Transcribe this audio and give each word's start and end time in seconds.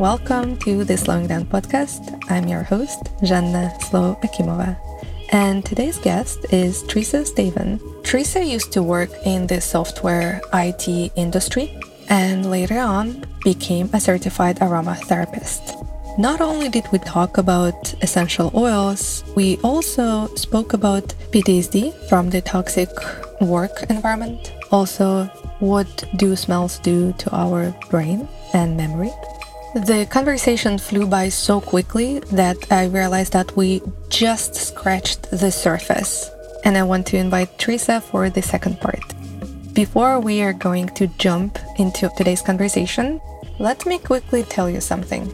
Welcome 0.00 0.56
to 0.60 0.82
the 0.82 0.96
Slowing 0.96 1.26
Down 1.26 1.44
podcast. 1.44 2.24
I'm 2.30 2.48
your 2.48 2.62
host, 2.62 3.04
Janna 3.20 3.78
Slow 3.82 4.18
Akimova. 4.22 4.74
And 5.30 5.62
today's 5.62 5.98
guest 5.98 6.38
is 6.50 6.82
Tresa 6.84 7.20
Staeven. 7.28 7.78
Tresa 8.00 8.40
used 8.40 8.72
to 8.72 8.82
work 8.82 9.10
in 9.26 9.46
the 9.46 9.60
software 9.60 10.40
IT 10.54 10.88
industry 11.16 11.78
and 12.08 12.50
later 12.50 12.78
on 12.78 13.26
became 13.44 13.90
a 13.92 14.00
certified 14.00 14.58
aromatherapist. 14.60 15.76
Not 16.16 16.40
only 16.40 16.70
did 16.70 16.90
we 16.92 16.98
talk 17.00 17.36
about 17.36 17.92
essential 18.02 18.50
oils, 18.54 19.22
we 19.36 19.58
also 19.58 20.34
spoke 20.34 20.72
about 20.72 21.08
PTSD 21.30 22.08
from 22.08 22.30
the 22.30 22.40
toxic 22.40 22.88
work 23.42 23.84
environment. 23.90 24.50
Also, 24.72 25.26
what 25.58 26.04
do 26.16 26.34
smells 26.36 26.78
do 26.78 27.12
to 27.18 27.36
our 27.36 27.76
brain 27.90 28.26
and 28.54 28.78
memory? 28.78 29.12
The 29.72 30.04
conversation 30.10 30.78
flew 30.78 31.06
by 31.06 31.28
so 31.28 31.60
quickly 31.60 32.18
that 32.32 32.56
I 32.72 32.86
realized 32.86 33.34
that 33.34 33.56
we 33.56 33.80
just 34.08 34.56
scratched 34.56 35.30
the 35.30 35.52
surface. 35.52 36.28
And 36.64 36.76
I 36.76 36.82
want 36.82 37.06
to 37.08 37.16
invite 37.16 37.56
Tresa 37.56 38.02
for 38.02 38.28
the 38.28 38.42
second 38.42 38.80
part. 38.80 39.14
Before 39.72 40.18
we 40.18 40.42
are 40.42 40.52
going 40.52 40.88
to 40.96 41.06
jump 41.18 41.56
into 41.78 42.10
today's 42.16 42.42
conversation, 42.42 43.20
let 43.60 43.86
me 43.86 43.98
quickly 44.00 44.42
tell 44.42 44.68
you 44.68 44.80
something. 44.80 45.30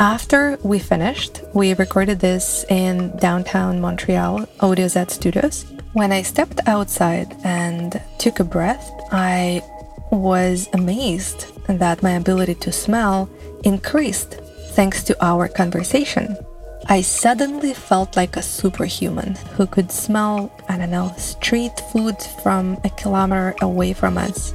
After 0.00 0.58
we 0.64 0.80
finished, 0.80 1.42
we 1.54 1.72
recorded 1.74 2.18
this 2.18 2.64
in 2.68 3.16
downtown 3.18 3.80
Montreal, 3.80 4.48
Audio 4.58 4.88
Z 4.88 5.04
Studios. 5.10 5.64
When 5.92 6.10
I 6.10 6.22
stepped 6.22 6.58
outside 6.66 7.36
and 7.44 8.02
took 8.18 8.40
a 8.40 8.44
breath, 8.44 8.90
I 9.12 9.62
was 10.10 10.68
amazed 10.72 11.52
that 11.68 12.02
my 12.02 12.12
ability 12.12 12.56
to 12.56 12.72
smell 12.72 13.30
increased 13.64 14.40
thanks 14.74 15.02
to 15.04 15.16
our 15.24 15.48
conversation. 15.48 16.36
I 16.88 17.00
suddenly 17.00 17.74
felt 17.74 18.16
like 18.16 18.36
a 18.36 18.42
superhuman 18.42 19.34
who 19.56 19.66
could 19.66 19.90
smell, 19.90 20.52
I 20.68 20.78
don't 20.78 20.90
know, 20.90 21.12
street 21.16 21.72
food 21.92 22.16
from 22.42 22.78
a 22.84 22.90
kilometer 22.90 23.56
away 23.60 23.92
from 23.92 24.18
us. 24.18 24.54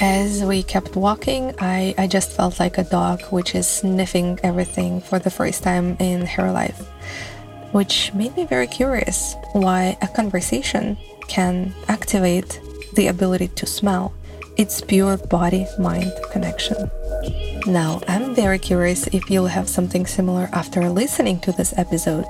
As 0.00 0.44
we 0.44 0.62
kept 0.62 0.96
walking, 0.96 1.54
I, 1.58 1.94
I 1.98 2.06
just 2.06 2.32
felt 2.32 2.60
like 2.60 2.78
a 2.78 2.84
dog 2.84 3.22
which 3.24 3.54
is 3.54 3.66
sniffing 3.66 4.38
everything 4.42 5.00
for 5.00 5.18
the 5.18 5.30
first 5.30 5.62
time 5.62 5.96
in 5.98 6.24
her 6.24 6.52
life, 6.52 6.78
which 7.72 8.14
made 8.14 8.36
me 8.36 8.46
very 8.46 8.68
curious 8.68 9.34
why 9.52 9.98
a 10.00 10.08
conversation 10.08 10.96
can 11.26 11.74
activate 11.88 12.60
the 12.94 13.08
ability 13.08 13.48
to 13.48 13.66
smell. 13.66 14.14
It's 14.58 14.80
pure 14.80 15.16
body 15.16 15.68
mind 15.78 16.12
connection. 16.32 16.90
Now, 17.68 18.00
I'm 18.08 18.34
very 18.34 18.58
curious 18.58 19.06
if 19.06 19.30
you'll 19.30 19.46
have 19.46 19.68
something 19.68 20.04
similar 20.04 20.48
after 20.52 20.90
listening 20.90 21.38
to 21.40 21.52
this 21.52 21.72
episode, 21.78 22.26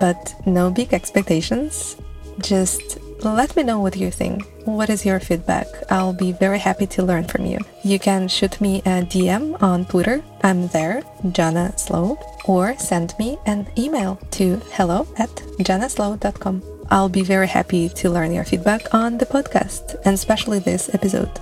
but 0.00 0.34
no 0.46 0.70
big 0.70 0.94
expectations. 0.94 1.98
Just 2.40 2.96
let 3.22 3.54
me 3.56 3.62
know 3.62 3.80
what 3.80 3.94
you 3.94 4.10
think. 4.10 4.42
What 4.64 4.88
is 4.88 5.04
your 5.04 5.20
feedback? 5.20 5.66
I'll 5.90 6.14
be 6.14 6.32
very 6.32 6.58
happy 6.58 6.86
to 6.86 7.02
learn 7.02 7.24
from 7.24 7.44
you. 7.44 7.58
You 7.84 7.98
can 7.98 8.26
shoot 8.28 8.58
me 8.58 8.78
a 8.80 9.04
DM 9.04 9.60
on 9.62 9.84
Twitter. 9.84 10.22
I'm 10.42 10.68
there, 10.68 11.02
Janna 11.24 11.78
Slow, 11.78 12.18
or 12.46 12.74
send 12.78 13.12
me 13.18 13.36
an 13.44 13.66
email 13.76 14.18
to 14.30 14.62
hello 14.72 15.06
at 15.18 15.34
jannaslow.com. 15.60 16.62
I'll 16.90 17.10
be 17.10 17.22
very 17.22 17.48
happy 17.48 17.90
to 17.90 18.08
learn 18.08 18.32
your 18.32 18.44
feedback 18.44 18.94
on 18.94 19.18
the 19.18 19.26
podcast, 19.26 19.96
and 20.06 20.14
especially 20.14 20.60
this 20.60 20.88
episode. 20.94 21.38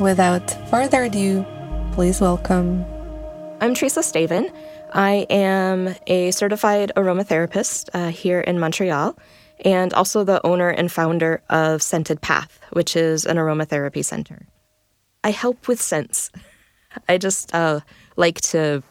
Without 0.00 0.48
further 0.70 1.02
ado, 1.02 1.44
please 1.92 2.20
welcome. 2.20 2.84
I'm 3.60 3.74
Tresa 3.74 4.04
Staeven. 4.04 4.48
I 4.92 5.26
am 5.28 5.92
a 6.06 6.30
certified 6.30 6.92
aromatherapist 6.94 7.88
uh, 7.92 8.10
here 8.10 8.40
in 8.40 8.60
Montreal 8.60 9.18
and 9.64 9.92
also 9.92 10.22
the 10.22 10.44
owner 10.46 10.68
and 10.68 10.92
founder 10.92 11.42
of 11.50 11.82
Scented 11.82 12.20
Path, 12.20 12.60
which 12.74 12.94
is 12.94 13.26
an 13.26 13.38
aromatherapy 13.38 14.04
center. 14.04 14.46
I 15.24 15.32
help 15.32 15.66
with 15.66 15.82
scents. 15.82 16.30
I 17.08 17.18
just 17.18 17.52
uh, 17.52 17.80
like 18.14 18.40
to 18.42 18.84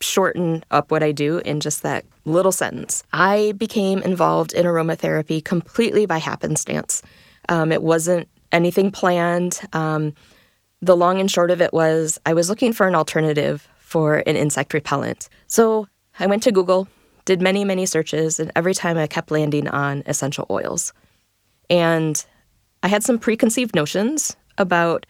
shorten 0.00 0.62
up 0.70 0.92
what 0.92 1.02
I 1.02 1.10
do 1.10 1.38
in 1.38 1.58
just 1.58 1.82
that 1.82 2.04
little 2.24 2.52
sentence. 2.52 3.02
I 3.12 3.52
became 3.56 3.98
involved 3.98 4.52
in 4.52 4.64
aromatherapy 4.64 5.44
completely 5.44 6.06
by 6.06 6.18
happenstance. 6.18 7.02
Um, 7.48 7.72
it 7.72 7.82
wasn't 7.82 8.28
anything 8.52 8.92
planned. 8.92 9.60
Um, 9.72 10.14
the 10.82 10.96
long 10.96 11.20
and 11.20 11.30
short 11.30 11.50
of 11.50 11.60
it 11.60 11.72
was 11.72 12.18
I 12.26 12.34
was 12.34 12.48
looking 12.48 12.72
for 12.72 12.86
an 12.86 12.94
alternative 12.94 13.68
for 13.78 14.18
an 14.26 14.36
insect 14.36 14.74
repellent. 14.74 15.28
So 15.46 15.88
I 16.18 16.26
went 16.26 16.42
to 16.44 16.52
Google, 16.52 16.88
did 17.24 17.40
many, 17.40 17.64
many 17.64 17.86
searches, 17.86 18.40
and 18.40 18.50
every 18.56 18.74
time 18.74 18.98
I 18.98 19.06
kept 19.06 19.30
landing 19.30 19.68
on 19.68 20.02
essential 20.06 20.46
oils. 20.50 20.92
And 21.70 22.24
I 22.82 22.88
had 22.88 23.02
some 23.02 23.18
preconceived 23.18 23.74
notions 23.74 24.36
about 24.58 25.06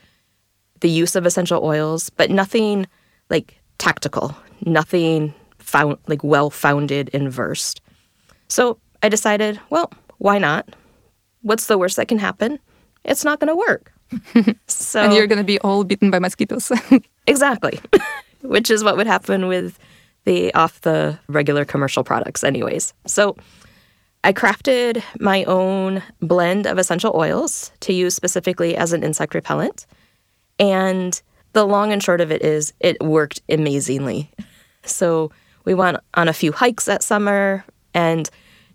the 0.80 0.90
use 0.90 1.16
of 1.16 1.26
essential 1.26 1.64
oils, 1.64 2.10
but 2.10 2.30
nothing 2.30 2.86
like 3.30 3.58
tactical, 3.78 4.36
nothing 4.64 5.34
found 5.58 5.98
like 6.06 6.22
well 6.22 6.50
founded 6.50 7.10
and 7.12 7.30
versed. 7.32 7.80
So 8.48 8.78
I 9.02 9.08
decided, 9.08 9.60
well, 9.70 9.92
why 10.18 10.38
not? 10.38 10.74
What's 11.42 11.66
the 11.66 11.78
worst 11.78 11.96
that 11.96 12.08
can 12.08 12.18
happen? 12.18 12.58
It's 13.04 13.24
not 13.24 13.40
going 13.40 13.48
to 13.48 13.56
work. 13.56 13.92
so 14.66 15.02
and 15.02 15.14
you're 15.14 15.26
going 15.26 15.38
to 15.38 15.44
be 15.44 15.58
all 15.60 15.84
bitten 15.84 16.10
by 16.10 16.18
mosquitoes. 16.18 16.72
exactly, 17.26 17.80
which 18.42 18.70
is 18.70 18.84
what 18.84 18.96
would 18.96 19.06
happen 19.06 19.48
with 19.48 19.78
the 20.24 20.52
off 20.54 20.80
the 20.82 21.18
regular 21.28 21.64
commercial 21.64 22.04
products, 22.04 22.44
anyways. 22.44 22.94
So 23.06 23.36
I 24.24 24.32
crafted 24.32 25.02
my 25.20 25.44
own 25.44 26.02
blend 26.20 26.66
of 26.66 26.78
essential 26.78 27.12
oils 27.14 27.70
to 27.80 27.92
use 27.92 28.14
specifically 28.14 28.76
as 28.76 28.92
an 28.92 29.04
insect 29.04 29.34
repellent. 29.34 29.86
And 30.58 31.20
the 31.52 31.64
long 31.64 31.92
and 31.92 32.02
short 32.02 32.20
of 32.20 32.32
it 32.32 32.42
is, 32.42 32.72
it 32.80 33.00
worked 33.02 33.40
amazingly. 33.48 34.30
So 34.84 35.30
we 35.64 35.74
went 35.74 35.98
on 36.14 36.28
a 36.28 36.32
few 36.32 36.52
hikes 36.52 36.86
that 36.86 37.02
summer, 37.02 37.64
and 37.94 38.28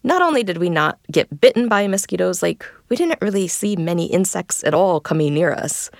not 0.03 0.21
only 0.21 0.43
did 0.43 0.57
we 0.57 0.69
not 0.69 0.99
get 1.11 1.41
bitten 1.41 1.69
by 1.69 1.87
mosquitoes, 1.87 2.41
like 2.41 2.65
we 2.89 2.95
didn't 2.95 3.21
really 3.21 3.47
see 3.47 3.75
many 3.75 4.05
insects 4.05 4.63
at 4.63 4.73
all 4.73 4.99
coming 4.99 5.33
near 5.33 5.53
us. 5.53 5.91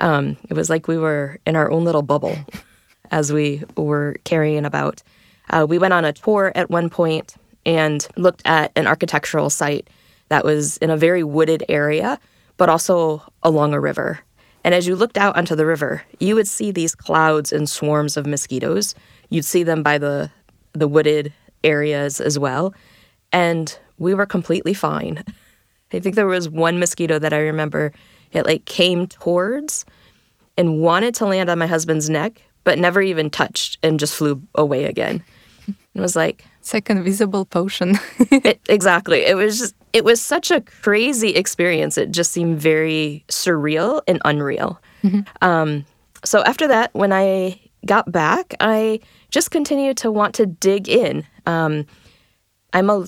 Um, 0.00 0.36
it 0.48 0.54
was 0.54 0.68
like 0.68 0.88
we 0.88 0.98
were 0.98 1.38
in 1.46 1.56
our 1.56 1.70
own 1.70 1.84
little 1.84 2.02
bubble 2.02 2.36
as 3.10 3.32
we 3.32 3.62
were 3.76 4.16
carrying 4.24 4.64
about. 4.64 5.02
Uh, 5.50 5.66
we 5.68 5.78
went 5.78 5.94
on 5.94 6.04
a 6.04 6.12
tour 6.12 6.52
at 6.54 6.70
one 6.70 6.90
point 6.90 7.36
and 7.64 8.06
looked 8.16 8.42
at 8.44 8.72
an 8.76 8.86
architectural 8.86 9.48
site 9.48 9.88
that 10.28 10.44
was 10.44 10.76
in 10.78 10.90
a 10.90 10.96
very 10.96 11.22
wooded 11.22 11.64
area, 11.68 12.18
but 12.56 12.68
also 12.68 13.22
along 13.42 13.72
a 13.72 13.80
river. 13.80 14.20
And 14.64 14.74
as 14.74 14.86
you 14.86 14.96
looked 14.96 15.16
out 15.16 15.36
onto 15.36 15.54
the 15.54 15.66
river, 15.66 16.02
you 16.18 16.34
would 16.34 16.48
see 16.48 16.72
these 16.72 16.94
clouds 16.94 17.52
and 17.52 17.70
swarms 17.70 18.16
of 18.16 18.26
mosquitoes. 18.26 18.94
You'd 19.30 19.44
see 19.44 19.62
them 19.62 19.82
by 19.82 19.98
the 19.98 20.30
the 20.72 20.88
wooded 20.88 21.32
areas 21.64 22.20
as 22.20 22.38
well 22.38 22.74
and 23.36 23.78
we 23.98 24.14
were 24.14 24.24
completely 24.24 24.72
fine. 24.72 25.22
I 25.92 26.00
think 26.00 26.16
there 26.16 26.26
was 26.26 26.48
one 26.48 26.78
mosquito 26.78 27.18
that 27.18 27.34
I 27.34 27.38
remember 27.38 27.92
it 28.32 28.46
like 28.46 28.64
came 28.64 29.06
towards 29.06 29.84
and 30.56 30.80
wanted 30.80 31.14
to 31.16 31.26
land 31.26 31.50
on 31.50 31.58
my 31.58 31.66
husband's 31.66 32.08
neck, 32.10 32.42
but 32.64 32.78
never 32.78 33.02
even 33.02 33.30
touched 33.30 33.78
and 33.82 34.00
just 34.00 34.14
flew 34.14 34.42
away 34.54 34.84
again. 34.84 35.22
It 35.94 36.00
was 36.00 36.16
like 36.16 36.44
an 36.72 36.98
invisible 36.98 37.44
potion. 37.44 37.98
it, 38.18 38.60
exactly. 38.68 39.20
It 39.20 39.36
was 39.36 39.58
just 39.58 39.74
it 39.92 40.04
was 40.04 40.20
such 40.20 40.50
a 40.50 40.60
crazy 40.60 41.30
experience. 41.30 41.96
It 41.96 42.10
just 42.10 42.32
seemed 42.32 42.58
very 42.58 43.24
surreal 43.28 44.02
and 44.08 44.20
unreal. 44.24 44.80
Mm-hmm. 45.02 45.20
Um, 45.42 45.84
so 46.24 46.42
after 46.42 46.68
that, 46.68 46.92
when 46.94 47.12
I 47.12 47.60
got 47.84 48.10
back, 48.10 48.54
I 48.60 49.00
just 49.30 49.50
continued 49.50 49.98
to 49.98 50.10
want 50.10 50.34
to 50.36 50.46
dig 50.46 50.88
in. 50.88 51.24
Um, 51.46 51.86
I'm 52.72 52.90
a 52.90 53.06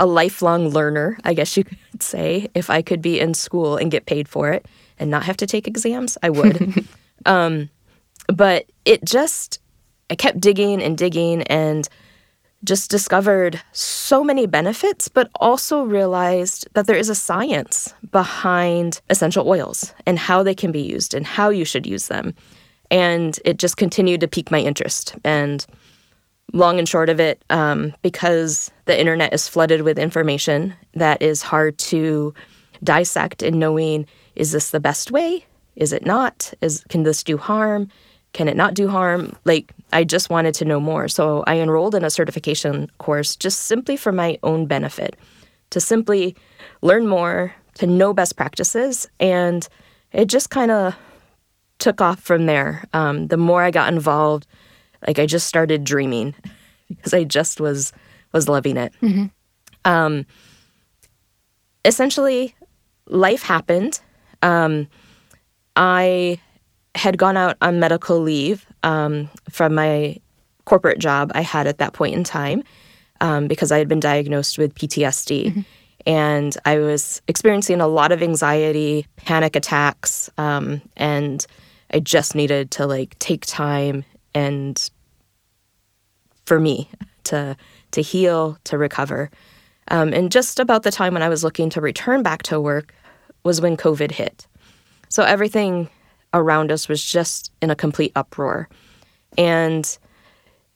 a 0.00 0.06
lifelong 0.06 0.70
learner, 0.70 1.18
I 1.22 1.34
guess 1.34 1.56
you 1.56 1.64
could 1.92 2.02
say. 2.02 2.48
If 2.54 2.70
I 2.70 2.82
could 2.82 3.00
be 3.00 3.20
in 3.20 3.34
school 3.34 3.76
and 3.76 3.90
get 3.90 4.06
paid 4.06 4.28
for 4.28 4.50
it 4.50 4.66
and 4.98 5.10
not 5.10 5.22
have 5.24 5.36
to 5.36 5.46
take 5.46 5.68
exams, 5.68 6.18
I 6.22 6.30
would. 6.30 6.84
um, 7.26 7.70
but 8.26 8.66
it 8.84 9.04
just, 9.04 9.60
I 10.08 10.16
kept 10.16 10.40
digging 10.40 10.82
and 10.82 10.98
digging 10.98 11.42
and 11.44 11.88
just 12.64 12.90
discovered 12.90 13.60
so 13.72 14.22
many 14.24 14.46
benefits, 14.46 15.08
but 15.08 15.30
also 15.36 15.82
realized 15.82 16.68
that 16.74 16.86
there 16.86 16.96
is 16.96 17.08
a 17.08 17.14
science 17.14 17.94
behind 18.10 19.00
essential 19.08 19.48
oils 19.48 19.94
and 20.06 20.18
how 20.18 20.42
they 20.42 20.54
can 20.54 20.72
be 20.72 20.82
used 20.82 21.14
and 21.14 21.26
how 21.26 21.48
you 21.48 21.64
should 21.64 21.86
use 21.86 22.08
them. 22.08 22.34
And 22.90 23.38
it 23.44 23.58
just 23.58 23.76
continued 23.76 24.20
to 24.20 24.28
pique 24.28 24.50
my 24.50 24.60
interest. 24.60 25.14
And 25.24 25.64
long 26.52 26.78
and 26.78 26.88
short 26.88 27.08
of 27.08 27.20
it, 27.20 27.44
um, 27.50 27.94
because 28.02 28.70
the 28.86 28.98
internet 28.98 29.32
is 29.32 29.48
flooded 29.48 29.82
with 29.82 29.98
information 29.98 30.74
that 30.94 31.20
is 31.22 31.42
hard 31.42 31.78
to 31.78 32.34
dissect 32.82 33.42
and 33.42 33.58
knowing 33.58 34.06
is 34.36 34.52
this 34.52 34.70
the 34.70 34.80
best 34.80 35.10
way? 35.10 35.44
Is 35.76 35.92
it 35.92 36.06
not? 36.06 36.52
Is 36.60 36.84
can 36.88 37.02
this 37.02 37.22
do 37.22 37.36
harm? 37.36 37.88
Can 38.32 38.48
it 38.48 38.56
not 38.56 38.74
do 38.74 38.88
harm? 38.88 39.36
Like, 39.44 39.72
I 39.92 40.04
just 40.04 40.30
wanted 40.30 40.54
to 40.54 40.64
know 40.64 40.80
more. 40.80 41.08
So 41.08 41.42
I 41.46 41.58
enrolled 41.58 41.94
in 41.94 42.04
a 42.04 42.10
certification 42.10 42.88
course 42.98 43.34
just 43.34 43.62
simply 43.62 43.96
for 43.96 44.12
my 44.12 44.38
own 44.42 44.66
benefit, 44.66 45.16
to 45.70 45.80
simply 45.80 46.36
learn 46.80 47.06
more, 47.06 47.54
to 47.74 47.86
know 47.86 48.12
best 48.14 48.36
practices. 48.36 49.08
And 49.18 49.68
it 50.12 50.26
just 50.26 50.50
kind 50.50 50.70
of 50.70 50.94
took 51.78 52.00
off 52.00 52.20
from 52.20 52.46
there. 52.46 52.84
Um, 52.92 53.26
the 53.28 53.36
more 53.36 53.62
I 53.62 53.70
got 53.70 53.92
involved, 53.92 54.46
like 55.06 55.18
I 55.18 55.26
just 55.26 55.46
started 55.46 55.84
dreaming 55.84 56.34
because 56.88 57.14
I 57.14 57.24
just 57.24 57.60
was 57.60 57.92
was 58.32 58.48
loving 58.48 58.76
it. 58.76 58.92
Mm-hmm. 59.02 59.26
Um, 59.84 60.26
essentially, 61.84 62.54
life 63.06 63.42
happened. 63.42 64.00
Um, 64.42 64.88
I 65.76 66.38
had 66.94 67.18
gone 67.18 67.36
out 67.36 67.56
on 67.60 67.80
medical 67.80 68.20
leave 68.20 68.66
um, 68.82 69.28
from 69.48 69.74
my 69.74 70.16
corporate 70.64 70.98
job 70.98 71.32
I 71.34 71.42
had 71.42 71.66
at 71.66 71.78
that 71.78 71.92
point 71.92 72.14
in 72.14 72.24
time 72.24 72.62
um, 73.20 73.48
because 73.48 73.72
I 73.72 73.78
had 73.78 73.88
been 73.88 74.00
diagnosed 74.00 74.58
with 74.58 74.74
PTSD. 74.74 75.46
Mm-hmm. 75.46 75.60
And 76.06 76.56
I 76.64 76.78
was 76.78 77.20
experiencing 77.28 77.80
a 77.80 77.86
lot 77.86 78.10
of 78.10 78.22
anxiety, 78.22 79.06
panic 79.16 79.54
attacks, 79.54 80.30
um, 80.38 80.80
and 80.96 81.46
I 81.92 82.00
just 82.00 82.34
needed 82.34 82.70
to 82.72 82.86
like 82.86 83.18
take 83.18 83.44
time 83.44 84.04
and 84.34 84.90
for 86.46 86.60
me 86.60 86.88
to 87.24 87.56
to 87.92 88.02
heal, 88.02 88.58
to 88.64 88.78
recover. 88.78 89.30
Um, 89.88 90.12
and 90.12 90.30
just 90.30 90.60
about 90.60 90.84
the 90.84 90.92
time 90.92 91.12
when 91.14 91.22
I 91.22 91.28
was 91.28 91.42
looking 91.42 91.70
to 91.70 91.80
return 91.80 92.22
back 92.22 92.42
to 92.44 92.60
work 92.60 92.94
was 93.42 93.60
when 93.60 93.76
COVID 93.76 94.12
hit. 94.12 94.46
So 95.08 95.24
everything 95.24 95.88
around 96.32 96.70
us 96.70 96.88
was 96.88 97.04
just 97.04 97.50
in 97.60 97.70
a 97.70 97.74
complete 97.74 98.12
uproar. 98.14 98.68
And 99.36 99.98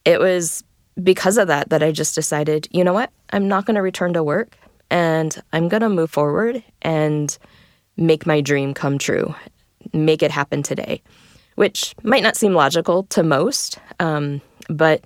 it 0.04 0.18
was 0.18 0.64
because 1.02 1.38
of 1.38 1.48
that 1.48 1.70
that 1.70 1.82
I 1.82 1.92
just 1.92 2.14
decided, 2.14 2.68
you 2.70 2.84
know 2.84 2.92
what? 2.92 3.10
I'm 3.30 3.48
not 3.48 3.66
going 3.66 3.76
to 3.76 3.82
return 3.82 4.12
to 4.14 4.22
work 4.22 4.56
and 4.90 5.40
I'm 5.52 5.68
going 5.68 5.82
to 5.82 5.88
move 5.88 6.10
forward 6.10 6.62
and 6.82 7.36
make 7.96 8.26
my 8.26 8.40
dream 8.40 8.74
come 8.74 8.98
true, 8.98 9.34
make 9.92 10.22
it 10.22 10.30
happen 10.30 10.62
today, 10.62 11.02
which 11.54 11.94
might 12.02 12.22
not 12.22 12.36
seem 12.36 12.54
logical 12.54 13.04
to 13.04 13.22
most. 13.22 13.78
Um, 14.00 14.40
but 14.68 15.04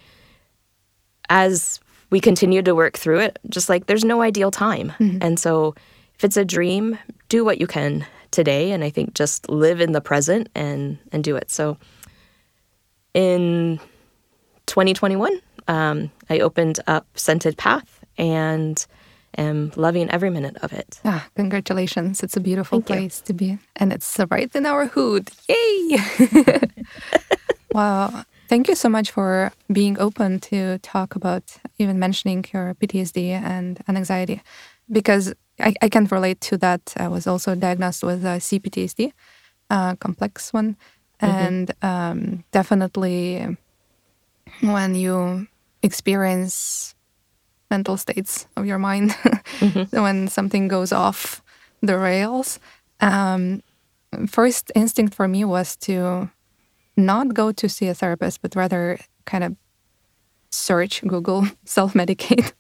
as 1.29 1.81
we 2.11 2.21
continue 2.21 2.62
to 2.62 2.75
work 2.75 2.97
through 2.97 3.21
it, 3.21 3.39
just 3.49 3.69
like 3.69 3.87
there's 3.87 4.05
no 4.05 4.23
ideal 4.23 4.50
time. 4.50 4.93
Mm-hmm. 4.99 5.19
And 5.21 5.39
so 5.39 5.75
if 6.15 6.25
it's 6.25 6.37
a 6.37 6.45
dream, 6.45 6.99
do 7.29 7.45
what 7.45 7.61
you 7.61 7.67
can 7.67 8.06
today 8.31 8.73
and 8.73 8.85
I 8.85 8.91
think 8.91 9.15
just 9.15 9.49
live 9.49 9.81
in 9.81 9.93
the 9.93 10.00
present 10.00 10.49
and 10.55 10.99
and 11.12 11.25
do 11.25 11.37
it. 11.37 11.50
So 11.50 11.77
in 13.15 13.81
2021, 14.67 15.41
um, 15.67 16.11
I 16.31 16.41
opened 16.41 16.81
up 16.87 17.06
Scented 17.15 17.56
Path 17.56 18.05
and 18.17 18.87
am 19.36 19.72
loving 19.76 20.10
every 20.10 20.30
minute 20.30 20.56
of 20.62 20.72
it. 20.72 21.00
Ah, 21.04 21.26
congratulations. 21.36 22.22
It's 22.22 22.36
a 22.36 22.40
beautiful 22.40 22.80
Thank 22.80 22.86
place 22.86 23.20
you. 23.20 23.26
to 23.26 23.32
be. 23.32 23.58
And 23.76 23.92
it's 23.92 24.19
right 24.30 24.54
in 24.54 24.66
our 24.66 24.86
hood. 24.86 25.30
Yay! 25.48 25.98
wow. 27.72 28.25
Thank 28.48 28.69
you 28.69 28.75
so 28.75 28.88
much 28.88 29.10
for 29.10 29.52
being 29.70 29.98
open 29.98 30.40
to 30.40 30.78
talk 30.78 31.14
about 31.14 31.42
even 31.78 31.98
mentioning 31.98 32.44
your 32.52 32.75
PTSD 32.75 33.30
and 33.30 33.78
anxiety 33.88 34.40
because 34.90 35.34
I, 35.60 35.75
I 35.82 35.88
can 35.90 36.06
relate 36.06 36.40
to 36.42 36.56
that. 36.58 36.94
I 36.96 37.08
was 37.08 37.26
also 37.26 37.54
diagnosed 37.54 38.02
with 38.02 38.25
a 38.25 38.38
CPTSD, 38.38 39.12
a 39.70 39.96
complex 40.00 40.52
one. 40.52 40.76
Mm-hmm. 41.20 41.26
And 41.26 41.72
um, 41.82 42.44
definitely 42.52 43.56
when 44.60 44.94
you 44.94 45.46
experience 45.82 46.94
mental 47.70 47.97
states 47.97 48.47
of 48.56 48.67
your 48.67 48.79
mind, 48.79 49.11
mm-hmm. 49.11 50.03
when 50.03 50.29
something 50.29 50.69
goes 50.69 50.93
off 50.93 51.43
the 51.82 51.99
rails, 51.99 52.59
um, 53.00 53.62
first 54.26 54.73
instinct 54.75 55.15
for 55.15 55.29
me 55.29 55.44
was 55.44 55.76
to 55.76 56.31
not 56.97 57.35
go 57.35 57.53
to 57.53 57.69
see 57.69 57.88
a 57.88 57.94
therapist, 57.94 58.43
but 58.43 58.56
rather 58.56 58.99
kind 59.25 59.44
of 59.44 59.56
search 60.50 61.03
Google 61.06 61.47
self 61.65 61.94
medicate 61.94 62.53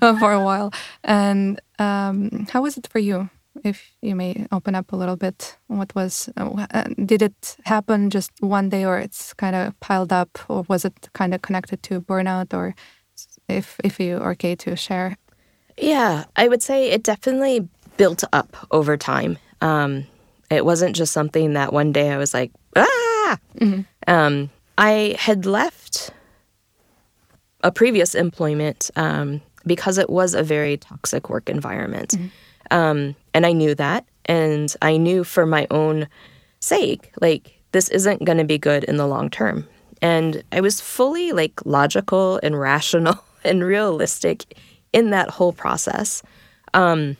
for 0.18 0.32
a 0.32 0.42
while. 0.42 0.72
And 1.04 1.60
um, 1.78 2.46
how 2.50 2.62
was 2.62 2.76
it 2.76 2.86
for 2.88 2.98
you? 2.98 3.30
If 3.64 3.92
you 4.02 4.14
may 4.14 4.46
open 4.52 4.74
up 4.74 4.92
a 4.92 4.96
little 4.96 5.16
bit, 5.16 5.56
what 5.68 5.94
was 5.94 6.28
uh, 6.36 6.84
did 7.06 7.22
it 7.22 7.56
happen 7.64 8.10
just 8.10 8.30
one 8.40 8.68
day, 8.68 8.84
or 8.84 8.98
it's 8.98 9.32
kind 9.32 9.56
of 9.56 9.78
piled 9.80 10.12
up, 10.12 10.38
or 10.48 10.66
was 10.68 10.84
it 10.84 11.08
kind 11.14 11.32
of 11.32 11.40
connected 11.40 11.82
to 11.84 12.02
burnout, 12.02 12.52
or 12.52 12.74
if 13.48 13.80
if 13.84 14.00
you 14.00 14.18
are 14.18 14.32
okay 14.32 14.56
to 14.56 14.76
share? 14.76 15.16
Yeah, 15.78 16.24
I 16.36 16.48
would 16.48 16.62
say 16.62 16.90
it 16.90 17.02
definitely 17.02 17.68
built 17.96 18.24
up 18.32 18.56
over 18.70 18.96
time. 18.96 19.38
Um, 19.60 20.06
it 20.50 20.64
wasn't 20.64 20.96
just 20.96 21.12
something 21.12 21.54
that 21.54 21.72
one 21.72 21.92
day 21.92 22.10
I 22.10 22.16
was 22.16 22.32
like, 22.32 22.52
ah. 22.76 23.38
Mm-hmm. 23.58 23.80
Um, 24.06 24.50
I 24.78 25.16
had 25.18 25.46
left 25.46 26.10
a 27.62 27.72
previous 27.72 28.14
employment 28.14 28.90
um, 28.96 29.40
because 29.66 29.98
it 29.98 30.08
was 30.08 30.34
a 30.34 30.42
very 30.42 30.76
toxic 30.76 31.28
work 31.28 31.48
environment. 31.48 32.10
Mm-hmm. 32.10 32.26
Um, 32.70 33.16
and 33.34 33.46
I 33.46 33.52
knew 33.52 33.74
that. 33.74 34.04
And 34.26 34.74
I 34.82 34.96
knew 34.96 35.24
for 35.24 35.46
my 35.46 35.66
own 35.70 36.08
sake, 36.60 37.12
like, 37.20 37.60
this 37.72 37.88
isn't 37.90 38.24
going 38.24 38.38
to 38.38 38.44
be 38.44 38.58
good 38.58 38.84
in 38.84 38.96
the 38.96 39.06
long 39.06 39.30
term. 39.30 39.66
And 40.02 40.42
I 40.52 40.60
was 40.60 40.80
fully 40.80 41.32
like 41.32 41.64
logical 41.64 42.38
and 42.42 42.58
rational 42.58 43.22
and 43.46 43.64
realistic 43.64 44.58
in 44.92 45.10
that 45.10 45.30
whole 45.30 45.52
process. 45.52 46.22
Um, 46.74 47.16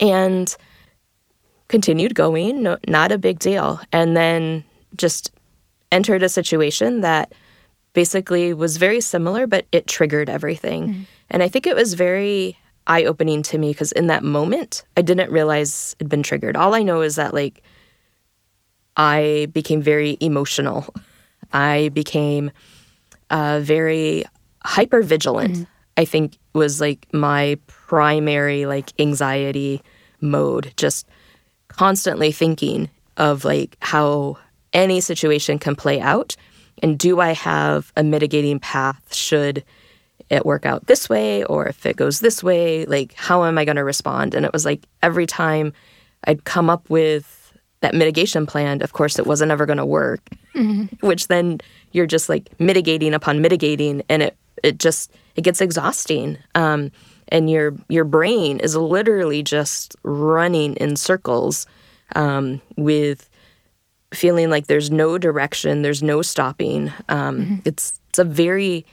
and 0.00 0.54
continued 1.68 2.14
going, 2.14 2.62
no, 2.62 2.78
not 2.86 3.12
a 3.12 3.18
big 3.18 3.38
deal. 3.38 3.80
And 3.92 4.16
then 4.16 4.64
just 4.96 5.30
entered 5.90 6.22
a 6.22 6.28
situation 6.28 7.00
that 7.00 7.32
basically 7.92 8.52
was 8.52 8.76
very 8.76 9.00
similar, 9.00 9.46
but 9.46 9.66
it 9.72 9.86
triggered 9.86 10.28
everything. 10.28 10.88
Mm-hmm. 10.88 11.02
And 11.30 11.42
I 11.42 11.48
think 11.48 11.66
it 11.66 11.74
was 11.74 11.94
very 11.94 12.56
eye 12.86 13.04
opening 13.04 13.42
to 13.42 13.58
me 13.58 13.70
because 13.70 13.92
in 13.92 14.06
that 14.06 14.22
moment, 14.22 14.84
I 14.96 15.02
didn't 15.02 15.30
realize 15.30 15.96
it'd 15.98 16.08
been 16.08 16.22
triggered. 16.22 16.56
All 16.56 16.74
I 16.74 16.82
know 16.82 17.00
is 17.00 17.16
that, 17.16 17.34
like, 17.34 17.62
I 18.96 19.48
became 19.52 19.82
very 19.82 20.16
emotional. 20.20 20.94
I 21.52 21.90
became 21.92 22.50
uh, 23.30 23.60
very 23.62 24.24
hyper 24.66 25.02
vigilant. 25.02 25.54
Mm-hmm. 25.54 25.64
I 25.98 26.04
think 26.04 26.38
was 26.52 26.80
like 26.80 27.06
my 27.12 27.58
primary 27.66 28.66
like 28.66 28.92
anxiety 28.98 29.80
mode, 30.20 30.72
just 30.76 31.08
constantly 31.68 32.32
thinking 32.32 32.90
of 33.16 33.44
like 33.44 33.76
how 33.80 34.36
any 34.74 35.00
situation 35.00 35.58
can 35.58 35.74
play 35.74 36.00
out 36.00 36.36
and 36.82 36.98
do 36.98 37.20
I 37.20 37.32
have 37.32 37.92
a 37.96 38.02
mitigating 38.02 38.58
path 38.58 39.14
should 39.14 39.64
it 40.28 40.44
work 40.44 40.66
out 40.66 40.86
this 40.86 41.08
way 41.08 41.44
or 41.44 41.66
if 41.66 41.86
it 41.86 41.96
goes 41.96 42.20
this 42.20 42.42
way? 42.42 42.84
Like, 42.84 43.14
how 43.14 43.44
am 43.44 43.58
I 43.58 43.64
going 43.64 43.76
to 43.76 43.84
respond? 43.84 44.34
And 44.34 44.44
it 44.44 44.52
was 44.52 44.64
like 44.64 44.84
every 45.02 45.26
time 45.26 45.72
I'd 46.24 46.44
come 46.44 46.68
up 46.68 46.88
with 46.90 47.52
that 47.80 47.94
mitigation 47.94 48.46
plan, 48.46 48.82
of 48.82 48.92
course, 48.92 49.18
it 49.18 49.26
wasn't 49.26 49.52
ever 49.52 49.66
going 49.66 49.76
to 49.78 49.86
work, 49.86 50.20
mm-hmm. 50.54 51.06
which 51.06 51.28
then 51.28 51.60
you're 51.92 52.06
just 52.06 52.28
like 52.28 52.48
mitigating 52.58 53.14
upon 53.14 53.40
mitigating 53.40 54.02
and 54.08 54.22
it, 54.22 54.36
it 54.62 54.78
just, 54.78 55.12
it 55.34 55.42
gets 55.42 55.60
exhausting. 55.60 56.38
Um, 56.54 56.90
and 57.28 57.50
your 57.50 57.74
your 57.88 58.04
brain 58.04 58.60
is 58.60 58.76
literally 58.76 59.42
just 59.42 59.96
running 60.02 60.74
in 60.76 60.96
circles 60.96 61.66
um, 62.14 62.60
with 62.76 63.28
feeling 64.14 64.50
like 64.50 64.66
there's 64.68 64.90
no 64.90 65.18
direction, 65.18 65.82
there's 65.82 66.02
no 66.02 66.22
stopping. 66.22 66.92
Um, 67.08 67.40
mm-hmm. 67.40 67.54
It's 67.64 68.00
it's 68.10 68.18
a 68.18 68.24
very 68.24 68.86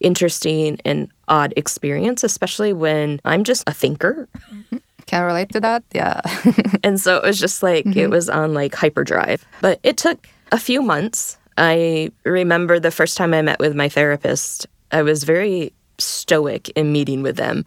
interesting 0.00 0.78
and 0.84 1.08
odd 1.28 1.52
experience, 1.56 2.24
especially 2.24 2.72
when 2.72 3.20
I'm 3.24 3.44
just 3.44 3.68
a 3.68 3.74
thinker. 3.74 4.28
Mm-hmm. 4.52 4.76
Can 5.06 5.24
relate 5.24 5.50
to 5.52 5.60
that, 5.60 5.82
yeah. 5.92 6.20
and 6.84 7.00
so 7.00 7.16
it 7.16 7.24
was 7.24 7.40
just 7.40 7.62
like 7.62 7.84
mm-hmm. 7.84 7.98
it 7.98 8.10
was 8.10 8.28
on 8.28 8.54
like 8.54 8.74
hyperdrive, 8.74 9.44
but 9.60 9.80
it 9.82 9.96
took 9.96 10.28
a 10.52 10.58
few 10.58 10.82
months. 10.82 11.36
I 11.58 12.12
remember 12.24 12.78
the 12.78 12.92
first 12.92 13.16
time 13.16 13.34
I 13.34 13.42
met 13.42 13.58
with 13.58 13.74
my 13.74 13.88
therapist, 13.88 14.66
I 14.92 15.02
was 15.02 15.24
very 15.24 15.72
stoic 15.98 16.68
in 16.70 16.92
meeting 16.92 17.22
with 17.22 17.36
them, 17.36 17.64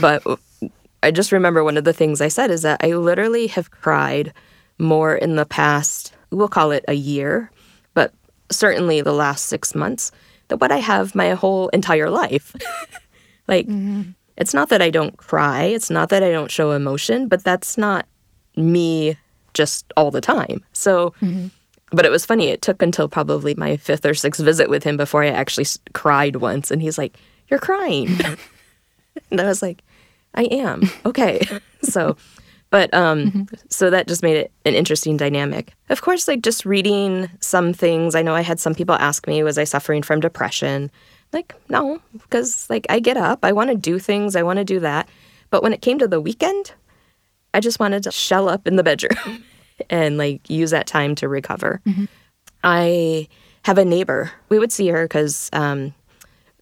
but 0.00 0.22
I 1.02 1.10
just 1.10 1.32
remember 1.32 1.62
one 1.62 1.76
of 1.76 1.84
the 1.84 1.92
things 1.92 2.20
I 2.20 2.28
said 2.28 2.50
is 2.50 2.62
that 2.62 2.82
I 2.82 2.94
literally 2.94 3.46
have 3.48 3.70
cried 3.70 4.32
more 4.78 5.14
in 5.14 5.36
the 5.36 5.46
past 5.46 6.12
we'll 6.30 6.48
call 6.48 6.70
it 6.70 6.84
a 6.88 6.94
year, 6.94 7.50
but 7.94 8.12
certainly 8.50 9.00
the 9.00 9.12
last 9.12 9.46
six 9.46 9.74
months, 9.74 10.10
than 10.48 10.58
what 10.58 10.72
I 10.72 10.78
have 10.78 11.14
my 11.14 11.30
whole 11.30 11.68
entire 11.68 12.10
life. 12.10 12.54
like, 13.48 13.66
mm-hmm. 13.66 14.10
it's 14.36 14.54
not 14.54 14.68
that 14.68 14.82
I 14.82 14.90
don't 14.90 15.16
cry, 15.16 15.64
it's 15.64 15.90
not 15.90 16.08
that 16.10 16.22
I 16.22 16.30
don't 16.30 16.50
show 16.50 16.72
emotion, 16.72 17.28
but 17.28 17.42
that's 17.42 17.76
not 17.76 18.06
me 18.56 19.16
just 19.54 19.92
all 19.96 20.10
the 20.10 20.20
time. 20.20 20.62
So, 20.72 21.14
mm-hmm. 21.20 21.48
But 21.92 22.04
it 22.04 22.10
was 22.10 22.26
funny. 22.26 22.48
It 22.48 22.62
took 22.62 22.82
until 22.82 23.08
probably 23.08 23.54
my 23.54 23.76
fifth 23.76 24.04
or 24.04 24.14
sixth 24.14 24.42
visit 24.42 24.68
with 24.68 24.84
him 24.84 24.96
before 24.96 25.22
I 25.22 25.28
actually 25.28 25.64
s- 25.64 25.78
cried 25.92 26.36
once. 26.36 26.70
And 26.70 26.82
he's 26.82 26.98
like, 26.98 27.18
You're 27.48 27.60
crying. 27.60 28.08
and 29.30 29.40
I 29.40 29.44
was 29.44 29.62
like, 29.62 29.82
I 30.34 30.44
am. 30.44 30.82
Okay. 31.04 31.40
so, 31.82 32.16
but 32.70 32.92
um, 32.92 33.46
so 33.70 33.90
that 33.90 34.08
just 34.08 34.22
made 34.22 34.36
it 34.36 34.52
an 34.64 34.74
interesting 34.74 35.16
dynamic. 35.16 35.72
Of 35.88 36.02
course, 36.02 36.28
like 36.28 36.42
just 36.42 36.66
reading 36.66 37.30
some 37.40 37.72
things. 37.72 38.14
I 38.14 38.22
know 38.22 38.34
I 38.34 38.42
had 38.42 38.60
some 38.60 38.74
people 38.74 38.96
ask 38.96 39.26
me, 39.26 39.42
Was 39.42 39.58
I 39.58 39.64
suffering 39.64 40.02
from 40.02 40.20
depression? 40.20 40.90
Like, 41.32 41.54
no, 41.68 42.00
because 42.12 42.68
like 42.70 42.86
I 42.88 43.00
get 43.00 43.16
up, 43.16 43.40
I 43.44 43.52
want 43.52 43.70
to 43.70 43.76
do 43.76 43.98
things, 43.98 44.36
I 44.36 44.42
want 44.42 44.58
to 44.58 44.64
do 44.64 44.80
that. 44.80 45.08
But 45.50 45.62
when 45.62 45.72
it 45.72 45.82
came 45.82 45.98
to 45.98 46.08
the 46.08 46.20
weekend, 46.20 46.72
I 47.54 47.60
just 47.60 47.80
wanted 47.80 48.02
to 48.04 48.10
shell 48.12 48.48
up 48.48 48.66
in 48.66 48.76
the 48.76 48.82
bedroom 48.82 49.44
and 49.90 50.18
like 50.18 50.48
use 50.48 50.70
that 50.70 50.86
time 50.86 51.14
to 51.16 51.28
recover. 51.28 51.80
Mm-hmm. 51.86 52.04
I 52.64 53.28
have 53.64 53.78
a 53.78 53.84
neighbor. 53.84 54.30
We 54.48 54.58
would 54.58 54.72
see 54.72 54.88
her 54.88 55.04
because 55.04 55.50
um, 55.52 55.94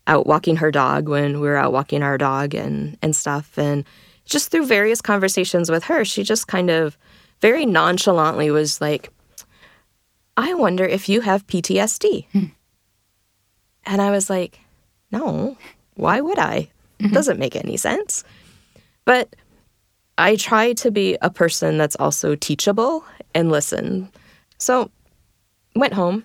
out 0.06 0.26
walking 0.26 0.56
her 0.56 0.70
dog 0.70 1.08
when 1.08 1.40
we 1.40 1.48
were 1.48 1.56
out 1.56 1.72
walking 1.72 2.02
our 2.02 2.18
dog 2.18 2.54
and 2.54 2.98
and 3.02 3.14
stuff. 3.14 3.58
And 3.58 3.84
just 4.24 4.50
through 4.50 4.66
various 4.66 5.00
conversations 5.00 5.70
with 5.70 5.84
her, 5.84 6.04
she 6.04 6.22
just 6.22 6.48
kind 6.48 6.70
of 6.70 6.96
very 7.40 7.66
nonchalantly 7.66 8.50
was 8.50 8.80
like, 8.80 9.10
"I 10.36 10.54
wonder 10.54 10.84
if 10.84 11.08
you 11.08 11.20
have 11.22 11.46
PTSD." 11.46 12.26
Hmm. 12.32 12.44
And 13.86 14.00
I 14.00 14.10
was 14.10 14.30
like, 14.30 14.60
"No, 15.10 15.56
why 15.94 16.20
would 16.20 16.38
I? 16.38 16.70
It 16.98 17.12
doesn't 17.12 17.38
make 17.38 17.56
any 17.56 17.76
sense." 17.76 18.24
But 19.04 19.36
I 20.18 20.36
try 20.36 20.72
to 20.74 20.90
be 20.90 21.16
a 21.22 21.30
person 21.30 21.78
that's 21.78 21.96
also 21.96 22.34
teachable 22.34 23.04
and 23.34 23.50
listen. 23.50 24.10
So, 24.58 24.90
went 25.74 25.92
home, 25.92 26.24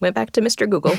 went 0.00 0.14
back 0.14 0.32
to 0.32 0.40
Mr. 0.40 0.68
Google, 0.68 0.96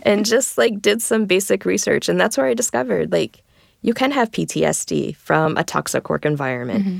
and 0.02 0.24
just 0.24 0.56
like 0.56 0.80
did 0.80 1.02
some 1.02 1.26
basic 1.26 1.64
research. 1.64 2.08
And 2.08 2.20
that's 2.20 2.36
where 2.36 2.46
I 2.46 2.54
discovered 2.54 3.12
like 3.12 3.42
you 3.82 3.94
can 3.94 4.10
have 4.10 4.30
PTSD 4.30 5.16
from 5.16 5.56
a 5.56 5.64
toxic 5.64 6.08
work 6.10 6.24
environment. 6.24 6.84
Mm-hmm. 6.84 6.98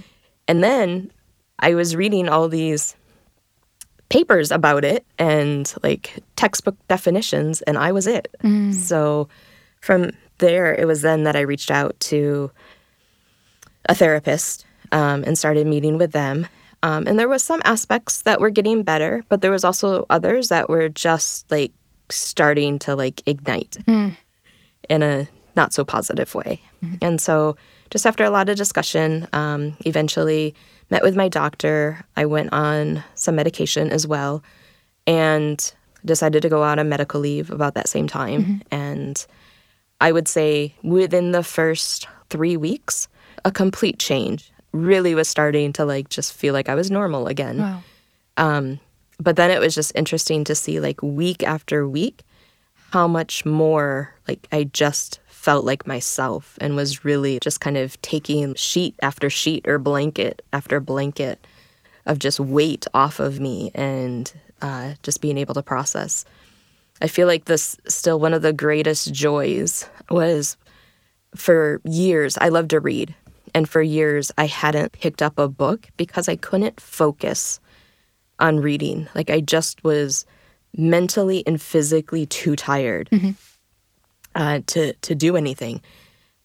And 0.49 0.65
then 0.65 1.11
I 1.59 1.75
was 1.75 1.97
reading 1.97 2.29
all 2.29 2.49
these 2.49 2.97
papers 4.09 4.51
about 4.51 4.85
it 4.85 5.05
and 5.19 5.73
like 5.83 6.19
textbook 6.37 6.77
definitions, 6.89 7.63
and 7.63 7.77
I 7.77 7.93
was 7.93 8.07
it. 8.07 8.29
Mm. 8.43 8.73
So 8.75 9.29
from 9.81 10.11
there, 10.39 10.75
it 10.75 10.87
was 10.87 11.03
then 11.03 11.25
that 11.25 11.37
I 11.37 11.41
reached 11.41 11.71
out 11.71 11.99
to 12.01 12.51
a 13.87 13.95
therapist 13.95 14.67
um, 14.93 15.25
and 15.25 15.37
started 15.39 15.67
meeting 15.67 15.99
with 15.99 16.13
them. 16.13 16.47
Um, 16.83 17.07
and 17.07 17.19
there 17.19 17.29
was 17.29 17.43
some 17.43 17.61
aspects 17.65 18.23
that 18.23 18.41
were 18.41 18.51
getting 18.51 18.83
better, 18.83 19.25
but 19.29 19.41
there 19.41 19.51
was 19.51 19.65
also 19.65 20.07
others 20.11 20.49
that 20.49 20.69
were 20.69 20.89
just 20.89 21.51
like 21.51 21.73
starting 22.09 22.79
to 22.81 22.95
like 22.95 23.23
ignite 23.27 23.77
in 24.89 25.03
a 25.03 25.29
not 25.57 25.73
so 25.73 25.85
positive 25.85 26.35
way. 26.35 26.61
And 27.03 27.21
so, 27.21 27.57
just 27.91 28.07
after 28.07 28.23
a 28.23 28.31
lot 28.31 28.49
of 28.49 28.57
discussion, 28.57 29.27
um, 29.33 29.77
eventually 29.87 30.55
met 30.91 31.03
with 31.03 31.17
my 31.17 31.29
doctor. 31.29 32.05
I 32.17 32.27
went 32.27 32.53
on 32.53 33.03
some 33.15 33.35
medication 33.35 33.91
as 33.91 34.07
well, 34.07 34.43
and 35.07 35.73
decided 36.05 36.43
to 36.43 36.49
go 36.49 36.63
out 36.63 36.79
on 36.79 36.89
medical 36.89 37.21
leave 37.21 37.51
about 37.51 37.75
that 37.75 37.89
same 37.89 38.07
time. 38.07 38.63
And 38.71 39.27
I 40.01 40.13
would 40.13 40.29
say 40.29 40.75
within 40.85 41.33
the 41.33 41.43
first 41.43 42.07
three 42.31 42.57
weeks, 42.57 43.09
a 43.49 43.51
complete 43.51 43.99
change 43.99 44.53
really 44.73 45.15
was 45.15 45.27
starting 45.27 45.73
to 45.73 45.85
like 45.87 46.11
just 46.11 46.35
feel 46.35 46.53
like 46.53 46.69
I 46.69 46.75
was 46.75 46.91
normal 46.91 47.27
again. 47.27 47.59
Wow. 47.59 47.83
Um, 48.37 48.79
but 49.19 49.37
then 49.37 49.51
it 49.51 49.59
was 49.59 49.75
just 49.75 49.91
interesting 49.95 50.45
to 50.45 50.55
see 50.55 50.81
like 50.81 51.03
week 51.03 51.43
after 51.43 51.89
week 51.89 52.23
how 52.93 53.09
much 53.09 53.47
more 53.47 54.15
like 54.29 54.47
I 54.53 54.65
just 54.65 55.21
felt 55.27 55.65
like 55.65 55.87
myself 55.87 56.59
and 56.61 56.77
was 56.77 57.07
really 57.07 57.39
just 57.41 57.61
kind 57.61 57.79
of 57.79 58.01
taking 58.03 58.55
sheet 58.55 58.95
after 59.01 59.31
sheet 59.31 59.67
or 59.67 59.79
blanket 59.79 60.43
after 60.53 60.79
blanket 60.79 61.47
of 62.05 62.19
just 62.19 62.39
weight 62.39 62.87
off 62.93 63.19
of 63.19 63.41
me 63.41 63.71
and 63.75 64.31
uh, 64.61 64.93
just 65.03 65.23
being 65.23 65.39
able 65.39 65.55
to 65.55 65.63
process. 65.63 66.27
I 67.01 67.07
feel 67.07 67.27
like 67.27 67.47
this 67.47 67.79
still 67.89 68.21
one 68.21 68.35
of 68.35 68.43
the 68.43 68.53
greatest 68.53 69.13
joys 69.15 69.89
was 70.11 70.59
for 71.35 71.81
years 71.85 72.37
I 72.39 72.49
loved 72.49 72.71
to 72.71 72.81
read. 72.81 73.15
And 73.59 73.69
for 73.69 73.83
years 73.83 74.31
I 74.39 74.47
hadn't 74.47 74.93
picked 74.93 75.21
up 75.21 75.37
a 75.37 75.49
book 75.49 75.89
because 75.97 76.29
I 76.29 76.37
couldn't 76.37 76.81
focus 76.81 77.59
on 78.39 78.61
reading. 78.61 79.09
Like 79.17 79.31
I 79.31 79.41
just 79.41 79.83
was 79.83 80.25
mentally 80.77 81.43
and 81.45 81.61
physically 81.61 82.25
too 82.25 82.55
tired 82.55 83.11
uh, 84.37 84.61
to 84.67 84.93
to 84.93 85.15
do 85.17 85.37
anything. 85.37 85.81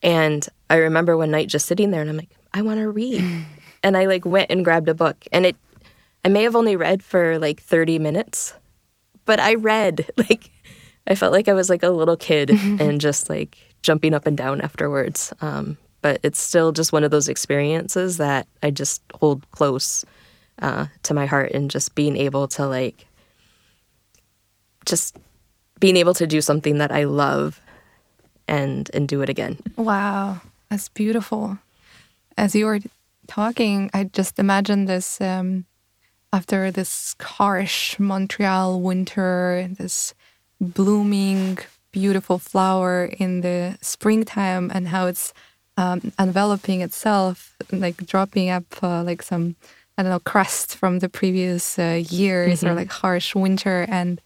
And 0.01 0.49
I 0.71 0.77
remember 0.77 1.15
one 1.15 1.29
night 1.29 1.49
just 1.49 1.67
sitting 1.67 1.91
there 1.91 2.01
and 2.01 2.09
I'm 2.09 2.17
like, 2.17 2.35
I 2.51 2.63
want 2.63 2.79
to 2.79 2.89
read. 2.89 3.23
and 3.83 3.95
I 3.95 4.07
like 4.07 4.25
went 4.25 4.49
and 4.49 4.65
grabbed 4.65 4.89
a 4.89 4.95
book. 4.95 5.23
And 5.31 5.45
it 5.45 5.55
I 6.25 6.29
may 6.29 6.41
have 6.41 6.55
only 6.55 6.75
read 6.75 7.03
for 7.03 7.37
like 7.37 7.61
30 7.61 7.99
minutes, 7.99 8.55
but 9.25 9.39
I 9.39 9.53
read. 9.53 10.09
Like 10.17 10.49
I 11.05 11.13
felt 11.13 11.31
like 11.31 11.47
I 11.47 11.53
was 11.53 11.69
like 11.69 11.83
a 11.83 11.91
little 11.91 12.17
kid 12.17 12.49
and 12.81 12.99
just 12.99 13.29
like 13.29 13.59
jumping 13.83 14.15
up 14.15 14.25
and 14.25 14.35
down 14.35 14.61
afterwards. 14.61 15.31
Um, 15.41 15.77
but 16.03 16.19
it's 16.21 16.39
still 16.39 16.71
just 16.73 16.91
one 16.91 17.03
of 17.03 17.09
those 17.09 17.29
experiences 17.29 18.17
that 18.17 18.45
I 18.61 18.69
just 18.69 19.01
hold 19.15 19.49
close 19.51 20.05
uh, 20.61 20.85
to 21.03 21.13
my 21.15 21.25
heart 21.25 21.51
and 21.53 21.71
just 21.71 21.95
being 21.95 22.17
able 22.17 22.47
to 22.49 22.67
like 22.67 23.07
just 24.85 25.17
being 25.79 25.97
able 25.97 26.13
to 26.13 26.27
do 26.27 26.41
something 26.41 26.77
that 26.77 26.91
I 26.91 27.05
love 27.05 27.59
and 28.47 28.91
and 28.93 29.07
do 29.07 29.21
it 29.21 29.29
again. 29.29 29.57
Wow, 29.77 30.41
that's 30.69 30.89
beautiful. 30.89 31.57
As 32.37 32.53
you 32.53 32.65
were 32.65 32.79
talking, 33.27 33.89
I 33.93 34.03
just 34.03 34.37
imagined 34.37 34.87
this 34.89 35.21
um, 35.21 35.65
after 36.33 36.69
this 36.69 37.15
harsh 37.21 37.97
Montreal 37.97 38.81
winter, 38.81 39.69
this 39.77 40.13
blooming, 40.59 41.59
beautiful 41.93 42.39
flower 42.39 43.05
in 43.05 43.39
the 43.39 43.77
springtime, 43.81 44.69
and 44.73 44.89
how 44.89 45.07
it's 45.07 45.33
um, 45.77 46.11
enveloping 46.19 46.81
itself, 46.81 47.55
like 47.71 47.97
dropping 48.05 48.49
up 48.49 48.63
uh, 48.83 49.03
like 49.03 49.21
some, 49.21 49.55
I 49.97 50.03
don't 50.03 50.11
know, 50.11 50.19
crust 50.19 50.75
from 50.75 50.99
the 50.99 51.09
previous 51.09 51.77
uh, 51.79 52.03
years 52.09 52.63
or 52.63 52.73
like 52.73 52.91
harsh 52.91 53.35
winter. 53.35 53.85
And 53.89 54.21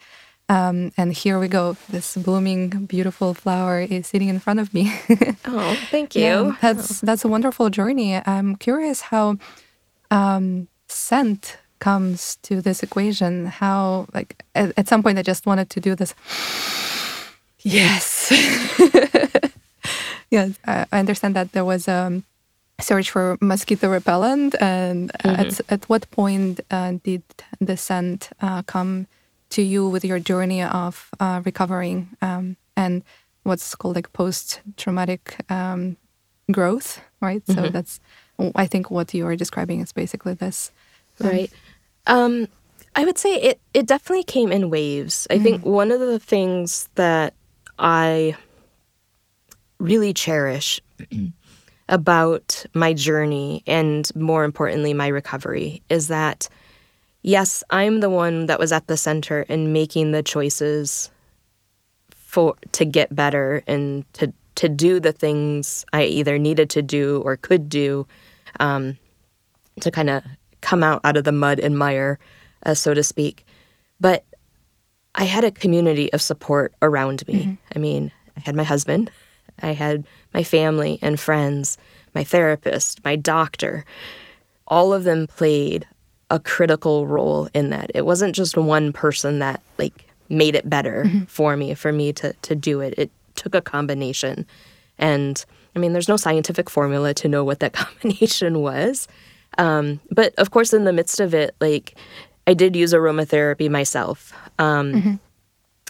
um, 0.50 0.94
and 0.96 1.12
here 1.12 1.40
we 1.40 1.50
go. 1.50 1.76
This 1.90 2.16
blooming, 2.16 2.70
beautiful 2.86 3.34
flower 3.34 3.82
is 3.82 4.08
sitting 4.08 4.30
in 4.30 4.40
front 4.40 4.60
of 4.60 4.74
me. 4.74 4.94
Oh, 5.50 5.78
thank 5.90 6.14
you. 6.14 6.22
Yeah, 6.24 6.56
that's 6.62 7.00
that's 7.00 7.24
a 7.24 7.28
wonderful 7.30 7.70
journey. 7.70 8.16
I'm 8.16 8.58
curious 8.58 9.00
how 9.00 9.38
um, 10.12 10.68
scent 10.90 11.58
comes 11.80 12.36
to 12.44 12.62
this 12.62 12.84
equation. 12.84 13.46
How 13.46 14.08
like 14.14 14.44
at, 14.56 14.74
at 14.78 14.88
some 14.90 15.02
point 15.04 15.20
I 15.20 15.22
just 15.22 15.46
wanted 15.46 15.70
to 15.72 15.80
do 15.80 15.96
this. 15.96 16.14
Yes. 17.64 18.32
yes, 20.32 20.58
I, 20.66 20.86
understand 20.92 21.36
that 21.36 21.52
there 21.52 21.66
was 21.66 21.88
a 21.88 22.22
search 22.80 23.10
for 23.10 23.38
mosquito 23.42 23.90
repellent, 23.90 24.56
and 24.62 25.12
at 25.24 25.60
at 25.70 25.90
what 25.90 26.10
point 26.12 26.60
uh, 26.72 26.94
did 27.04 27.24
the 27.60 27.78
scent 27.78 28.30
uh, 28.42 28.62
come 28.64 29.08
to 29.50 29.62
you 29.62 29.88
with 29.88 30.04
your 30.04 30.20
journey 30.20 30.62
of 30.62 31.10
uh, 31.20 31.42
recovering 31.46 32.10
um, 32.22 32.58
and 32.76 33.04
what's 33.44 33.76
called 33.76 33.96
like 33.96 34.12
post 34.14 34.62
traumatic 34.76 35.38
um, 35.50 35.98
growth, 36.52 37.02
right? 37.22 37.42
So 37.48 37.70
that's, 37.70 38.00
I 38.56 38.68
think, 38.68 38.92
what 38.92 39.14
you 39.14 39.26
are 39.26 39.36
describing 39.36 39.80
is 39.80 39.94
basically 39.94 40.34
this. 40.34 40.72
Right. 41.20 41.52
Um, 42.06 42.48
I 42.96 43.06
would 43.06 43.18
say 43.18 43.36
it, 43.36 43.60
it 43.74 43.86
definitely 43.86 44.24
came 44.24 44.52
in 44.52 44.70
waves. 44.70 45.28
I 45.30 45.40
think 45.40 45.66
one 45.66 45.92
of 45.92 46.00
the 46.00 46.20
things 46.20 46.90
that 46.96 47.34
I 47.80 48.36
really 49.80 50.14
cherish 50.14 50.82
about 51.90 52.66
my 52.74 52.94
journey 52.94 53.64
and 53.68 54.14
more 54.16 54.44
importantly, 54.44 54.94
my 54.94 55.08
recovery 55.08 55.82
is 55.90 56.08
that, 56.10 56.50
yes, 57.22 57.64
I'm 57.70 58.00
the 58.00 58.10
one 58.10 58.48
that 58.48 58.60
was 58.60 58.72
at 58.72 58.88
the 58.88 58.98
center 58.98 59.46
and 59.50 59.74
making 59.74 60.12
the 60.12 60.24
choices 60.24 61.12
for 62.12 62.56
to 62.74 62.86
get 62.86 63.16
better 63.16 63.64
and 63.68 64.06
to 64.14 64.34
to 64.56 64.68
do 64.68 65.00
the 65.00 65.14
things 65.14 65.86
I 65.94 66.04
either 66.04 66.40
needed 66.40 66.70
to 66.72 66.82
do 66.82 67.22
or 67.24 67.38
could 67.38 67.70
do 67.70 68.08
um, 68.60 68.98
to 69.82 69.92
kind 69.92 70.10
of 70.10 70.24
come 70.62 70.84
out 70.84 71.00
out 71.04 71.16
of 71.16 71.24
the 71.24 71.32
mud 71.32 71.60
and 71.60 71.78
mire, 71.78 72.20
uh, 72.66 72.74
so 72.74 72.94
to 72.94 73.04
speak. 73.04 73.46
But 74.00 74.26
I 75.16 75.24
had 75.24 75.44
a 75.44 75.52
community 75.52 76.12
of 76.12 76.22
support 76.22 76.74
around 76.82 77.28
me. 77.28 77.58
I 77.76 77.80
mean, 77.80 78.12
I 78.36 78.42
had 78.42 78.56
my 78.56 78.64
husband, 78.64 79.12
I 79.62 79.74
had 79.74 80.06
my 80.34 80.44
family 80.44 81.00
and 81.02 81.20
friends, 81.20 81.78
my 82.14 82.24
therapist, 82.24 83.04
my 83.04 83.16
doctor. 83.16 83.86
All 84.68 84.94
of 84.94 85.04
them 85.04 85.28
played 85.28 85.88
a 86.30 86.40
critical 86.40 87.08
role 87.08 87.50
in 87.54 87.70
that. 87.70 87.92
It 87.96 88.06
wasn't 88.06 88.36
just 88.36 88.58
one 88.58 88.92
person 88.92 89.40
that 89.40 89.62
like 89.78 90.06
made 90.30 90.56
it 90.56 90.70
better 90.70 91.06
mm-hmm. 91.06 91.24
for 91.26 91.56
me 91.56 91.74
for 91.74 91.92
me 91.92 92.12
to 92.14 92.34
to 92.34 92.56
do 92.56 92.82
it. 92.82 92.94
It 92.98 93.12
took 93.36 93.56
a 93.56 93.62
combination. 93.62 94.46
And 94.98 95.44
I 95.76 95.80
mean, 95.80 95.94
there's 95.94 96.10
no 96.10 96.18
scientific 96.18 96.70
formula 96.70 97.14
to 97.16 97.28
know 97.28 97.44
what 97.44 97.60
that 97.60 97.74
combination 97.74 98.62
was. 98.62 99.08
Um, 99.58 100.00
but 100.12 100.34
of 100.38 100.52
course, 100.52 100.74
in 100.74 100.84
the 100.84 100.94
midst 100.94 101.20
of 101.20 101.34
it, 101.34 101.56
like 101.62 101.96
I 102.46 102.54
did 102.54 102.76
use 102.76 102.94
aromatherapy 102.94 103.70
myself. 103.70 104.34
Um, 104.60 104.94
mm-hmm. 104.94 105.16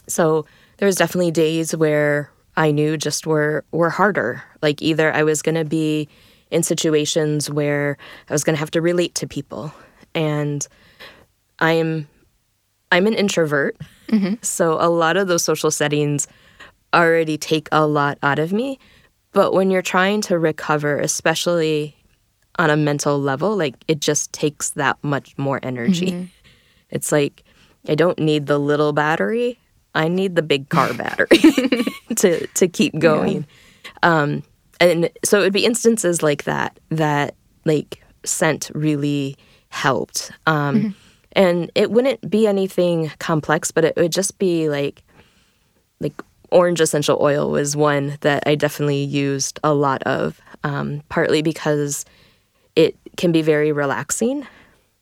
So 0.08 0.46
there 0.78 0.86
was 0.86 0.96
definitely 0.96 1.32
days 1.32 1.76
where 1.76 2.32
I 2.58 2.72
knew 2.72 2.98
just 2.98 3.26
were 3.26 3.64
were 3.72 3.92
harder. 3.92 4.44
Like 4.62 4.82
either 4.82 5.14
I 5.14 5.24
was 5.24 5.42
going 5.42 5.56
to 5.56 5.64
be 5.64 6.10
in 6.50 6.64
situations 6.64 7.50
where 7.50 7.98
I 8.30 8.34
was 8.34 8.44
going 8.44 8.56
to 8.56 8.60
have 8.60 8.72
to 8.72 8.82
relate 8.82 9.16
to 9.16 9.28
people, 9.28 9.72
and 10.14 10.68
I'm 11.60 12.08
I'm 12.92 13.06
an 13.06 13.14
introvert, 13.14 13.78
mm-hmm. 14.08 14.36
so 14.42 14.74
a 14.82 14.90
lot 14.90 15.18
of 15.18 15.28
those 15.28 15.44
social 15.44 15.72
settings 15.72 16.28
already 16.94 17.38
take 17.38 17.70
a 17.72 17.86
lot 17.86 18.18
out 18.24 18.40
of 18.40 18.52
me. 18.52 18.80
But 19.34 19.54
when 19.54 19.70
you're 19.70 19.82
trying 19.82 20.22
to 20.22 20.40
recover, 20.40 21.00
especially 21.00 21.96
on 22.58 22.72
a 22.72 22.78
mental 22.78 23.20
level, 23.20 23.56
like 23.56 23.76
it 23.88 24.00
just 24.00 24.34
takes 24.34 24.72
that 24.72 24.98
much 25.04 25.38
more 25.38 25.60
energy. 25.62 26.12
Mm-hmm. 26.12 26.26
It's 26.90 27.12
like 27.12 27.44
I 27.88 27.94
don't 27.94 28.18
need 28.18 28.48
the 28.48 28.58
little 28.58 28.94
battery. 28.94 29.60
I 29.98 30.08
need 30.08 30.36
the 30.36 30.42
big 30.42 30.70
car 30.70 30.94
battery 30.94 31.28
to 32.16 32.48
to 32.48 32.68
keep 32.68 32.98
going. 33.00 33.46
Yeah. 34.04 34.22
Um, 34.22 34.44
and 34.80 35.10
so 35.26 35.40
it 35.40 35.44
would 35.44 35.54
be 35.54 35.66
instances 35.66 36.22
like 36.22 36.44
that 36.44 36.80
that 36.90 37.36
like 37.66 38.04
scent 38.24 38.70
really 38.74 39.36
helped. 39.70 40.32
Um, 40.46 40.76
mm-hmm. 40.76 40.90
And 41.34 41.72
it 41.76 41.92
wouldn't 41.92 42.30
be 42.30 42.48
anything 42.48 43.12
complex, 43.20 43.72
but 43.72 43.84
it 43.84 43.96
would 43.96 44.12
just 44.12 44.38
be 44.38 44.70
like 44.70 45.04
like 46.00 46.14
orange 46.52 46.80
essential 46.80 47.18
oil 47.20 47.50
was 47.50 47.76
one 47.76 48.18
that 48.22 48.44
I 48.46 48.56
definitely 48.56 49.04
used 49.04 49.60
a 49.64 49.74
lot 49.74 50.04
of, 50.04 50.40
um, 50.64 51.02
partly 51.10 51.42
because 51.42 52.06
it 52.76 52.96
can 53.18 53.32
be 53.32 53.42
very 53.42 53.72
relaxing, 53.72 54.48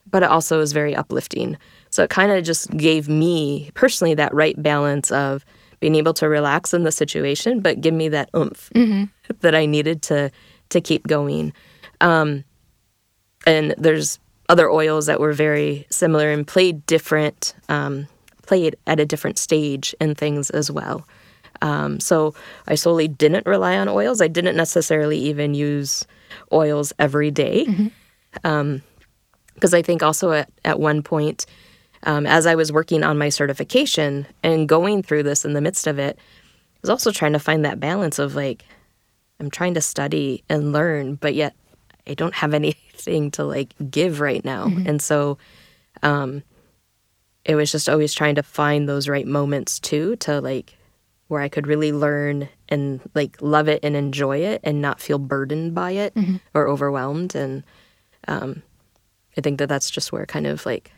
but 0.10 0.24
it 0.24 0.30
also 0.30 0.62
is 0.62 0.72
very 0.72 0.96
uplifting. 0.96 1.58
So 1.96 2.04
it 2.04 2.10
kind 2.10 2.30
of 2.30 2.44
just 2.44 2.70
gave 2.76 3.08
me 3.08 3.72
personally 3.74 4.16
that 4.16 4.34
right 4.34 4.62
balance 4.62 5.12
of 5.12 5.46
being 5.80 5.96
able 5.96 6.14
to 6.16 6.28
relax 6.28 6.74
in 6.74 6.84
the 6.84 6.92
situation, 6.92 7.62
but 7.62 7.80
give 7.80 7.94
me 7.94 8.10
that 8.10 8.30
oomph 8.36 8.70
mm-hmm. 8.76 9.06
that 9.40 9.56
I 9.56 9.66
needed 9.66 10.02
to 10.04 10.30
to 10.70 10.82
keep 10.82 11.08
going. 11.08 11.54
Um, 12.02 12.44
and 13.48 13.74
there's 13.78 14.20
other 14.50 14.70
oils 14.70 15.06
that 15.06 15.22
were 15.22 15.32
very 15.32 15.88
similar 15.90 16.32
and 16.32 16.46
played 16.46 16.86
different, 16.86 17.56
um, 17.70 18.08
played 18.46 18.76
at 18.88 19.00
a 19.00 19.06
different 19.06 19.38
stage 19.38 19.96
in 20.02 20.16
things 20.16 20.50
as 20.50 20.70
well. 20.70 21.08
Um, 21.62 22.02
so 22.02 22.36
I 22.68 22.76
solely 22.76 23.08
didn't 23.08 23.46
rely 23.46 23.78
on 23.78 23.88
oils. 23.88 24.20
I 24.20 24.28
didn't 24.28 24.58
necessarily 24.58 25.18
even 25.20 25.54
use 25.54 26.06
oils 26.52 26.92
every 27.00 27.32
day. 27.32 27.64
Because 27.64 27.80
mm-hmm. 28.44 28.48
um, 28.48 28.82
I 29.74 29.82
think 29.82 30.04
also 30.04 30.34
at, 30.34 30.50
at 30.66 30.78
one 30.78 31.02
point, 31.02 31.46
um, 32.06 32.26
as 32.26 32.46
I 32.46 32.56
was 32.56 32.72
working 32.72 33.04
on 33.04 33.18
my 33.18 33.30
certification 33.30 34.28
and 34.44 34.70
going 34.70 35.04
through 35.04 35.24
this 35.24 35.44
in 35.44 35.54
the 35.54 35.62
midst 35.62 35.88
of 35.88 36.00
it, 36.00 36.18
I 36.18 36.80
was 36.82 36.90
also 36.90 37.12
trying 37.12 37.34
to 37.34 37.40
find 37.40 37.66
that 37.66 37.80
balance 37.80 38.20
of 38.20 38.36
like, 38.36 38.64
I'm 39.40 39.50
trying 39.50 39.74
to 39.74 39.82
study 39.82 40.44
and 40.48 40.72
learn, 40.72 41.16
but 41.16 41.34
yet 41.34 41.56
I 42.08 42.14
don't 42.14 42.36
have 42.36 42.54
anything 42.54 43.32
to 43.32 43.44
like 43.44 43.74
give 43.90 44.20
right 44.20 44.46
now. 44.46 44.68
Mm-hmm. 44.68 44.88
And 44.88 45.02
so 45.02 45.38
um, 46.04 46.44
it 47.44 47.56
was 47.56 47.72
just 47.72 47.90
always 47.90 48.14
trying 48.14 48.36
to 48.36 48.44
find 48.44 48.88
those 48.88 49.10
right 49.10 49.28
moments 49.28 49.80
too 49.80 50.16
to 50.18 50.40
like 50.42 50.78
where 51.28 51.42
I 51.42 51.50
could 51.50 51.66
really 51.66 51.92
learn 51.92 52.50
and 52.70 53.02
like 53.16 53.42
love 53.42 53.68
it 53.68 53.80
and 53.84 53.96
enjoy 53.96 54.38
it 54.40 54.62
and 54.64 54.80
not 54.80 55.02
feel 55.02 55.18
burdened 55.18 55.74
by 55.74 55.92
it 55.92 56.14
mm-hmm. 56.14 56.36
or 56.54 56.68
overwhelmed. 56.68 57.34
And 57.34 57.64
um, 58.28 58.62
I 59.36 59.42
think 59.42 59.58
that 59.58 59.70
that's 59.70 59.90
just 59.90 60.12
where 60.12 60.28
kind 60.28 60.46
of 60.46 60.64
like 60.68 60.92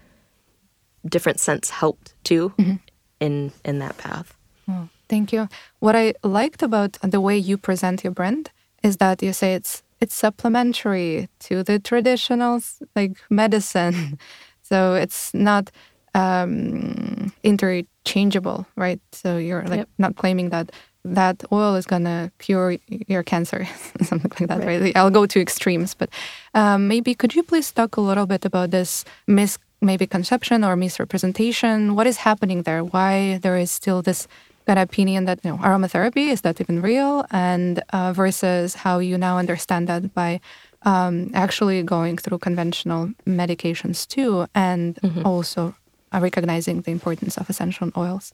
different 1.06 1.40
scents 1.40 1.70
helped 1.70 2.14
too 2.24 2.54
mm-hmm. 2.58 2.76
in 3.20 3.52
in 3.64 3.80
that 3.80 3.98
path. 3.98 4.36
Oh, 4.70 4.90
thank 5.08 5.32
you. 5.32 5.48
What 5.80 5.96
I 5.96 6.14
liked 6.24 6.62
about 6.62 6.98
the 7.02 7.22
way 7.22 7.38
you 7.38 7.58
present 7.58 8.04
your 8.04 8.14
brand 8.14 8.52
is 8.84 8.98
that 8.98 9.22
you 9.24 9.34
say 9.34 9.54
it's 9.54 9.84
it's 10.00 10.16
supplementary 10.16 11.28
to 11.40 11.64
the 11.64 11.80
traditional 11.80 12.62
like 12.96 13.18
medicine. 13.30 14.20
so 14.62 14.94
it's 14.94 15.34
not 15.34 15.72
um, 16.14 17.32
interchangeable, 17.44 18.66
right? 18.76 19.00
So 19.12 19.38
you're 19.38 19.64
like 19.64 19.80
yep. 19.80 19.90
not 19.98 20.16
claiming 20.16 20.50
that 20.50 20.72
that 21.06 21.44
oil 21.52 21.76
is 21.76 21.86
gonna 21.86 22.32
cure 22.40 22.78
your 22.88 23.24
cancer, 23.24 23.66
something 24.02 24.32
like 24.40 24.50
that, 24.50 24.66
right? 24.66 24.82
right? 24.82 24.98
I'll 24.98 25.10
go 25.10 25.26
to 25.26 25.40
extremes, 25.40 25.94
but 25.94 26.10
um, 26.54 26.88
maybe 26.88 27.16
could 27.16 27.36
you 27.36 27.44
please 27.44 27.72
talk 27.72 27.98
a 27.98 28.02
little 28.02 28.26
bit 28.26 28.46
about 28.46 28.72
this 28.72 29.06
mis 29.26 29.58
maybe 29.82 30.08
conception 30.08 30.64
or 30.64 30.76
misrepresentation? 30.76 31.96
What 31.96 32.08
is 32.08 32.18
happening 32.18 32.64
there? 32.64 32.84
Why 32.84 33.40
there 33.42 33.58
is 33.58 33.72
still 33.72 34.02
this 34.02 34.28
kind 34.66 34.80
of 34.80 34.84
opinion 34.84 35.26
that 35.26 35.40
you 35.44 35.52
know 35.52 35.58
aromatherapy 35.58 36.30
is 36.30 36.42
that 36.42 36.60
even 36.60 36.82
real, 36.82 37.26
and 37.32 37.82
uh, 37.94 38.14
versus 38.14 38.76
how 38.76 39.00
you 39.00 39.18
now 39.18 39.38
understand 39.38 39.88
that 39.88 40.14
by 40.14 40.40
um, 40.84 41.32
actually 41.34 41.84
going 41.84 42.18
through 42.18 42.40
conventional 42.40 43.10
medications 43.26 44.08
too, 44.08 44.46
and 44.54 44.96
mm-hmm. 44.96 45.26
also 45.26 45.76
recognizing 46.14 46.82
the 46.82 46.92
importance 46.92 47.38
of 47.38 47.50
essential 47.50 47.92
oils. 47.96 48.34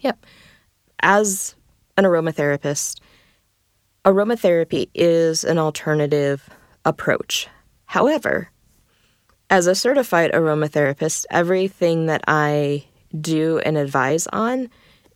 Yep. 0.00 0.24
As 1.00 1.54
an 1.96 2.04
aromatherapist, 2.04 3.00
aromatherapy 4.04 4.88
is 4.94 5.44
an 5.44 5.58
alternative 5.58 6.48
approach. 6.84 7.48
However, 7.86 8.50
as 9.50 9.66
a 9.66 9.74
certified 9.74 10.32
aromatherapist, 10.32 11.24
everything 11.30 12.06
that 12.06 12.22
I 12.28 12.84
do 13.18 13.58
and 13.60 13.76
advise 13.76 14.26
on 14.28 14.68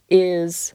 is 0.09 0.75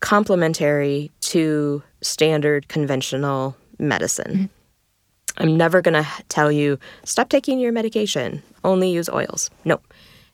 complementary 0.00 1.10
to 1.20 1.82
standard 2.02 2.68
conventional 2.68 3.56
medicine. 3.78 4.32
Mm-hmm. 4.32 5.42
I'm 5.42 5.56
never 5.56 5.80
going 5.80 5.94
to 5.94 6.08
tell 6.28 6.50
you, 6.50 6.78
stop 7.04 7.28
taking 7.28 7.60
your 7.60 7.72
medication, 7.72 8.42
only 8.64 8.90
use 8.90 9.08
oils. 9.08 9.50
No. 9.64 9.80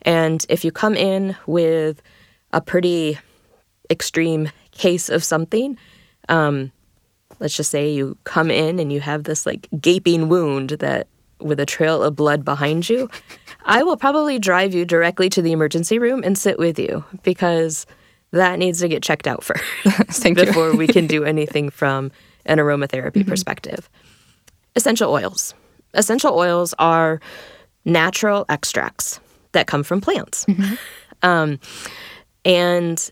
And 0.02 0.44
if 0.48 0.64
you 0.64 0.72
come 0.72 0.94
in 0.94 1.36
with 1.46 2.02
a 2.52 2.60
pretty 2.60 3.18
extreme 3.90 4.50
case 4.70 5.08
of 5.08 5.22
something, 5.22 5.78
um, 6.28 6.72
let's 7.38 7.56
just 7.56 7.70
say 7.70 7.90
you 7.90 8.16
come 8.24 8.50
in 8.50 8.78
and 8.78 8.92
you 8.92 9.00
have 9.00 9.24
this 9.24 9.44
like 9.44 9.68
gaping 9.80 10.28
wound 10.28 10.70
that 10.70 11.06
with 11.44 11.60
a 11.60 11.66
trail 11.66 12.02
of 12.02 12.16
blood 12.16 12.44
behind 12.44 12.88
you, 12.88 13.08
I 13.64 13.82
will 13.82 13.96
probably 13.96 14.38
drive 14.38 14.74
you 14.74 14.84
directly 14.84 15.28
to 15.30 15.42
the 15.42 15.52
emergency 15.52 15.98
room 15.98 16.22
and 16.24 16.36
sit 16.36 16.58
with 16.58 16.78
you 16.78 17.04
because 17.22 17.86
that 18.32 18.58
needs 18.58 18.80
to 18.80 18.88
get 18.88 19.02
checked 19.02 19.26
out 19.26 19.44
first 19.44 20.24
before 20.34 20.74
we 20.74 20.86
can 20.86 21.06
do 21.06 21.24
anything 21.24 21.70
from 21.70 22.10
an 22.46 22.58
aromatherapy 22.58 23.12
mm-hmm. 23.12 23.28
perspective. 23.28 23.88
Essential 24.76 25.10
oils. 25.10 25.54
Essential 25.94 26.36
oils 26.36 26.74
are 26.78 27.20
natural 27.84 28.44
extracts 28.48 29.20
that 29.52 29.66
come 29.66 29.82
from 29.82 30.00
plants. 30.00 30.44
Mm-hmm. 30.46 30.74
Um, 31.22 31.60
and 32.44 33.10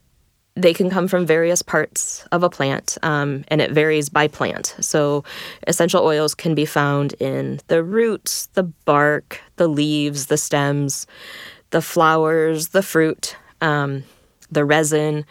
they 0.54 0.74
can 0.74 0.90
come 0.90 1.08
from 1.08 1.24
various 1.26 1.62
parts 1.62 2.26
of 2.30 2.42
a 2.42 2.50
plant, 2.50 2.98
um, 3.02 3.44
and 3.48 3.60
it 3.60 3.70
varies 3.70 4.08
by 4.08 4.28
plant. 4.28 4.76
So, 4.80 5.24
essential 5.66 6.04
oils 6.04 6.34
can 6.34 6.54
be 6.54 6.66
found 6.66 7.14
in 7.14 7.60
the 7.68 7.82
roots, 7.82 8.46
the 8.52 8.64
bark, 8.64 9.40
the 9.56 9.68
leaves, 9.68 10.26
the 10.26 10.36
stems, 10.36 11.06
the 11.70 11.80
flowers, 11.80 12.68
the 12.68 12.82
fruit, 12.82 13.36
um, 13.60 14.04
the 14.50 14.64
resin, 14.64 15.24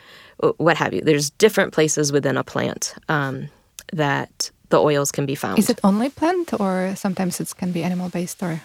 what 0.57 0.77
have 0.77 0.93
you. 0.93 1.01
There's 1.01 1.29
different 1.29 1.71
places 1.71 2.11
within 2.11 2.35
a 2.35 2.43
plant 2.43 2.95
um, 3.07 3.49
that 3.93 4.49
the 4.69 4.81
oils 4.81 5.11
can 5.11 5.27
be 5.27 5.35
found. 5.35 5.59
Is 5.59 5.69
it 5.69 5.79
only 5.83 6.09
plant, 6.09 6.59
or 6.59 6.95
sometimes 6.95 7.39
it 7.39 7.53
can 7.55 7.71
be 7.71 7.83
animal 7.83 8.09
based, 8.09 8.41
or? 8.41 8.61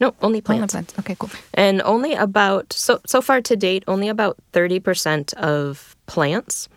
No, 0.00 0.14
only 0.22 0.40
plants. 0.40 0.74
Only 0.74 0.84
plants. 0.84 0.98
Okay, 0.98 1.16
cool. 1.18 1.30
And 1.54 1.82
only 1.82 2.14
about 2.14 2.72
so 2.72 3.00
so 3.06 3.20
far 3.20 3.40
to 3.42 3.56
date, 3.56 3.84
only 3.86 4.08
about 4.08 4.36
thirty 4.52 4.80
percent 4.80 5.34
of 5.34 5.96
plants 6.06 6.68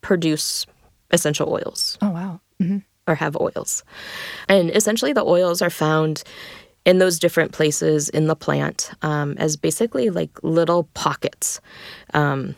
produce 0.00 0.66
essential 1.10 1.52
oils. 1.52 1.98
Oh 2.00 2.10
wow. 2.10 2.40
Mm-hmm. 2.62 2.78
Or 3.06 3.14
have 3.16 3.36
oils, 3.36 3.84
and 4.48 4.70
essentially 4.70 5.12
the 5.12 5.24
oils 5.24 5.60
are 5.60 5.68
found 5.68 6.22
in 6.84 6.98
those 6.98 7.18
different 7.18 7.52
places 7.52 8.08
in 8.08 8.28
the 8.28 8.36
plant 8.36 8.90
um, 9.02 9.34
as 9.38 9.56
basically 9.56 10.10
like 10.10 10.30
little 10.42 10.84
pockets, 10.94 11.60
um, 12.14 12.54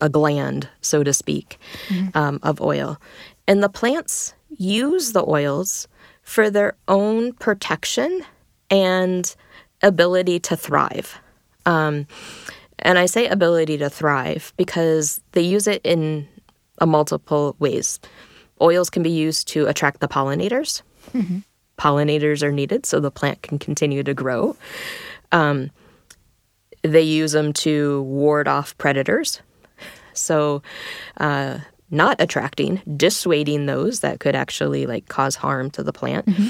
a 0.00 0.08
gland, 0.08 0.68
so 0.80 1.02
to 1.02 1.12
speak, 1.12 1.58
mm-hmm. 1.88 2.08
um, 2.16 2.40
of 2.42 2.60
oil. 2.60 3.00
And 3.46 3.62
the 3.62 3.68
plants 3.68 4.34
use 4.56 5.12
the 5.12 5.24
oils 5.26 5.88
for 6.22 6.50
their 6.50 6.74
own 6.88 7.32
protection 7.34 8.22
and 8.74 9.34
ability 9.82 10.40
to 10.40 10.56
thrive. 10.56 11.16
Um, 11.64 12.08
and 12.80 12.98
I 12.98 13.06
say 13.06 13.28
ability 13.28 13.78
to 13.78 13.88
thrive 13.88 14.52
because 14.56 15.20
they 15.32 15.42
use 15.42 15.68
it 15.68 15.80
in 15.84 16.26
a 16.78 16.86
multiple 16.86 17.54
ways. 17.60 18.00
Oils 18.60 18.90
can 18.90 19.04
be 19.04 19.10
used 19.10 19.46
to 19.48 19.66
attract 19.66 20.00
the 20.00 20.08
pollinators. 20.08 20.82
Mm-hmm. 21.12 21.38
Pollinators 21.78 22.42
are 22.42 22.50
needed 22.50 22.84
so 22.84 22.98
the 22.98 23.12
plant 23.12 23.42
can 23.42 23.58
continue 23.58 24.02
to 24.02 24.12
grow. 24.12 24.56
Um, 25.30 25.70
they 26.82 27.02
use 27.02 27.32
them 27.32 27.52
to 27.52 28.02
ward 28.02 28.48
off 28.48 28.76
predators. 28.76 29.40
So, 30.14 30.62
uh, 31.18 31.58
not 31.90 32.20
attracting, 32.20 32.82
dissuading 32.96 33.66
those 33.66 34.00
that 34.00 34.18
could 34.18 34.34
actually 34.34 34.86
like 34.86 35.08
cause 35.08 35.36
harm 35.36 35.70
to 35.72 35.82
the 35.82 35.92
plant. 35.92 36.26
Mm-hmm. 36.26 36.48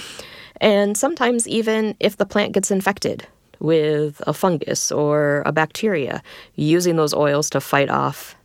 And 0.61 0.97
sometimes 0.97 1.49
even 1.49 1.97
if 2.01 2.17
the 2.17 2.27
plant 2.27 2.53
gets 2.53 2.71
infected 2.71 3.27
with 3.61 4.23
a 4.27 4.33
fungus 4.33 4.93
or 4.93 5.43
a 5.47 5.53
bacteria, 5.53 6.23
using 6.55 6.97
those 6.97 7.15
oils 7.15 7.51
to 7.51 7.61
fight 7.61 7.91
off 7.91 8.37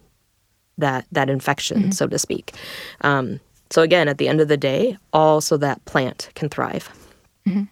that 0.78 1.06
that 1.12 1.30
infection, 1.30 1.80
mm-hmm. 1.80 1.92
so 1.92 2.08
to 2.08 2.18
speak. 2.18 2.54
Um, 3.02 3.40
so 3.70 3.82
again, 3.82 4.08
at 4.08 4.18
the 4.18 4.28
end 4.28 4.42
of 4.42 4.48
the 4.48 4.58
day, 4.58 4.98
all 5.14 5.42
so 5.42 5.58
that 5.58 5.84
plant 5.86 6.30
can 6.36 6.50
thrive. 6.50 6.90
Mm-hmm. 7.48 7.64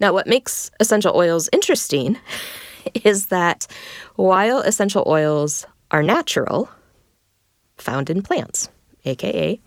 Now, 0.00 0.12
what 0.12 0.26
makes 0.26 0.70
essential 0.80 1.14
oils 1.14 1.48
interesting 1.52 2.18
is 3.04 3.26
that 3.26 3.66
while 4.16 4.60
essential 4.60 5.04
oils 5.06 5.66
are 5.90 6.02
natural, 6.02 6.70
found 7.76 8.08
in 8.08 8.22
plants, 8.22 8.68
aka 9.04 9.60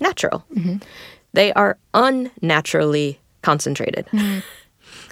natural, 0.00 0.44
mm-hmm. 0.54 0.76
they 1.32 1.52
are 1.54 1.78
unnaturally 1.94 3.18
concentrated. 3.42 4.06
Mm-hmm. 4.06 4.40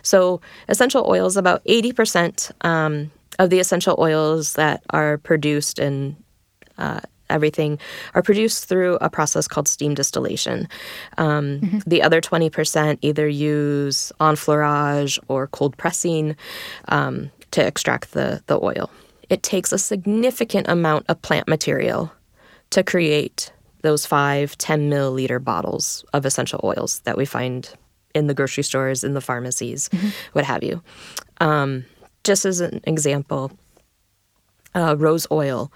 So, 0.02 0.40
essential 0.68 1.04
oils, 1.08 1.36
about 1.36 1.64
80% 1.64 2.52
um, 2.64 3.10
of 3.38 3.50
the 3.50 3.60
essential 3.60 3.96
oils 3.98 4.54
that 4.54 4.82
are 4.90 5.18
produced 5.18 5.78
and 5.78 6.16
uh, 6.78 7.00
everything 7.30 7.78
are 8.14 8.22
produced 8.22 8.66
through 8.66 8.96
a 9.00 9.08
process 9.08 9.48
called 9.48 9.68
steam 9.68 9.94
distillation. 9.94 10.68
Um, 11.16 11.60
mm-hmm. 11.60 11.78
The 11.86 12.02
other 12.02 12.20
20% 12.20 12.98
either 13.00 13.28
use 13.28 14.12
enfleurage 14.20 15.18
or 15.28 15.46
cold 15.46 15.76
pressing 15.76 16.36
um, 16.88 17.30
to 17.52 17.64
extract 17.64 18.12
the, 18.12 18.42
the 18.46 18.58
oil. 18.60 18.90
It 19.28 19.42
takes 19.42 19.72
a 19.72 19.78
significant 19.78 20.68
amount 20.68 21.06
of 21.08 21.22
plant 21.22 21.46
material 21.46 22.12
to 22.70 22.82
create 22.82 23.52
those 23.82 24.04
five, 24.04 24.58
10 24.58 24.90
milliliter 24.90 25.42
bottles 25.42 26.04
of 26.12 26.26
essential 26.26 26.60
oils 26.62 27.00
that 27.00 27.16
we 27.16 27.24
find 27.24 27.72
in 28.14 28.26
the 28.26 28.34
grocery 28.34 28.62
stores, 28.62 29.04
in 29.04 29.14
the 29.14 29.20
pharmacies, 29.20 29.88
mm-hmm. 29.88 30.08
what 30.32 30.44
have 30.44 30.62
you. 30.62 30.82
Um, 31.40 31.84
just 32.24 32.44
as 32.44 32.60
an 32.60 32.80
example, 32.84 33.52
uh, 34.74 34.96
rose 34.98 35.26
oil. 35.30 35.72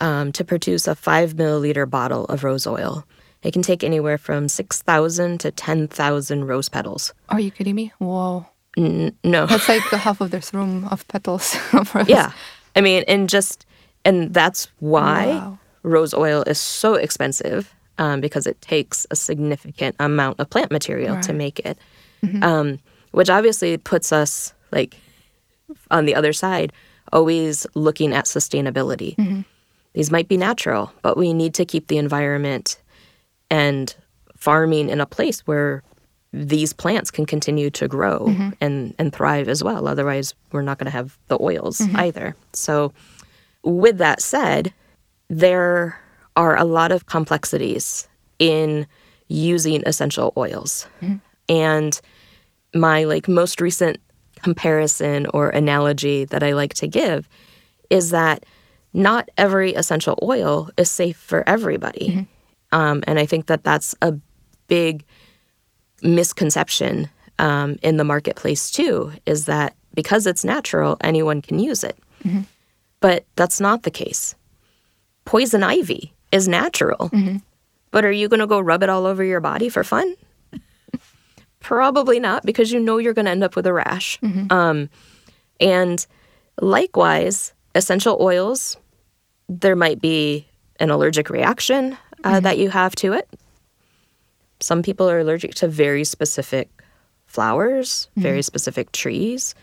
Um, 0.00 0.30
to 0.30 0.44
produce 0.44 0.86
a 0.86 0.94
five 0.94 1.34
milliliter 1.34 1.88
bottle 1.90 2.24
of 2.26 2.44
rose 2.44 2.68
oil, 2.68 3.04
it 3.42 3.52
can 3.52 3.62
take 3.62 3.82
anywhere 3.82 4.16
from 4.16 4.48
6,000 4.48 5.40
to 5.40 5.50
10,000 5.50 6.44
rose 6.44 6.68
petals. 6.68 7.14
Are 7.28 7.40
you 7.40 7.50
kidding 7.50 7.74
me? 7.74 7.92
Whoa. 7.98 8.46
N- 8.76 9.16
no. 9.24 9.46
That's 9.46 9.68
like 9.68 9.82
the 9.90 9.98
half 9.98 10.20
of 10.20 10.30
this 10.30 10.54
room 10.54 10.86
of 10.90 11.06
petals 11.08 11.56
of 11.72 11.92
rose. 11.94 12.08
Yeah. 12.08 12.32
I 12.76 12.80
mean, 12.80 13.02
and 13.08 13.28
just, 13.28 13.66
and 14.04 14.32
that's 14.32 14.68
why 14.78 15.26
wow. 15.26 15.58
rose 15.82 16.14
oil 16.14 16.42
is 16.46 16.60
so 16.60 16.94
expensive 16.94 17.74
um, 17.98 18.20
because 18.20 18.46
it 18.46 18.60
takes 18.60 19.06
a 19.10 19.16
significant 19.16 19.96
amount 19.98 20.40
of 20.40 20.48
plant 20.48 20.70
material 20.70 21.16
right. 21.16 21.24
to 21.24 21.32
make 21.32 21.58
it, 21.60 21.78
mm-hmm. 22.24 22.42
um, 22.42 22.78
which 23.10 23.30
obviously 23.30 23.76
puts 23.76 24.12
us 24.12 24.54
like 24.72 24.96
on 25.90 26.04
the 26.06 26.14
other 26.14 26.32
side, 26.32 26.72
always 27.12 27.66
looking 27.74 28.12
at 28.12 28.24
sustainability. 28.24 29.16
Mm-hmm. 29.16 29.40
These 29.94 30.10
might 30.10 30.28
be 30.28 30.36
natural, 30.36 30.92
but 31.02 31.16
we 31.16 31.32
need 31.32 31.54
to 31.54 31.64
keep 31.64 31.88
the 31.88 31.98
environment 31.98 32.80
and 33.50 33.94
farming 34.36 34.90
in 34.90 35.00
a 35.00 35.06
place 35.06 35.40
where 35.46 35.82
these 36.32 36.72
plants 36.72 37.10
can 37.10 37.24
continue 37.24 37.70
to 37.70 37.88
grow 37.88 38.26
mm-hmm. 38.26 38.50
and, 38.60 38.94
and 38.98 39.12
thrive 39.12 39.48
as 39.48 39.64
well. 39.64 39.88
Otherwise, 39.88 40.34
we're 40.52 40.62
not 40.62 40.78
going 40.78 40.84
to 40.84 40.90
have 40.90 41.18
the 41.28 41.38
oils 41.40 41.78
mm-hmm. 41.78 41.96
either. 41.96 42.36
So, 42.52 42.92
with 43.64 43.98
that 43.98 44.22
said, 44.22 44.72
there 45.28 45.98
are 46.38 46.56
a 46.56 46.64
lot 46.64 46.92
of 46.92 47.06
complexities 47.06 48.08
in 48.38 48.86
using 49.26 49.82
essential 49.84 50.32
oils. 50.36 50.86
Mm-hmm. 51.02 51.16
And 51.48 52.00
my 52.74 53.04
like 53.04 53.28
most 53.28 53.60
recent 53.60 53.98
comparison 54.42 55.26
or 55.34 55.50
analogy 55.50 56.24
that 56.26 56.44
I 56.44 56.52
like 56.52 56.74
to 56.74 56.86
give 56.86 57.28
is 57.90 58.10
that 58.10 58.46
not 58.94 59.28
every 59.36 59.74
essential 59.74 60.16
oil 60.22 60.70
is 60.76 60.88
safe 60.90 61.16
for 61.16 61.46
everybody. 61.48 62.08
Mm-hmm. 62.08 62.78
Um, 62.78 63.02
and 63.08 63.18
I 63.18 63.26
think 63.26 63.46
that 63.46 63.64
that's 63.64 63.96
a 64.00 64.14
big 64.68 65.04
misconception 66.02 67.10
um, 67.40 67.78
in 67.82 67.96
the 67.96 68.04
marketplace 68.04 68.70
too 68.70 69.12
is 69.26 69.46
that 69.46 69.74
because 69.94 70.24
it's 70.24 70.44
natural, 70.44 70.96
anyone 71.00 71.42
can 71.42 71.58
use 71.58 71.82
it. 71.82 71.98
Mm-hmm. 72.22 72.42
But 73.00 73.26
that's 73.34 73.60
not 73.60 73.82
the 73.82 73.90
case. 73.90 74.36
Poison 75.24 75.64
ivy 75.64 76.12
is 76.32 76.48
natural. 76.48 77.10
Mm-hmm. 77.10 77.38
But 77.90 78.04
are 78.04 78.12
you 78.12 78.28
going 78.28 78.40
to 78.40 78.46
go 78.46 78.60
rub 78.60 78.82
it 78.82 78.88
all 78.88 79.06
over 79.06 79.24
your 79.24 79.40
body 79.40 79.68
for 79.68 79.82
fun? 79.82 80.14
Probably 81.60 82.20
not, 82.20 82.44
because 82.44 82.70
you 82.70 82.80
know 82.80 82.98
you're 82.98 83.14
going 83.14 83.24
to 83.24 83.30
end 83.30 83.44
up 83.44 83.56
with 83.56 83.66
a 83.66 83.72
rash. 83.72 84.18
Mm-hmm. 84.20 84.52
Um, 84.52 84.90
and 85.60 86.06
likewise, 86.60 87.52
essential 87.74 88.18
oils, 88.20 88.76
there 89.48 89.76
might 89.76 90.00
be 90.00 90.46
an 90.80 90.90
allergic 90.90 91.30
reaction 91.30 91.96
uh, 92.24 92.34
mm-hmm. 92.34 92.44
that 92.44 92.58
you 92.58 92.70
have 92.70 92.94
to 92.96 93.12
it. 93.12 93.28
Some 94.60 94.82
people 94.82 95.08
are 95.08 95.20
allergic 95.20 95.54
to 95.56 95.68
very 95.68 96.04
specific 96.04 96.68
flowers, 97.26 98.08
mm-hmm. 98.10 98.22
very 98.22 98.42
specific 98.42 98.92
trees. 98.92 99.54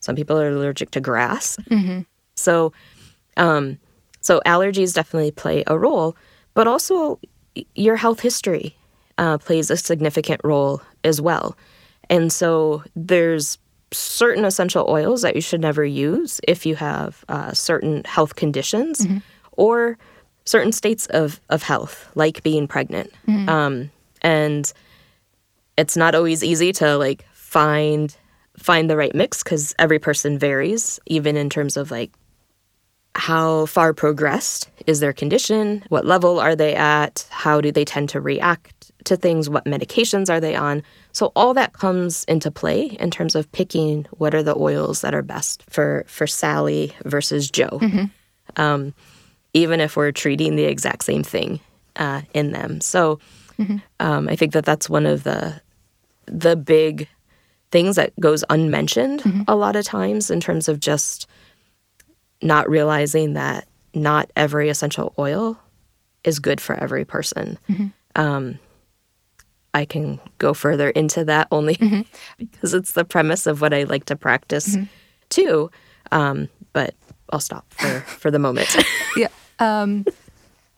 Some 0.00 0.16
people 0.16 0.38
are 0.40 0.48
allergic 0.48 0.90
to 0.92 1.00
grass. 1.00 1.56
Mm-hmm. 1.70 2.02
So, 2.36 2.72
um, 3.36 3.78
so 4.24 4.40
allergies 4.46 4.94
definitely 4.94 5.32
play 5.32 5.64
a 5.66 5.78
role, 5.78 6.16
but 6.54 6.66
also 6.66 7.20
your 7.74 7.96
health 7.96 8.20
history 8.20 8.74
uh, 9.18 9.36
plays 9.36 9.70
a 9.70 9.76
significant 9.76 10.40
role 10.42 10.80
as 11.04 11.20
well. 11.20 11.58
And 12.08 12.32
so 12.32 12.82
there's 12.96 13.58
certain 13.92 14.46
essential 14.46 14.86
oils 14.88 15.20
that 15.20 15.34
you 15.34 15.42
should 15.42 15.60
never 15.60 15.84
use 15.84 16.40
if 16.48 16.64
you 16.64 16.74
have 16.74 17.22
uh, 17.28 17.52
certain 17.52 18.02
health 18.04 18.34
conditions 18.34 19.00
mm-hmm. 19.00 19.18
or 19.52 19.98
certain 20.46 20.72
states 20.72 21.04
of, 21.10 21.38
of 21.50 21.62
health, 21.62 22.10
like 22.14 22.42
being 22.42 22.66
pregnant. 22.66 23.12
Mm-hmm. 23.28 23.48
Um, 23.50 23.90
and 24.22 24.72
it's 25.76 25.98
not 25.98 26.14
always 26.14 26.42
easy 26.42 26.72
to 26.72 26.96
like 26.96 27.26
find 27.34 28.16
find 28.56 28.88
the 28.88 28.96
right 28.96 29.14
mix 29.14 29.42
because 29.42 29.74
every 29.78 29.98
person 29.98 30.38
varies, 30.38 30.98
even 31.04 31.36
in 31.36 31.50
terms 31.50 31.76
of 31.76 31.90
like 31.90 32.10
how 33.14 33.66
far 33.66 33.92
progressed 33.92 34.68
is 34.86 35.00
their 35.00 35.12
condition, 35.12 35.84
what 35.88 36.04
level 36.04 36.40
are 36.40 36.56
they 36.56 36.74
at, 36.74 37.26
how 37.30 37.60
do 37.60 37.70
they 37.70 37.84
tend 37.84 38.08
to 38.10 38.20
react 38.20 38.92
to 39.04 39.16
things, 39.16 39.50
what 39.50 39.66
medications 39.66 40.30
are 40.30 40.40
they 40.40 40.56
on. 40.56 40.82
So 41.12 41.30
all 41.36 41.54
that 41.54 41.74
comes 41.74 42.24
into 42.24 42.50
play 42.50 42.96
in 42.98 43.10
terms 43.10 43.34
of 43.34 43.50
picking 43.52 44.06
what 44.12 44.34
are 44.34 44.42
the 44.42 44.56
oils 44.56 45.02
that 45.02 45.14
are 45.14 45.22
best 45.22 45.62
for 45.68 46.04
for 46.06 46.26
Sally 46.26 46.94
versus 47.04 47.50
Joe. 47.50 47.78
Mm-hmm. 47.80 48.04
Um, 48.60 48.94
even 49.52 49.80
if 49.80 49.96
we're 49.96 50.10
treating 50.10 50.56
the 50.56 50.64
exact 50.64 51.04
same 51.04 51.22
thing 51.22 51.60
uh, 51.96 52.22
in 52.32 52.52
them. 52.52 52.80
So 52.80 53.20
Mm-hmm. 53.58 53.76
Um, 54.00 54.28
I 54.28 54.36
think 54.36 54.52
that 54.52 54.64
that's 54.64 54.88
one 54.90 55.06
of 55.06 55.24
the 55.24 55.60
the 56.26 56.56
big 56.56 57.08
things 57.70 57.96
that 57.96 58.18
goes 58.18 58.44
unmentioned 58.50 59.22
mm-hmm. 59.22 59.42
a 59.46 59.54
lot 59.54 59.76
of 59.76 59.84
times 59.84 60.30
in 60.30 60.40
terms 60.40 60.68
of 60.68 60.80
just 60.80 61.28
not 62.44 62.68
realizing 62.68 63.32
that 63.34 63.66
not 63.94 64.30
every 64.36 64.68
essential 64.68 65.14
oil 65.18 65.58
is 66.22 66.38
good 66.38 66.60
for 66.60 66.74
every 66.74 67.04
person. 67.04 67.58
Mm-hmm. 67.68 67.86
Um, 68.16 68.58
I 69.72 69.84
can 69.84 70.20
go 70.38 70.54
further 70.54 70.90
into 70.90 71.24
that 71.24 71.48
only 71.50 71.74
mm-hmm. 71.76 72.02
because 72.38 72.74
it's 72.74 72.92
the 72.92 73.04
premise 73.04 73.46
of 73.46 73.60
what 73.60 73.74
I 73.74 73.84
like 73.84 74.04
to 74.06 74.16
practice 74.16 74.76
mm-hmm. 74.76 74.84
too. 75.30 75.70
Um, 76.12 76.48
but 76.72 76.94
I'll 77.30 77.40
stop 77.40 77.72
for, 77.72 78.00
for 78.06 78.30
the 78.30 78.38
moment. 78.38 78.76
yeah. 79.16 79.28
Um, 79.58 80.04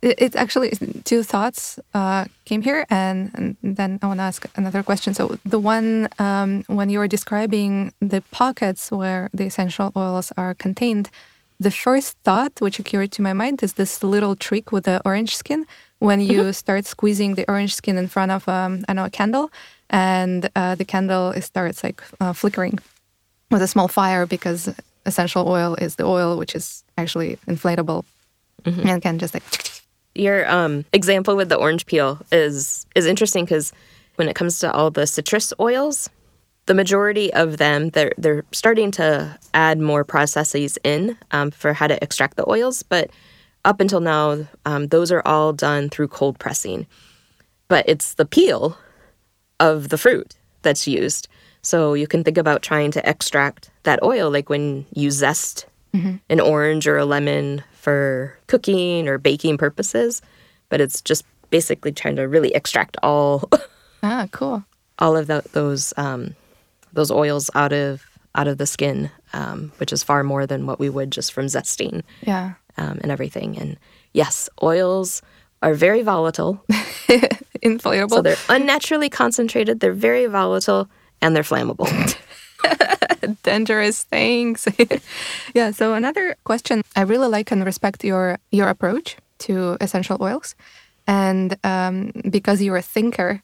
it's 0.02 0.36
actually 0.36 0.72
two 1.04 1.22
thoughts 1.22 1.80
uh, 1.94 2.26
came 2.44 2.62
here, 2.62 2.86
and, 2.90 3.30
and, 3.34 3.56
then 3.76 3.98
I 4.02 4.06
want 4.06 4.18
to 4.18 4.24
ask 4.24 4.46
another 4.54 4.82
question. 4.82 5.14
So 5.14 5.38
the 5.44 5.58
one 5.58 6.08
um, 6.18 6.64
when 6.68 6.90
you 6.90 6.98
were 6.98 7.08
describing 7.08 7.92
the 8.00 8.22
pockets 8.30 8.92
where 8.92 9.30
the 9.32 9.44
essential 9.44 9.92
oils 9.96 10.32
are 10.36 10.54
contained, 10.54 11.10
the 11.58 11.70
first 11.70 12.16
thought 12.24 12.52
which 12.60 12.78
occurred 12.78 13.12
to 13.12 13.22
my 13.22 13.32
mind 13.32 13.62
is 13.62 13.74
this 13.74 14.02
little 14.02 14.36
trick 14.36 14.72
with 14.72 14.84
the 14.84 15.00
orange 15.04 15.36
skin. 15.36 15.66
When 15.98 16.20
you 16.20 16.42
mm-hmm. 16.42 16.50
start 16.50 16.84
squeezing 16.84 17.36
the 17.36 17.46
orange 17.48 17.74
skin 17.74 17.96
in 17.96 18.08
front 18.08 18.30
of 18.30 18.46
um, 18.48 18.84
I 18.88 18.92
know 18.92 19.06
a 19.06 19.10
candle, 19.10 19.50
and 19.88 20.50
uh, 20.54 20.74
the 20.74 20.84
candle 20.84 21.32
starts 21.40 21.82
like 21.82 22.02
uh, 22.20 22.34
flickering 22.34 22.78
with 23.50 23.62
a 23.62 23.68
small 23.68 23.88
fire 23.88 24.26
because 24.26 24.68
essential 25.06 25.48
oil 25.48 25.74
is 25.76 25.96
the 25.96 26.04
oil 26.04 26.36
which 26.36 26.54
is 26.54 26.82
actually 26.98 27.38
inflatable 27.46 28.04
and 28.66 29.02
can 29.02 29.18
just 29.18 29.34
like 29.34 29.44
Your 30.14 30.50
um, 30.50 30.84
example 30.92 31.36
with 31.36 31.48
the 31.48 31.56
orange 31.56 31.86
peel 31.86 32.18
is 32.32 32.86
is 32.94 33.06
interesting 33.06 33.44
because 33.44 33.72
when 34.16 34.28
it 34.28 34.34
comes 34.34 34.58
to 34.60 34.72
all 34.72 34.90
the 34.90 35.06
citrus 35.06 35.52
oils, 35.60 36.10
the 36.66 36.74
majority 36.74 37.32
of 37.32 37.58
them 37.58 37.90
they're 37.90 38.12
they're 38.18 38.44
starting 38.52 38.90
to 38.92 39.38
add 39.54 39.78
more 39.78 40.04
processes 40.04 40.78
in 40.84 41.16
um, 41.30 41.50
for 41.50 41.72
how 41.72 41.86
to 41.86 42.02
extract 42.02 42.36
the 42.36 42.48
oils, 42.48 42.82
but 42.82 43.10
up 43.64 43.80
until 43.80 44.00
now, 44.00 44.46
um, 44.64 44.86
those 44.88 45.10
are 45.10 45.22
all 45.26 45.52
done 45.52 45.88
through 45.88 46.08
cold 46.08 46.38
pressing. 46.38 46.86
But 47.68 47.84
it's 47.88 48.14
the 48.14 48.24
peel 48.24 48.78
of 49.58 49.88
the 49.88 49.98
fruit 49.98 50.36
that's 50.62 50.86
used. 50.86 51.26
So 51.62 51.94
you 51.94 52.06
can 52.06 52.22
think 52.22 52.38
about 52.38 52.62
trying 52.62 52.92
to 52.92 53.08
extract 53.08 53.70
that 53.82 54.00
oil, 54.04 54.30
like 54.30 54.48
when 54.48 54.86
you 54.94 55.10
zest 55.10 55.66
an 56.28 56.40
orange 56.40 56.86
or 56.86 56.96
a 56.96 57.04
lemon 57.04 57.64
for 57.72 58.38
cooking 58.46 59.08
or 59.08 59.18
baking 59.18 59.58
purposes. 59.58 60.22
But 60.68 60.80
it's 60.80 61.00
just 61.00 61.24
basically 61.50 61.90
trying 61.90 62.16
to 62.16 62.28
really 62.28 62.54
extract 62.54 62.96
all 63.02 63.48
ah 64.02 64.28
cool. 64.30 64.64
all 64.98 65.16
of 65.16 65.26
tho- 65.26 65.42
those 65.52 65.92
um, 65.96 66.36
those 66.96 67.10
oils 67.10 67.50
out 67.54 67.72
of 67.72 68.04
out 68.34 68.48
of 68.48 68.58
the 68.58 68.66
skin, 68.66 69.10
um, 69.32 69.72
which 69.78 69.92
is 69.92 70.02
far 70.02 70.22
more 70.22 70.46
than 70.46 70.66
what 70.66 70.78
we 70.78 70.90
would 70.90 71.10
just 71.10 71.32
from 71.32 71.46
zesting 71.46 72.02
Yeah. 72.22 72.54
um, 72.76 72.98
and 73.02 73.10
everything. 73.10 73.56
And 73.56 73.78
yes, 74.12 74.50
oils 74.62 75.22
are 75.62 75.72
very 75.72 76.02
volatile. 76.02 76.62
inflammable. 77.62 78.16
So 78.18 78.22
they're 78.22 78.36
unnaturally 78.50 79.08
concentrated, 79.08 79.80
they're 79.80 79.92
very 80.10 80.26
volatile, 80.26 80.88
and 81.22 81.34
they're 81.34 81.42
flammable. 81.42 81.88
dangerous 83.42 84.04
things. 84.04 84.68
yeah. 85.54 85.70
So 85.70 85.94
another 85.94 86.36
question 86.44 86.82
I 86.94 87.02
really 87.02 87.28
like 87.28 87.50
and 87.50 87.64
respect 87.64 88.04
your 88.04 88.38
your 88.50 88.68
approach 88.68 89.16
to 89.38 89.76
essential 89.80 90.18
oils, 90.20 90.54
and 91.06 91.56
um, 91.64 92.12
because 92.30 92.62
you're 92.62 92.76
a 92.76 92.82
thinker, 92.82 93.42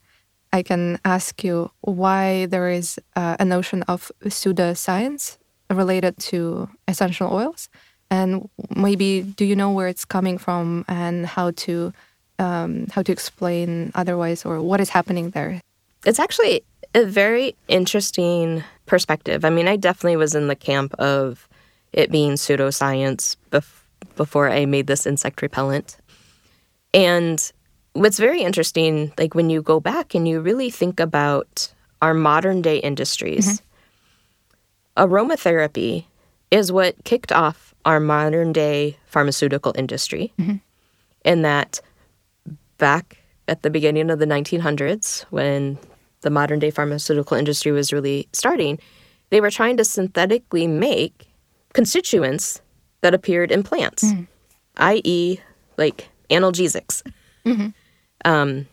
I 0.53 0.63
can 0.63 0.99
ask 1.05 1.43
you 1.43 1.71
why 1.81 2.47
there 2.47 2.69
is 2.69 2.99
uh, 3.17 3.37
a 3.41 3.45
notion 3.45 3.83
of 3.85 4.11
pseudoscience 4.25 5.39
related 5.71 6.19
to 6.19 6.69
essential 6.87 7.33
oils, 7.33 7.69
and 8.11 8.49
maybe 8.77 9.23
do 9.23 9.45
you 9.45 9.57
know 9.57 9.73
where 9.73 9.89
it's 9.89 10.05
coming 10.05 10.39
from 10.39 10.85
and 10.89 11.27
how 11.27 11.53
to 11.53 11.93
um, 12.39 12.87
how 12.91 13.03
to 13.03 13.13
explain 13.13 13.93
otherwise 13.95 14.45
or 14.45 14.61
what 14.61 14.81
is 14.81 14.91
happening 14.91 15.31
there? 15.31 15.61
it's 16.05 16.19
actually 16.19 16.63
a 16.95 17.05
very 17.05 17.55
interesting 17.69 18.63
perspective. 18.87 19.45
I 19.45 19.51
mean, 19.51 19.69
I 19.69 19.77
definitely 19.77 20.17
was 20.17 20.35
in 20.35 20.49
the 20.49 20.57
camp 20.57 20.95
of 20.95 21.49
it 21.93 22.11
being 22.11 22.33
pseudoscience 22.33 23.37
bef- 23.51 23.83
before 24.17 24.51
I 24.51 24.67
made 24.67 24.87
this 24.87 25.07
insect 25.07 25.43
repellent. 25.43 25.97
And 26.93 27.53
what's 27.93 28.19
very 28.19 28.43
interesting, 28.43 29.13
like 29.19 29.35
when 29.35 29.51
you 29.51 29.63
go 29.63 29.81
back 29.81 30.15
and 30.15 30.27
you 30.27 30.41
really 30.41 30.71
think 30.71 31.01
about 31.01 31.73
our 32.01 32.15
modern 32.15 32.63
day 32.63 32.79
industries, 32.79 33.61
mm-hmm. 34.97 35.05
aromatherapy 35.05 36.07
is 36.51 36.73
what 36.73 37.03
kicked 37.05 37.33
off 37.33 37.75
our 37.85 38.01
modern 38.01 38.53
day 38.53 38.97
pharmaceutical 39.07 39.73
industry. 39.77 40.33
Mm-hmm. 40.39 40.57
In 41.25 41.43
that, 41.43 41.81
back 42.79 43.19
at 43.49 43.63
the 43.63 43.71
beginning 43.71 44.11
of 44.11 44.19
the 44.19 44.27
1900s, 44.27 45.23
when 45.31 45.79
the 46.23 46.31
modern 46.31 46.59
day 46.59 46.71
pharmaceutical 46.71 47.37
industry 47.37 47.73
was 47.73 47.93
really 47.93 48.29
starting, 48.33 48.79
they 49.31 49.41
were 49.41 49.51
trying 49.51 49.77
to 49.77 49.85
synthetically 49.85 50.67
make 50.67 51.29
constituents 51.73 52.61
that 53.01 53.15
appeared 53.15 53.51
in 53.51 53.63
plants, 53.63 54.05
mm-hmm. 54.05 54.25
i.e., 54.77 55.39
like 55.77 56.09
analgesics. 56.31 57.03
Um, 58.25 58.67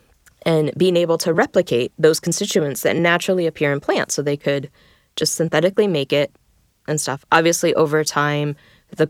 and 0.44 0.72
being 0.78 0.96
able 0.96 1.18
to 1.18 1.34
replicate 1.34 1.92
those 2.00 2.20
constituents 2.20 2.82
that 2.84 2.96
naturally 2.96 3.46
appear 3.46 3.74
in 3.74 3.82
plants 3.82 4.16
so 4.16 4.22
they 4.22 4.38
could 4.38 4.70
just 5.18 5.36
synthetically 5.36 5.88
make 5.88 6.14
it 6.14 6.32
and 6.88 7.00
stuff. 7.00 7.26
Obviously, 7.32 7.76
over 7.76 8.04
time, 8.04 8.56
the 8.96 9.10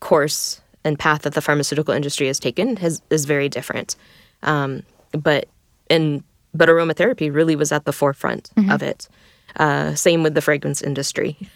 course 0.00 0.60
and 0.84 0.98
path 0.98 1.22
that 1.22 1.34
the 1.34 1.40
pharmaceutical 1.40 1.94
industry 1.94 2.26
has 2.26 2.40
taken 2.40 2.76
has, 2.76 3.02
is 3.10 3.24
very 3.26 3.48
different. 3.48 3.96
Um, 4.42 4.82
but 5.12 5.48
in 5.88 6.24
but 6.54 6.68
aromatherapy 6.68 7.32
really 7.32 7.56
was 7.56 7.72
at 7.72 7.84
the 7.84 7.92
forefront 7.92 8.50
of 8.70 8.82
it. 8.82 9.08
Uh, 9.56 9.94
same 9.94 10.22
with 10.22 10.34
the 10.34 10.42
fragrance 10.42 10.82
industry. 10.82 11.36
I 11.40 11.46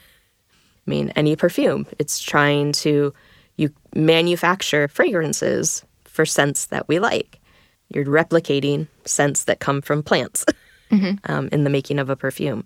mean, 0.86 1.12
any 1.16 1.36
perfume, 1.36 1.86
it's 1.98 2.20
trying 2.20 2.72
to 2.72 3.12
you 3.56 3.70
manufacture 3.94 4.88
fragrances 4.88 5.84
for 6.04 6.24
scents 6.24 6.66
that 6.66 6.88
we 6.88 6.98
like. 6.98 7.40
You're 7.88 8.05
replicating 8.05 8.88
scents 9.05 9.44
that 9.44 9.61
come 9.61 9.83
from 9.83 10.03
plants 10.03 10.44
um, 11.25 11.49
in 11.53 11.64
the 11.64 11.70
making 11.70 11.99
of 11.99 12.11
a 12.11 12.16
perfume. 12.16 12.64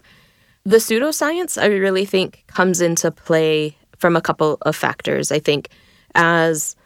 The 0.65 0.77
pseudoscience, 0.77 1.61
I 1.61 1.67
really 1.67 2.05
think, 2.05 2.45
comes 2.47 2.81
into 2.81 3.11
play 3.11 3.77
from 3.99 4.17
a 4.17 4.21
couple 4.21 4.59
of 4.63 4.77
factors. 4.77 5.33
I 5.33 5.39
think 5.39 5.69
as 6.15 6.77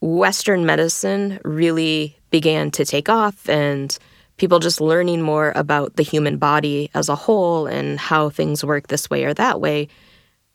Western 0.00 0.66
medicine 0.66 1.38
really 1.44 2.16
began 2.30 2.70
to 2.72 2.84
take 2.84 3.08
off 3.08 3.48
and 3.48 3.96
people 4.36 4.58
just 4.58 4.80
learning 4.80 5.22
more 5.22 5.52
about 5.54 5.96
the 5.96 6.02
human 6.02 6.36
body 6.36 6.90
as 6.94 7.08
a 7.08 7.14
whole 7.14 7.66
and 7.66 8.00
how 8.00 8.28
things 8.28 8.64
work 8.64 8.88
this 8.88 9.08
way 9.08 9.24
or 9.24 9.34
that 9.34 9.60
way, 9.60 9.88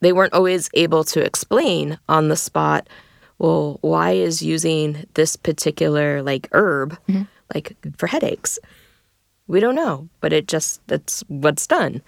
they 0.02 0.14
weren't 0.14 0.34
always 0.34 0.70
able 0.74 1.04
to 1.04 1.24
explain 1.24 1.98
on 2.10 2.28
the 2.28 2.36
spot, 2.36 2.90
well, 3.40 3.78
why 3.82 4.12
is 4.12 4.42
using 4.42 5.06
this 5.14 5.36
particular 5.36 6.22
like 6.24 6.48
herb 6.52 6.98
like 7.54 7.76
for 7.98 8.08
headaches? 8.08 8.60
We 9.48 9.60
don't 9.60 9.76
know, 9.76 10.10
but 10.22 10.34
it 10.34 10.48
just 10.48 10.82
that's 10.88 11.24
what's 11.28 11.68
done. 11.68 12.02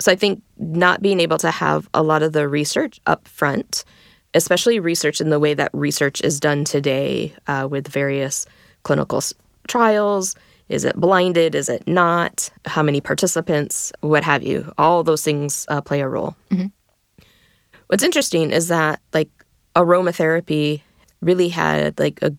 So 0.00 0.10
I 0.12 0.16
think 0.16 0.42
not 0.58 1.00
being 1.02 1.20
able 1.20 1.38
to 1.38 1.50
have 1.50 1.88
a 1.94 2.02
lot 2.02 2.22
of 2.22 2.32
the 2.32 2.48
research 2.48 3.00
up 3.06 3.26
front, 3.28 3.84
especially 4.34 4.80
research 4.80 5.20
in 5.20 5.30
the 5.30 5.38
way 5.38 5.54
that 5.54 5.70
research 5.72 6.20
is 6.22 6.40
done 6.40 6.64
today 6.64 7.32
uh, 7.46 7.68
with 7.70 7.86
various 7.88 8.44
clinical 8.82 9.18
s- 9.18 9.32
trials. 9.68 10.34
Is 10.68 10.84
it 10.84 10.96
blinded? 10.96 11.54
Is 11.54 11.68
it 11.68 11.86
not? 11.86 12.50
How 12.66 12.82
many 12.82 13.00
participants? 13.00 13.92
What 14.00 14.24
have 14.24 14.42
you? 14.42 14.72
All 14.76 15.04
those 15.04 15.22
things 15.22 15.64
uh, 15.68 15.80
play 15.80 16.00
a 16.00 16.08
role. 16.08 16.34
What's 17.86 18.02
interesting 18.04 18.50
is 18.50 18.68
that 18.68 19.00
like 19.12 19.30
aromatherapy 19.74 20.82
really 21.20 21.48
had 21.48 21.98
like 21.98 22.20
a 22.22 22.34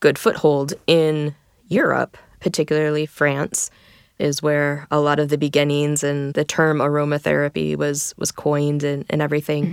good 0.00 0.18
foothold 0.18 0.74
in 0.86 1.34
Europe, 1.68 2.16
particularly 2.40 3.06
France, 3.06 3.70
is 4.18 4.42
where 4.42 4.86
a 4.90 5.00
lot 5.00 5.18
of 5.18 5.28
the 5.28 5.38
beginnings 5.38 6.02
and 6.02 6.34
the 6.34 6.44
term 6.44 6.78
aromatherapy 6.78 7.76
was 7.76 8.14
was 8.16 8.32
coined 8.32 8.82
and, 8.82 9.04
and 9.10 9.20
everything. 9.20 9.64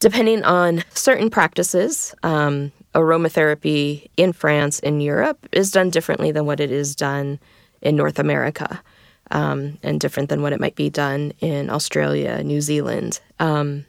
Depending 0.00 0.42
on 0.44 0.84
certain 0.92 1.30
practices, 1.30 2.14
um, 2.22 2.72
aromatherapy 2.94 4.08
in 4.16 4.32
France 4.32 4.78
in 4.80 5.00
Europe 5.00 5.46
is 5.52 5.70
done 5.70 5.90
differently 5.90 6.30
than 6.32 6.46
what 6.46 6.60
it 6.60 6.70
is 6.70 6.94
done 6.94 7.38
in 7.80 7.96
North 7.96 8.18
America, 8.18 8.82
um, 9.30 9.78
and 9.82 10.00
different 10.00 10.28
than 10.28 10.42
what 10.42 10.52
it 10.52 10.60
might 10.60 10.74
be 10.76 10.90
done 10.90 11.32
in 11.40 11.70
Australia, 11.70 12.42
New 12.42 12.60
Zealand. 12.60 13.20
Um, 13.38 13.86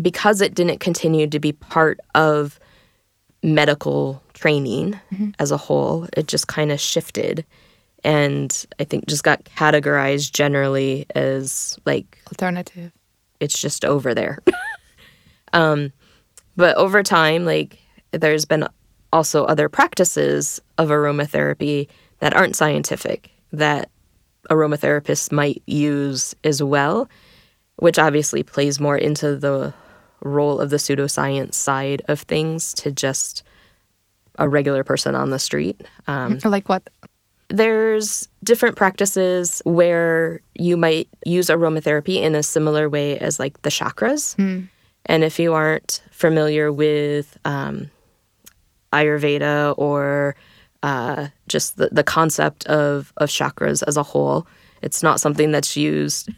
because 0.00 0.40
it 0.40 0.54
didn't 0.54 0.78
continue 0.78 1.26
to 1.26 1.38
be 1.38 1.52
part 1.52 2.00
of 2.14 2.58
medical 3.42 4.22
training 4.34 4.98
as 5.38 5.50
a 5.50 5.56
whole, 5.56 6.08
it 6.16 6.28
just 6.28 6.48
kind 6.48 6.72
of 6.72 6.80
shifted 6.80 7.44
and 8.04 8.66
I 8.78 8.84
think 8.84 9.06
just 9.06 9.24
got 9.24 9.44
categorized 9.44 10.32
generally 10.32 11.06
as 11.14 11.78
like 11.84 12.18
Alternative. 12.28 12.92
it's 13.40 13.58
just 13.58 13.84
over 13.84 14.14
there. 14.14 14.38
um, 15.52 15.92
but 16.56 16.76
over 16.76 17.02
time, 17.02 17.44
like 17.44 17.78
there's 18.12 18.44
been 18.44 18.66
also 19.12 19.44
other 19.44 19.68
practices 19.68 20.60
of 20.78 20.88
aromatherapy 20.88 21.88
that 22.18 22.34
aren't 22.34 22.56
scientific 22.56 23.30
that 23.52 23.90
aromatherapists 24.50 25.30
might 25.30 25.62
use 25.66 26.34
as 26.44 26.62
well, 26.62 27.08
which 27.76 27.98
obviously 27.98 28.42
plays 28.42 28.80
more 28.80 28.96
into 28.96 29.36
the 29.36 29.72
role 30.22 30.60
of 30.60 30.70
the 30.70 30.76
pseudoscience 30.76 31.54
side 31.54 32.02
of 32.08 32.20
things 32.20 32.72
to 32.74 32.90
just 32.90 33.42
a 34.38 34.48
regular 34.48 34.82
person 34.84 35.14
on 35.14 35.30
the 35.30 35.38
street. 35.38 35.80
Um, 36.06 36.38
Like 36.44 36.68
what? 36.68 36.88
there's 37.48 38.28
different 38.42 38.76
practices 38.76 39.60
where 39.66 40.40
you 40.54 40.74
might 40.74 41.06
use 41.26 41.48
aromatherapy 41.48 42.16
in 42.16 42.34
a 42.34 42.42
similar 42.42 42.88
way 42.88 43.18
as 43.18 43.38
like 43.38 43.60
the 43.60 43.68
chakras. 43.68 44.34
And 45.04 45.22
if 45.22 45.38
you 45.38 45.52
aren't 45.52 46.02
familiar 46.10 46.72
with 46.72 47.36
um, 47.44 47.90
Ayurveda 48.92 49.74
or 49.76 50.34
uh, 50.82 51.28
just 51.48 51.76
the, 51.76 51.88
the 51.92 52.02
concept 52.04 52.66
of, 52.66 53.12
of 53.18 53.28
chakras 53.28 53.82
as 53.86 53.96
a 53.96 54.02
whole, 54.02 54.46
it's 54.80 55.02
not 55.02 55.20
something 55.20 55.52
that's 55.52 55.76
used 55.76 56.30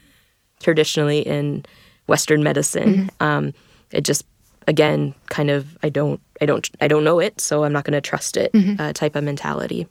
traditionally 0.61 1.21
in 1.21 1.65
Western 2.09 2.43
medicine. 2.43 3.11
Um, 3.21 3.55
it 3.91 4.03
just 4.05 4.25
again 4.67 5.15
kind 5.29 5.51
of 5.51 5.77
I 5.83 5.89
don't 5.91 6.21
I 6.41 6.47
don't 6.47 6.69
I 6.81 6.89
don't 6.89 7.05
know 7.05 7.19
it, 7.21 7.41
so 7.41 7.65
I'm 7.65 7.73
not 7.73 7.85
going 7.85 7.93
to 7.95 8.01
trust 8.01 8.37
it 8.37 8.51
uh, 8.79 8.93
type 8.93 9.15
of 9.17 9.25
mentality. 9.25 9.87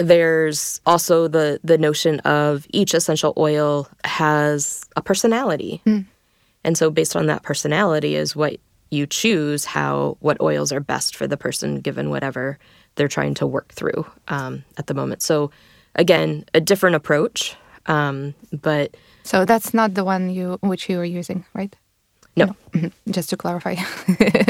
There's 0.00 0.80
also 0.86 1.28
the 1.28 1.60
the 1.62 1.78
notion 1.78 2.20
of 2.20 2.66
each 2.70 2.94
essential 2.94 3.32
oil 3.36 3.88
has 4.04 4.84
a 4.96 5.02
personality. 5.02 5.82
And 6.64 6.76
so 6.78 6.90
based 6.90 7.14
on 7.14 7.26
that 7.26 7.42
personality 7.42 8.16
is 8.16 8.34
what 8.34 8.56
you 8.90 9.06
choose 9.06 9.64
how 9.64 10.16
what 10.20 10.40
oils 10.40 10.72
are 10.72 10.80
best 10.80 11.14
for 11.16 11.26
the 11.26 11.36
person 11.36 11.80
given 11.80 12.10
whatever 12.10 12.58
they're 12.94 13.08
trying 13.08 13.34
to 13.34 13.46
work 13.46 13.72
through 13.72 14.06
um, 14.28 14.64
at 14.78 14.86
the 14.86 14.94
moment. 14.94 15.20
So 15.22 15.50
again, 15.94 16.44
a 16.54 16.60
different 16.60 16.96
approach, 16.96 17.56
um, 17.86 18.34
but 18.52 18.96
So 19.24 19.44
that's 19.44 19.74
not 19.74 19.94
the 19.94 20.04
one 20.04 20.30
you 20.30 20.58
which 20.60 20.88
you 20.88 20.96
were 20.98 21.04
using, 21.04 21.44
right? 21.54 21.74
No, 22.36 22.54
Mhm. 22.72 22.92
Just 23.10 23.30
to 23.30 23.36
clarify. 23.36 23.76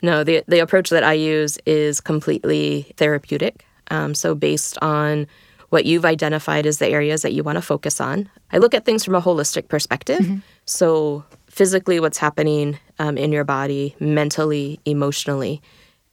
No, 0.00 0.22
the 0.22 0.44
the 0.46 0.60
approach 0.60 0.90
that 0.90 1.02
I 1.02 1.14
use 1.14 1.58
is 1.66 2.00
completely 2.00 2.92
therapeutic. 2.96 3.64
Um, 3.90 4.14
so 4.14 4.32
based 4.34 4.78
on 4.80 5.26
what 5.70 5.86
you've 5.86 6.04
identified 6.04 6.66
as 6.66 6.78
the 6.78 6.86
areas 6.86 7.22
that 7.22 7.32
you 7.32 7.42
want 7.42 7.56
to 7.56 7.62
focus 7.62 8.00
on, 8.00 8.28
I 8.52 8.58
look 8.58 8.74
at 8.74 8.84
things 8.84 9.04
from 9.04 9.16
a 9.16 9.20
holistic 9.20 9.66
perspective. 9.68 10.24
So 10.66 11.24
physically, 11.50 11.98
what's 11.98 12.18
happening 12.18 12.78
um, 13.00 13.18
in 13.18 13.32
your 13.32 13.42
body, 13.44 13.96
mentally, 13.98 14.78
emotionally, 14.84 15.60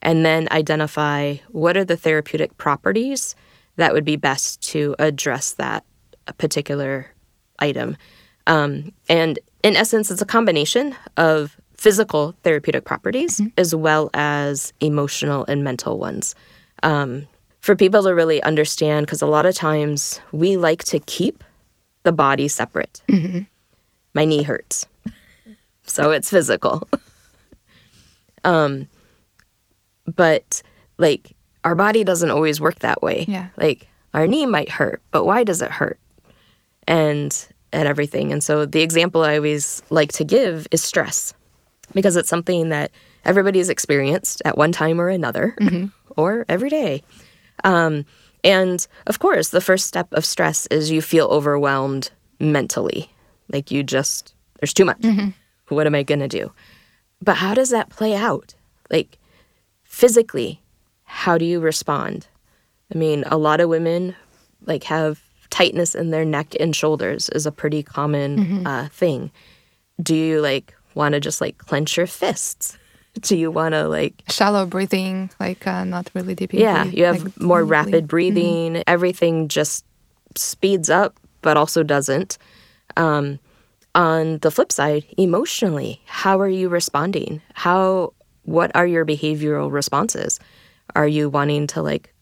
and 0.02 0.26
then 0.26 0.48
identify 0.52 1.36
what 1.50 1.78
are 1.78 1.86
the 1.86 1.96
therapeutic 1.98 2.58
properties 2.58 3.36
that 3.76 3.94
would 3.94 4.06
be 4.06 4.16
best 4.16 4.62
to 4.72 4.96
address 4.98 5.54
that 5.54 5.86
particular 6.40 7.06
item. 7.60 7.98
Um, 8.48 8.94
and 9.10 9.38
in 9.65 9.75
essence, 9.75 10.12
it's 10.12 10.21
a 10.21 10.28
combination 10.28 10.95
of 11.17 11.58
physical 11.75 12.36
therapeutic 12.43 12.86
properties 12.86 13.41
as 13.58 13.73
well 13.73 14.12
as 14.13 14.73
emotional 14.80 15.43
and 15.47 15.63
mental 15.63 15.97
ones. 15.97 16.36
Um, 16.84 17.28
for 17.62 17.75
people 17.75 18.04
to 18.04 18.13
really 18.13 18.43
understand, 18.43 19.08
because 19.08 19.23
a 19.23 19.28
lot 19.28 19.47
of 19.47 19.56
times 19.56 20.21
we 20.32 20.56
like 20.56 20.84
to 20.86 20.99
keep 20.99 21.43
the 22.04 22.12
body 22.12 22.47
separate. 22.47 23.01
My 24.13 24.23
knee 24.23 24.43
hurts, 24.43 24.86
so 25.82 26.12
it's 26.12 26.30
physical. 26.30 26.88
um, 28.43 28.88
but 30.06 30.62
like 30.99 31.36
our 31.63 31.73
body 31.73 32.04
doesn't 32.04 32.30
always 32.30 32.62
work 32.62 32.80
that 32.80 33.01
way. 33.01 33.25
Yeah. 33.28 33.47
Like 33.58 33.88
our 34.13 34.28
knee 34.28 34.45
might 34.45 34.69
hurt, 34.69 35.01
but 35.10 35.25
why 35.25 35.43
does 35.43 35.63
it 35.63 35.71
hurt? 35.71 35.99
And 36.88 37.36
and 37.76 37.88
everything. 37.88 38.32
And 38.32 38.44
so 38.44 38.66
the 38.66 38.82
example 38.82 39.24
I 39.24 39.36
always 39.36 39.84
like 39.90 40.14
to 40.14 40.24
give 40.24 40.68
is 40.72 40.82
stress 40.84 41.34
because 41.94 42.16
it's 42.16 42.30
something 42.30 42.70
that 42.70 42.92
everybody's 43.26 43.70
experienced 43.70 44.42
at 44.46 44.58
one 44.58 44.72
time 44.72 45.00
or 45.00 45.10
another 45.10 45.56
or 46.18 46.46
every 46.48 46.70
day. 46.70 47.04
Um, 47.64 48.06
and 48.44 48.86
of 49.08 49.20
course, 49.20 49.50
the 49.50 49.62
first 49.62 49.88
step 49.88 50.08
of 50.14 50.26
stress 50.26 50.68
is 50.68 50.90
you 50.90 51.02
feel 51.02 51.28
overwhelmed 51.28 52.12
mentally. 52.40 53.12
Like 53.52 53.72
you 53.72 53.84
just, 53.84 54.34
there's 54.60 54.74
too 54.74 54.86
much. 54.86 55.04
What 55.68 55.88
am 55.88 55.96
I 55.96 56.04
going 56.04 56.20
to 56.20 56.28
do? 56.28 56.52
But 57.22 57.38
how 57.38 57.54
does 57.54 57.72
that 57.72 57.90
play 57.90 58.16
out? 58.16 58.54
Like 58.90 59.18
physically, 59.84 60.62
how 61.04 61.38
do 61.38 61.46
you 61.46 61.60
respond? 61.60 62.28
I 62.94 62.98
mean, 62.98 63.24
a 63.28 63.38
lot 63.38 63.60
of 63.60 63.70
women 63.70 64.16
like 64.66 64.84
have 64.86 65.22
tightness 65.50 65.96
in 65.96 66.12
their 66.12 66.26
neck 66.26 66.56
and 66.60 66.76
shoulders 66.76 67.30
is 67.30 67.46
a 67.46 67.52
pretty 67.52 67.84
common 67.84 68.66
uh, 68.68 68.88
thing. 68.92 69.32
Do 70.02 70.16
you 70.16 70.42
like 70.42 70.74
want 70.94 71.14
to 71.14 71.20
just 71.20 71.42
like 71.42 71.58
clench 71.58 71.98
your 71.98 72.08
fists? 72.08 72.78
Do 73.22 73.38
you 73.38 73.50
want 73.50 73.74
to 73.74 73.88
like 73.88 74.24
Shallow 74.30 74.66
breathing, 74.66 75.30
like 75.40 75.66
uh, 75.66 75.86
not 75.86 76.12
really 76.14 76.36
deep. 76.36 76.54
yeah, 76.54 76.84
breathe, 76.84 76.96
you 76.96 77.06
have 77.06 77.24
like, 77.24 77.40
more 77.40 77.62
deeply. 77.62 77.72
rapid 77.72 78.08
breathing. 78.08 78.84
Everything 78.88 79.48
just 79.48 79.86
speeds 80.36 80.90
up, 80.90 81.18
but 81.42 81.56
also 81.56 81.82
doesn't. 81.84 82.38
Um, 82.98 83.40
on 83.94 84.40
the 84.40 84.52
flip 84.52 84.72
side, 84.72 85.06
emotionally, 85.18 86.02
how 86.06 86.40
are 86.42 86.50
you 86.50 86.68
responding? 86.68 87.42
How, 87.54 88.14
what 88.44 88.76
are 88.76 88.86
your 88.86 89.06
behavioral 89.06 89.72
responses? 89.72 90.40
Are 90.96 91.08
you 91.08 91.30
wanting 91.30 91.68
to 91.68 91.82
like 91.82 92.14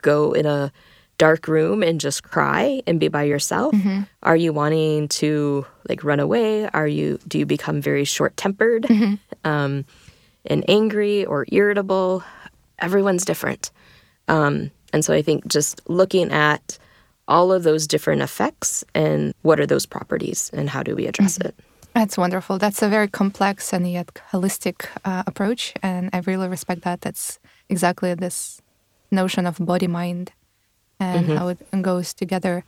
go 0.00 0.32
in 0.32 0.46
a 0.46 0.72
dark 1.20 1.46
room 1.46 1.82
and 1.82 2.00
just 2.00 2.22
cry 2.24 2.82
and 2.86 2.98
be 2.98 3.08
by 3.08 3.24
yourself? 3.24 3.74
Are 4.22 4.36
you 4.36 4.54
wanting 4.54 5.08
to 5.20 5.66
like 5.88 6.02
run 6.02 6.18
away? 6.18 6.66
Are 6.70 6.88
you, 6.88 7.18
do 7.28 7.38
you 7.38 7.44
become 7.46 7.82
very 7.82 8.04
short 8.04 8.36
tempered? 8.36 8.86
Um, 9.44 9.84
and 10.46 10.64
angry 10.68 11.26
or 11.26 11.44
irritable. 11.52 12.24
Everyone's 12.78 13.24
different. 13.26 13.70
Um, 14.28 14.70
and 14.94 15.04
so 15.04 15.12
I 15.12 15.22
think 15.22 15.46
just 15.46 15.80
looking 15.88 16.32
at 16.32 16.78
all 17.28 17.52
of 17.52 17.62
those 17.62 17.86
different 17.86 18.22
effects 18.22 18.82
and 18.94 19.34
what 19.42 19.60
are 19.60 19.66
those 19.66 19.86
properties 19.86 20.50
and 20.52 20.70
how 20.70 20.82
do 20.82 20.96
we 20.96 21.06
address 21.06 21.36
it? 21.38 21.54
That's 21.94 22.16
wonderful. 22.16 22.58
That's 22.58 22.82
a 22.82 22.88
very 22.88 23.08
complex 23.08 23.72
and 23.72 23.84
yet 23.90 24.08
holistic 24.32 24.86
uh, 25.04 25.24
approach, 25.26 25.74
and 25.82 26.08
I 26.12 26.18
really 26.20 26.48
respect 26.48 26.82
that. 26.82 27.00
That's 27.00 27.38
exactly 27.68 28.14
this 28.14 28.62
notion 29.10 29.46
of 29.46 29.58
body 29.58 29.88
mind 29.88 30.32
and 31.00 31.38
how 31.38 31.48
it 31.48 31.58
goes 31.82 32.14
together. 32.14 32.64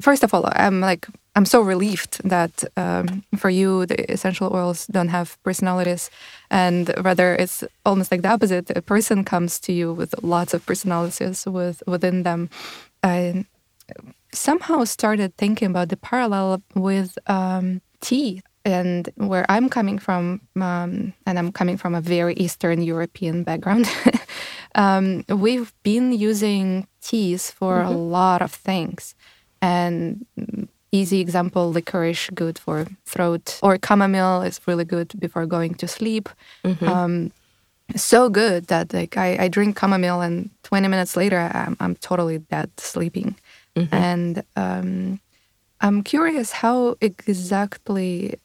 First 0.00 0.24
of 0.24 0.34
all, 0.34 0.44
I'm 0.52 0.80
like 0.80 1.06
I'm 1.34 1.46
so 1.46 1.60
relieved 1.62 2.20
that 2.28 2.64
um, 2.76 3.24
for 3.36 3.50
you 3.50 3.86
the 3.86 4.10
essential 4.12 4.54
oils 4.54 4.86
don't 4.86 5.08
have 5.08 5.38
personalities, 5.42 6.10
and 6.50 6.92
rather 7.04 7.34
it's 7.36 7.64
almost 7.84 8.10
like 8.10 8.22
the 8.22 8.28
opposite. 8.28 8.70
A 8.70 8.82
person 8.82 9.24
comes 9.24 9.58
to 9.60 9.72
you 9.72 9.92
with 9.92 10.14
lots 10.22 10.54
of 10.54 10.64
personalities 10.66 11.46
with 11.46 11.82
within 11.86 12.22
them. 12.22 12.50
I 13.02 13.46
somehow 14.32 14.84
started 14.84 15.36
thinking 15.36 15.70
about 15.70 15.88
the 15.88 15.96
parallel 15.96 16.62
with 16.74 17.18
um, 17.26 17.80
tea 18.00 18.42
and 18.64 19.08
where 19.16 19.44
I'm 19.48 19.68
coming 19.68 19.98
from, 19.98 20.40
um, 20.60 21.12
and 21.26 21.38
I'm 21.38 21.50
coming 21.50 21.76
from 21.76 21.94
a 21.94 22.00
very 22.00 22.34
Eastern 22.34 22.82
European 22.82 23.42
background. 23.42 23.90
um, 24.74 25.24
we've 25.28 25.72
been 25.82 26.12
using 26.12 26.86
teas 27.00 27.50
for 27.50 27.82
a 27.82 27.90
lot 27.90 28.42
of 28.42 28.52
things, 28.52 29.14
and 29.60 30.26
easy 30.92 31.20
example: 31.20 31.70
licorice, 31.72 32.30
good 32.34 32.58
for 32.58 32.86
throat, 33.06 33.58
or 33.62 33.78
chamomile 33.84 34.42
is 34.42 34.60
really 34.66 34.84
good 34.84 35.12
before 35.18 35.46
going 35.46 35.74
to 35.74 35.86
sleep. 35.88 36.28
Um, 36.88 37.32
so 37.96 38.30
good 38.30 38.68
that 38.68 38.94
like 38.94 39.16
I, 39.16 39.36
I 39.44 39.48
drink 39.48 39.78
chamomile 39.78 40.22
and 40.22 40.50
20 40.62 40.88
minutes 40.88 41.14
later 41.16 41.50
I'm, 41.52 41.76
I'm 41.80 41.94
totally 41.96 42.38
dead 42.38 42.70
sleeping. 42.78 43.36
And 43.92 44.42
um, 44.56 45.20
i'm 45.80 46.02
curious 46.02 46.52
how 46.52 46.96
exactly 47.00 48.38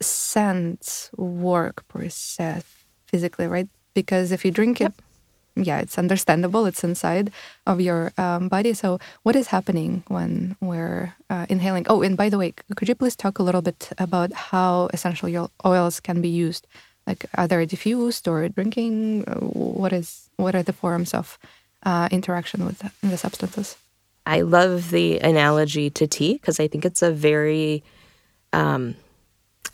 scents 0.00 1.10
work 1.16 1.84
per 1.88 2.08
se 2.08 2.62
physically 3.06 3.46
right? 3.46 3.68
Because 3.94 4.32
if 4.32 4.44
you 4.44 4.50
drink 4.50 4.80
it 4.80 4.92
yeah 5.56 5.78
it's 5.78 5.98
understandable. 5.98 6.66
It's 6.66 6.84
inside 6.84 7.32
of 7.66 7.80
your 7.80 8.12
um, 8.18 8.48
body. 8.48 8.74
So 8.74 8.98
what 9.22 9.36
is 9.36 9.48
happening 9.48 10.04
when 10.08 10.56
we're 10.60 11.14
uh, 11.30 11.46
inhaling? 11.48 11.86
Oh 11.88 12.02
and 12.02 12.16
by 12.16 12.28
the 12.28 12.38
way 12.38 12.54
could 12.76 12.88
you 12.88 12.94
please 12.94 13.16
talk 13.16 13.38
a 13.38 13.42
little 13.42 13.62
bit 13.62 13.90
about 13.98 14.32
how 14.32 14.88
essential 14.92 15.50
oils 15.64 16.00
can 16.00 16.20
be 16.20 16.28
used? 16.28 16.66
Like 17.06 17.26
are 17.34 17.48
they 17.48 17.66
diffused 17.66 18.28
or 18.28 18.48
drinking? 18.48 19.24
Uh, 19.26 19.40
what 19.40 19.92
is 19.92 20.28
what 20.36 20.54
are 20.54 20.62
the 20.62 20.72
forms 20.72 21.14
of 21.14 21.38
uh, 21.84 22.08
interaction 22.10 22.66
with 22.66 22.82
the, 23.02 23.16
substances? 23.16 23.76
I 24.26 24.40
love 24.40 24.90
the 24.90 25.18
analogy 25.20 25.88
to 25.90 26.06
tea 26.06 26.34
because 26.34 26.58
I 26.58 26.66
think 26.66 26.84
it's 26.84 27.00
a 27.00 27.12
very 27.12 27.84
um, 28.52 28.96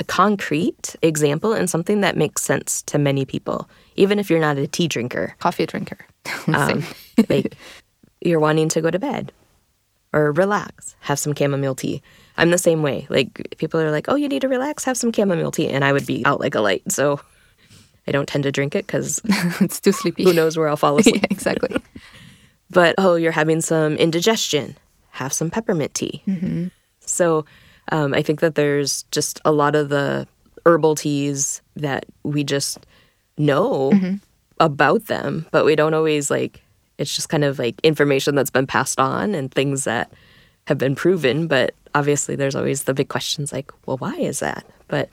concrete 0.06 0.94
example 1.00 1.52
and 1.52 1.70
something 1.70 2.02
that 2.02 2.16
makes 2.16 2.42
sense 2.42 2.82
to 2.82 2.98
many 2.98 3.24
people, 3.24 3.68
even 3.96 4.18
if 4.18 4.30
you're 4.30 4.40
not 4.40 4.58
a 4.58 4.66
tea 4.66 4.88
drinker. 4.88 5.34
coffee 5.38 5.66
drinker 5.66 5.98
Um, 6.48 6.84
like 7.28 7.54
you're 8.20 8.40
wanting 8.40 8.68
to 8.70 8.80
go 8.80 8.90
to 8.90 8.98
bed 8.98 9.32
or 10.12 10.32
relax, 10.32 10.94
have 11.00 11.18
some 11.18 11.34
chamomile 11.34 11.74
tea. 11.74 12.02
I'm 12.36 12.50
the 12.50 12.58
same 12.58 12.82
way. 12.82 13.06
Like 13.10 13.56
people 13.58 13.80
are 13.80 13.90
like, 13.90 14.06
"Oh, 14.08 14.14
you 14.14 14.28
need 14.28 14.42
to 14.42 14.48
relax, 14.48 14.84
have 14.84 14.96
some 14.96 15.12
chamomile 15.12 15.50
tea," 15.50 15.68
and 15.68 15.84
I 15.84 15.92
would 15.92 16.06
be 16.06 16.24
out 16.24 16.40
like 16.40 16.54
a 16.54 16.60
light. 16.60 16.90
So 16.92 17.20
I 18.06 18.12
don't 18.12 18.28
tend 18.28 18.44
to 18.44 18.52
drink 18.52 18.74
it 18.74 18.86
because 18.86 19.20
it's 19.60 19.80
too 19.80 19.92
sleepy 19.92 20.24
who 20.24 20.32
knows 20.32 20.56
where 20.56 20.68
I'll 20.68 20.76
fall 20.76 20.98
asleep. 20.98 21.16
yeah, 21.22 21.28
exactly 21.30 21.80
but 22.72 22.94
oh, 22.98 23.14
you're 23.16 23.32
having 23.32 23.60
some 23.60 23.96
indigestion, 23.96 24.76
have 25.10 25.32
some 25.32 25.50
peppermint 25.50 25.94
tea. 25.94 26.22
So 27.00 27.44
um, 27.90 28.14
I 28.14 28.22
think 28.22 28.40
that 28.40 28.54
there's 28.54 29.04
just 29.10 29.40
a 29.44 29.52
lot 29.52 29.76
of 29.76 29.90
the 29.90 30.26
herbal 30.64 30.94
teas 30.94 31.60
that 31.76 32.06
we 32.22 32.44
just 32.44 32.78
know 33.38 33.92
about 34.60 35.06
them, 35.06 35.46
but 35.50 35.64
we 35.64 35.76
don't 35.76 35.94
always 35.94 36.30
like, 36.30 36.62
it's 36.98 37.14
just 37.14 37.28
kind 37.28 37.44
of 37.44 37.58
like 37.58 37.80
information 37.82 38.34
that's 38.34 38.50
been 38.50 38.66
passed 38.66 39.00
on 39.00 39.34
and 39.34 39.52
things 39.52 39.84
that 39.84 40.12
have 40.66 40.78
been 40.78 40.94
proven, 40.94 41.46
but 41.46 41.74
obviously 41.94 42.36
there's 42.36 42.54
always 42.54 42.84
the 42.84 42.94
big 42.94 43.08
questions 43.08 43.52
like, 43.52 43.72
well, 43.86 43.98
why 43.98 44.14
is 44.14 44.40
that? 44.40 44.64
But 44.88 45.08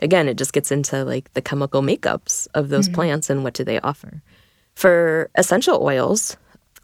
again, 0.00 0.28
it 0.28 0.36
just 0.36 0.52
gets 0.52 0.72
into 0.72 1.04
like 1.04 1.32
the 1.34 1.42
chemical 1.42 1.82
makeups 1.82 2.48
of 2.54 2.68
those 2.68 2.86
mm-hmm. 2.86 2.94
plants 2.94 3.30
and 3.30 3.44
what 3.44 3.54
do 3.54 3.64
they 3.64 3.80
offer. 3.80 4.22
For 4.74 5.30
essential 5.34 5.82
oils, 5.82 6.36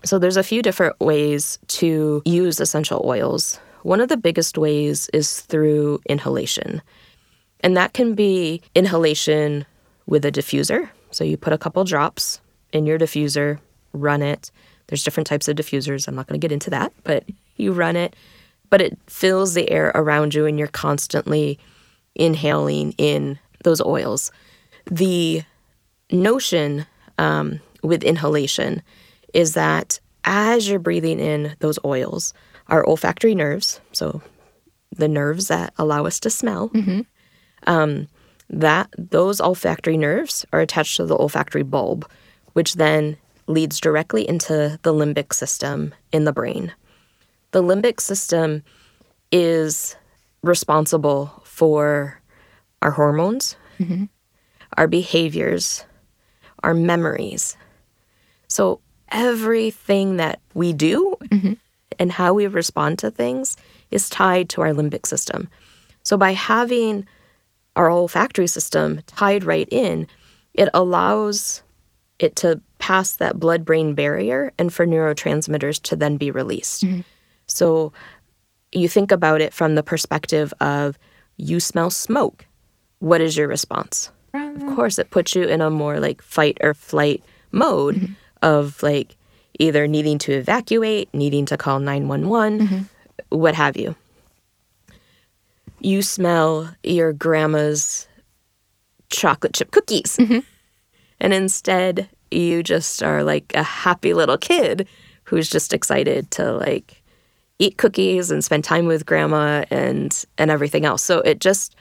so 0.05 0.19
there's 0.19 0.37
a 0.37 0.43
few 0.43 0.63
different 0.63 0.99
ways 1.01 1.59
to 1.69 2.23
use 2.25 2.61
essential 2.61 3.03
oils. 3.05 3.59
One 3.83 4.01
of 4.01 4.09
the 4.09 4.17
biggest 4.17 4.59
ways 4.59 5.09
is 5.13 5.41
through 5.41 6.01
inhalation. 6.07 6.83
And 7.61 7.77
that 7.77 7.95
can 7.95 8.15
be 8.15 8.61
inhalation 8.75 9.65
with 10.07 10.25
a 10.25 10.33
diffuser. 10.33 10.89
So 11.11 11.25
you 11.25 11.37
put 11.37 11.53
a 11.53 11.59
couple 11.59 11.85
drops 11.85 12.41
in 12.73 12.87
your 12.87 12.99
diffuser, 12.99 13.59
run 13.93 14.23
it. 14.23 14.51
There's 14.87 15.05
different 15.05 15.27
types 15.27 15.49
of 15.49 15.57
diffusers. 15.57 16.07
I'm 16.07 16.15
not 16.15 16.27
going 16.27 16.41
to 16.41 16.45
get 16.45 16.53
into 16.53 16.71
that, 16.71 16.93
but 17.03 17.25
you 17.57 17.73
run 17.73 17.97
it, 17.97 18.15
but 18.71 18.81
it 18.81 18.99
fills 19.07 19.55
the 19.55 19.69
air 19.71 19.91
around 19.95 20.35
you 20.35 20.47
and 20.47 20.59
you're 20.59 20.69
constantly 20.69 21.59
inhaling 22.15 22.93
in 22.99 23.39
those 23.65 23.81
oils. 23.81 24.31
The 24.91 25.43
notion 26.11 26.87
um, 27.19 27.61
with 27.83 28.05
inhalation 28.05 28.83
is 29.35 29.55
that 29.55 29.99
as 30.25 30.69
you're 30.69 30.79
breathing 30.79 31.21
in 31.21 31.57
those 31.61 31.79
oils, 31.85 32.33
our 32.69 32.87
olfactory 32.87 33.35
nerves, 33.35 33.81
so 33.93 34.23
the 34.97 35.09
nerves 35.09 35.49
that 35.49 35.73
allow 35.79 36.07
us 36.07 36.21
to 36.21 36.31
smell, 36.31 36.69
mm-hmm. 36.71 37.01
um, 37.67 38.09
that 38.49 38.89
those 38.97 39.41
olfactory 39.41 39.97
nerves 39.97 40.47
are 40.53 40.61
attached 40.61 40.97
to 40.97 41.07
the 41.07 41.17
olfactory 41.17 41.63
bulb, 41.63 42.09
which 42.53 42.75
then 42.75 43.17
leads 43.47 43.81
directly 43.81 44.29
into 44.29 44.79
the 44.83 44.93
limbic 44.93 45.33
system 45.33 45.95
in 46.13 46.25
the 46.25 46.33
brain. 46.33 46.73
The 47.53 47.63
limbic 47.63 48.01
system 48.01 48.63
is 49.33 49.97
responsible 50.43 51.43
for 51.45 52.21
our 52.83 52.91
hormones, 52.91 53.57
mm-hmm. 53.79 54.05
our 54.77 54.87
behaviors, 54.87 55.85
our 56.63 56.75
memories. 56.75 57.57
So 58.49 58.81
everything 59.11 60.17
that 60.17 60.41
we 60.55 60.73
do 60.73 61.17
mm-hmm. 61.25 61.55
and 61.99 62.13
how 62.13 62.35
we 62.35 62.47
respond 62.47 62.99
to 63.01 63.11
things 63.11 63.57
is 63.91 64.11
tied 64.11 64.49
to 64.51 64.63
our 64.63 64.73
limbic 64.73 65.07
system. 65.07 65.49
So 66.03 66.17
by 66.17 66.33
having 66.33 67.07
our 67.77 67.91
olfactory 67.91 68.47
system 68.47 69.01
tied 69.07 69.45
right 69.45 69.69
in, 69.71 70.07
it 70.55 70.69
allows 70.75 71.63
it 72.19 72.35
to 72.37 72.61
pass 72.79 73.13
that 73.17 73.39
blood 73.39 73.65
brain 73.65 73.95
barrier 73.95 74.53
and 74.59 74.73
for 74.73 74.87
neurotransmitters 74.87 75.81
to 75.83 75.97
then 75.97 76.17
be 76.17 76.31
released. 76.31 76.85
Mm-hmm. 76.85 77.01
So 77.47 77.93
you 78.73 78.89
think 78.89 79.13
about 79.13 79.41
it 79.41 79.53
from 79.53 79.75
the 79.75 79.83
perspective 79.83 80.53
of 80.61 80.99
you 81.37 81.61
smell 81.61 81.91
smoke. 81.91 82.47
What 82.99 83.21
is 83.21 83.37
your 83.37 83.49
response? 83.49 84.11
Of 84.35 84.75
course, 84.75 84.99
it 84.99 85.11
puts 85.11 85.35
you 85.35 85.45
in 85.45 85.61
a 85.61 85.71
more 85.71 86.01
like 86.01 86.21
fight 86.23 86.59
or 86.61 86.75
flight 86.75 87.23
mode 87.53 87.97
mm-hmm. 87.97 88.13
of 88.43 88.83
like 88.83 89.17
either 89.59 89.87
needing 89.87 90.19
to 90.19 90.33
evacuate, 90.33 91.13
needing 91.15 91.47
to 91.47 91.57
call 91.57 91.79
911, 91.79 92.61
mm-hmm. 92.61 93.37
what 93.37 93.55
have 93.55 93.77
you. 93.77 93.95
You 95.81 96.03
smell 96.03 96.75
your 96.83 97.13
grandma's 97.13 98.09
chocolate 99.11 99.55
chip 99.55 99.71
cookies. 99.71 100.17
Mm-hmm. 100.17 100.41
And 101.21 101.33
instead, 101.33 102.09
you 102.31 102.63
just 102.63 103.03
are 103.03 103.23
like 103.23 103.53
a 103.55 103.63
happy 103.63 104.15
little 104.15 104.39
kid 104.39 104.89
who's 105.25 105.49
just 105.49 105.73
excited 105.73 106.31
to 106.33 106.53
like 106.53 107.03
eat 107.59 107.79
cookies 107.79 108.31
and 108.31 108.45
spend 108.45 108.65
time 108.65 108.87
with 108.87 109.07
grandma 109.07 109.65
and 109.71 110.25
and 110.39 110.51
everything 110.51 110.85
else. 110.85 111.03
So 111.03 111.21
it 111.21 111.41
just 111.41 111.75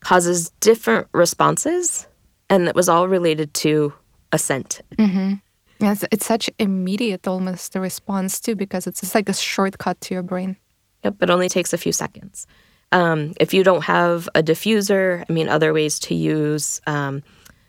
causes 0.00 0.50
different 0.60 1.08
responses, 1.12 2.06
and 2.50 2.68
it 2.68 2.74
was 2.74 2.88
all 2.88 3.08
related 3.08 3.54
to 3.54 3.92
a 4.32 4.38
scent. 4.38 4.82
Mm-hmm. 4.98 5.34
Yes, 5.78 6.04
it's 6.10 6.26
such 6.26 6.48
immediate 6.58 7.26
almost 7.28 7.72
the 7.72 7.80
response 7.80 8.40
too 8.40 8.56
because 8.56 8.86
it's 8.86 9.00
just 9.00 9.14
like 9.14 9.28
a 9.28 9.34
shortcut 9.34 10.00
to 10.02 10.14
your 10.14 10.22
brain. 10.22 10.56
Yep, 11.04 11.22
it 11.22 11.30
only 11.30 11.48
takes 11.48 11.72
a 11.72 11.78
few 11.78 11.92
seconds. 11.92 12.46
Um, 12.92 13.34
if 13.40 13.52
you 13.52 13.64
don't 13.64 13.84
have 13.84 14.28
a 14.34 14.42
diffuser, 14.42 15.24
I 15.28 15.32
mean, 15.32 15.48
other 15.48 15.72
ways 15.72 15.98
to 16.00 16.14
use 16.14 16.80
um, 16.86 17.22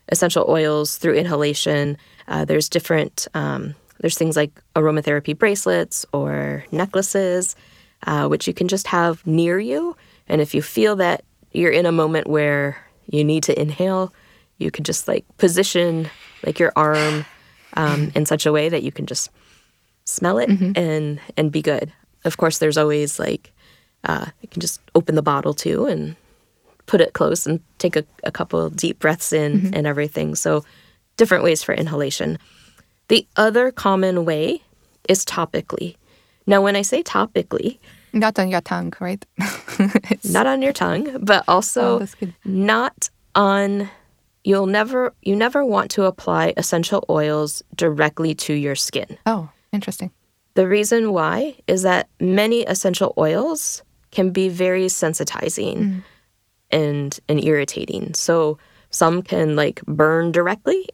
essential 0.10 0.46
oils 0.48 0.98
through 0.98 1.16
inhalation. 1.16 1.98
Uh, 2.28 2.46
there's 2.46 2.70
different 2.70 3.28
um, 3.34 3.76
there's 4.00 4.18
things 4.18 4.36
like 4.36 4.62
aromatherapy 4.76 5.38
bracelets 5.38 6.06
or 6.14 6.64
necklaces, 6.72 7.56
uh, 8.06 8.28
which 8.28 8.48
you 8.48 8.54
can 8.54 8.68
just 8.68 8.88
have 8.88 9.26
near 9.26 9.60
you. 9.60 9.96
And 10.28 10.40
if 10.42 10.54
you 10.54 10.62
feel 10.62 10.96
that 10.98 11.24
you're 11.52 11.72
in 11.72 11.86
a 11.86 11.92
moment 11.92 12.28
where 12.28 12.78
you 13.08 13.24
need 13.24 13.44
to 13.44 13.60
inhale, 13.60 14.14
you 14.60 14.72
can 14.72 14.84
just 14.84 15.08
like 15.08 15.26
position 15.38 16.10
like 16.46 16.60
your 16.60 16.74
arm 16.76 17.26
um, 17.74 18.12
in 18.16 18.26
such 18.26 18.46
a 18.46 18.52
way 18.52 18.70
that 18.70 18.84
you 18.84 18.92
can 18.92 19.06
just 19.06 19.32
smell 20.06 20.38
it 20.38 20.50
mm-hmm. 20.50 20.72
and 20.76 21.20
and 21.36 21.52
be 21.52 21.62
good. 21.62 21.92
Of 22.24 22.38
course, 22.38 22.60
there's 22.60 22.78
always 22.78 23.20
like 23.20 23.54
uh, 24.04 24.28
you 24.42 24.48
can 24.48 24.62
just 24.62 24.82
open 24.96 25.16
the 25.16 25.22
bottle 25.22 25.54
too 25.54 25.86
and 25.86 26.16
put 26.86 27.02
it 27.02 27.14
close 27.14 27.46
and 27.46 27.60
take 27.78 27.96
a, 27.96 28.06
a 28.24 28.32
couple 28.32 28.70
deep 28.70 29.00
breaths 29.00 29.34
in 29.34 29.60
mm-hmm. 29.60 29.74
and 29.74 29.86
everything. 29.86 30.36
So 30.36 30.64
different 31.18 31.44
ways 31.44 31.64
for 31.64 31.74
inhalation. 31.74 32.40
The 33.10 33.28
other 33.36 33.72
common 33.72 34.26
way 34.26 34.62
is 35.08 35.26
topically. 35.26 35.96
Now, 36.46 36.62
when 36.62 36.76
I 36.76 36.82
say 36.82 37.04
topically, 37.04 37.78
not 38.14 38.40
on 38.40 38.50
your 38.50 38.62
tongue, 38.62 38.94
right? 39.00 39.24
not 40.24 40.48
on 40.48 40.62
your 40.62 40.74
tongue, 40.74 41.18
but 41.22 41.44
also 41.48 42.02
oh, 42.02 42.28
not 42.46 43.10
on 43.36 43.90
you'll 44.44 44.66
never 44.66 45.14
you 45.22 45.36
never 45.36 45.66
want 45.66 45.92
to 45.92 46.04
apply 46.04 46.54
essential 46.56 47.04
oils 47.10 47.62
directly 47.76 48.34
to 48.34 48.54
your 48.54 48.76
skin. 48.76 49.18
Oh, 49.26 49.50
interesting. 49.74 50.12
The 50.54 50.68
reason 50.68 51.12
why 51.12 51.56
is 51.68 51.84
that 51.84 52.08
many 52.20 52.64
essential 52.64 53.14
oils 53.18 53.84
can 54.12 54.32
be 54.32 54.50
very 54.50 54.86
sensitizing 54.86 55.78
mm. 55.78 56.04
and 56.72 57.20
and 57.28 57.44
irritating. 57.44 58.14
So 58.14 58.58
some 58.90 59.22
can 59.22 59.56
like 59.56 59.82
burn 59.86 60.32
directly 60.32 60.88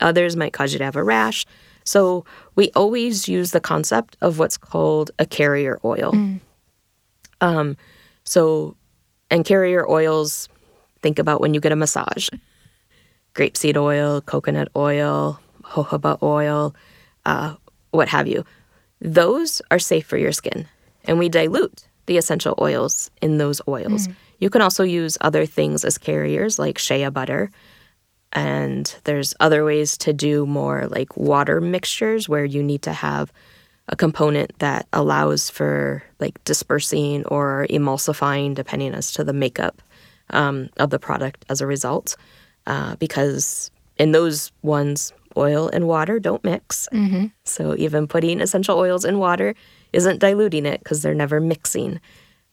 Others 0.00 0.36
might 0.36 0.52
cause 0.52 0.72
you 0.72 0.78
to 0.78 0.84
have 0.84 0.96
a 0.96 1.02
rash. 1.02 1.44
So 1.84 2.24
we 2.54 2.70
always 2.74 3.28
use 3.28 3.50
the 3.50 3.60
concept 3.60 4.16
of 4.20 4.38
what's 4.38 4.56
called 4.56 5.10
a 5.18 5.26
carrier 5.26 5.80
oil. 5.84 6.12
Mm. 6.12 6.40
Um, 7.40 7.76
so, 8.24 8.76
and 9.30 9.44
carrier 9.44 9.88
oils, 9.88 10.48
think 11.02 11.18
about 11.18 11.40
when 11.40 11.54
you 11.54 11.60
get 11.60 11.72
a 11.72 11.76
massage 11.76 12.28
grapeseed 13.34 13.76
oil, 13.76 14.20
coconut 14.20 14.66
oil, 14.74 15.38
jojoba 15.62 16.20
oil, 16.24 16.74
uh, 17.24 17.54
what 17.92 18.08
have 18.08 18.26
you. 18.26 18.44
Those 19.00 19.62
are 19.70 19.78
safe 19.78 20.06
for 20.06 20.16
your 20.16 20.32
skin. 20.32 20.66
And 21.04 21.20
we 21.20 21.28
dilute 21.28 21.87
the 22.08 22.16
essential 22.16 22.54
oils 22.60 23.10
in 23.22 23.38
those 23.38 23.62
oils. 23.68 24.08
Mm. 24.08 24.14
You 24.40 24.50
can 24.50 24.62
also 24.62 24.82
use 24.82 25.16
other 25.20 25.46
things 25.46 25.84
as 25.84 25.98
carriers, 25.98 26.58
like 26.58 26.78
shea 26.78 27.08
butter, 27.08 27.50
and 28.32 28.94
there's 29.04 29.34
other 29.40 29.64
ways 29.64 29.96
to 29.98 30.12
do 30.12 30.44
more 30.46 30.86
like 30.88 31.16
water 31.16 31.60
mixtures 31.60 32.28
where 32.28 32.44
you 32.44 32.62
need 32.62 32.82
to 32.82 32.92
have 32.92 33.32
a 33.88 33.96
component 33.96 34.58
that 34.58 34.86
allows 34.92 35.48
for 35.48 36.02
like 36.20 36.42
dispersing 36.44 37.24
or 37.26 37.66
emulsifying, 37.70 38.54
depending 38.54 38.94
as 38.94 39.12
to 39.12 39.24
the 39.24 39.32
makeup 39.32 39.80
um, 40.30 40.68
of 40.78 40.90
the 40.90 40.98
product 40.98 41.44
as 41.48 41.60
a 41.60 41.66
result. 41.66 42.16
Uh, 42.66 42.96
because 42.96 43.70
in 43.96 44.12
those 44.12 44.52
ones, 44.62 45.12
oil 45.38 45.68
and 45.68 45.86
water 45.86 46.18
don't 46.18 46.42
mix. 46.44 46.88
Mm-hmm. 46.92 47.26
So 47.44 47.74
even 47.76 48.06
putting 48.06 48.40
essential 48.40 48.76
oils 48.76 49.04
in 49.04 49.18
water 49.18 49.54
isn't 49.92 50.18
diluting 50.20 50.66
it 50.66 50.80
because 50.80 51.02
they're 51.02 51.14
never 51.14 51.40
mixing. 51.40 52.00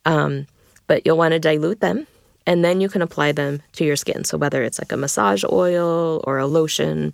Um, 0.05 0.47
but 0.87 1.05
you'll 1.05 1.17
want 1.17 1.33
to 1.33 1.39
dilute 1.39 1.81
them 1.81 2.07
and 2.45 2.63
then 2.63 2.81
you 2.81 2.89
can 2.89 3.01
apply 3.01 3.31
them 3.31 3.61
to 3.73 3.83
your 3.83 3.95
skin. 3.95 4.23
So 4.23 4.37
whether 4.37 4.63
it's 4.63 4.79
like 4.79 4.91
a 4.91 4.97
massage 4.97 5.43
oil 5.43 6.21
or 6.25 6.37
a 6.37 6.45
lotion, 6.45 7.13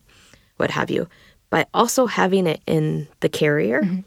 what 0.58 0.72
have 0.72 0.92
you. 0.92 1.08
By 1.50 1.66
also 1.74 2.06
having 2.06 2.48
it 2.48 2.62
in 2.68 3.08
the 3.20 3.30
carrier, 3.30 3.82
mm-hmm. 3.82 4.00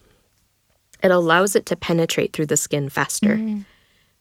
it 1.03 1.11
allows 1.11 1.57
it 1.57 1.67
to 1.67 1.77
penetrate 1.77 2.33
through 2.33 2.47
the 2.47 2.57
skin 2.57 2.89
faster. 2.89 3.37
Mm-hmm. 3.37 3.61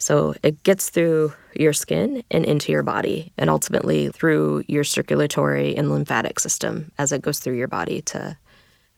So 0.04 0.36
it 0.44 0.62
gets 0.64 0.90
through 0.90 1.34
your 1.56 1.72
skin 1.72 2.24
and 2.30 2.44
into 2.44 2.74
your 2.74 2.84
body, 2.84 3.32
and 3.38 3.50
ultimately 3.50 4.10
through 4.10 4.66
your 4.68 4.84
circulatory 4.84 5.78
and 5.78 5.90
lymphatic 5.90 6.42
system 6.42 6.92
as 6.98 7.14
it 7.14 7.22
goes 7.22 7.40
through 7.40 7.56
your 7.56 7.70
body 7.70 8.02
to 8.02 8.38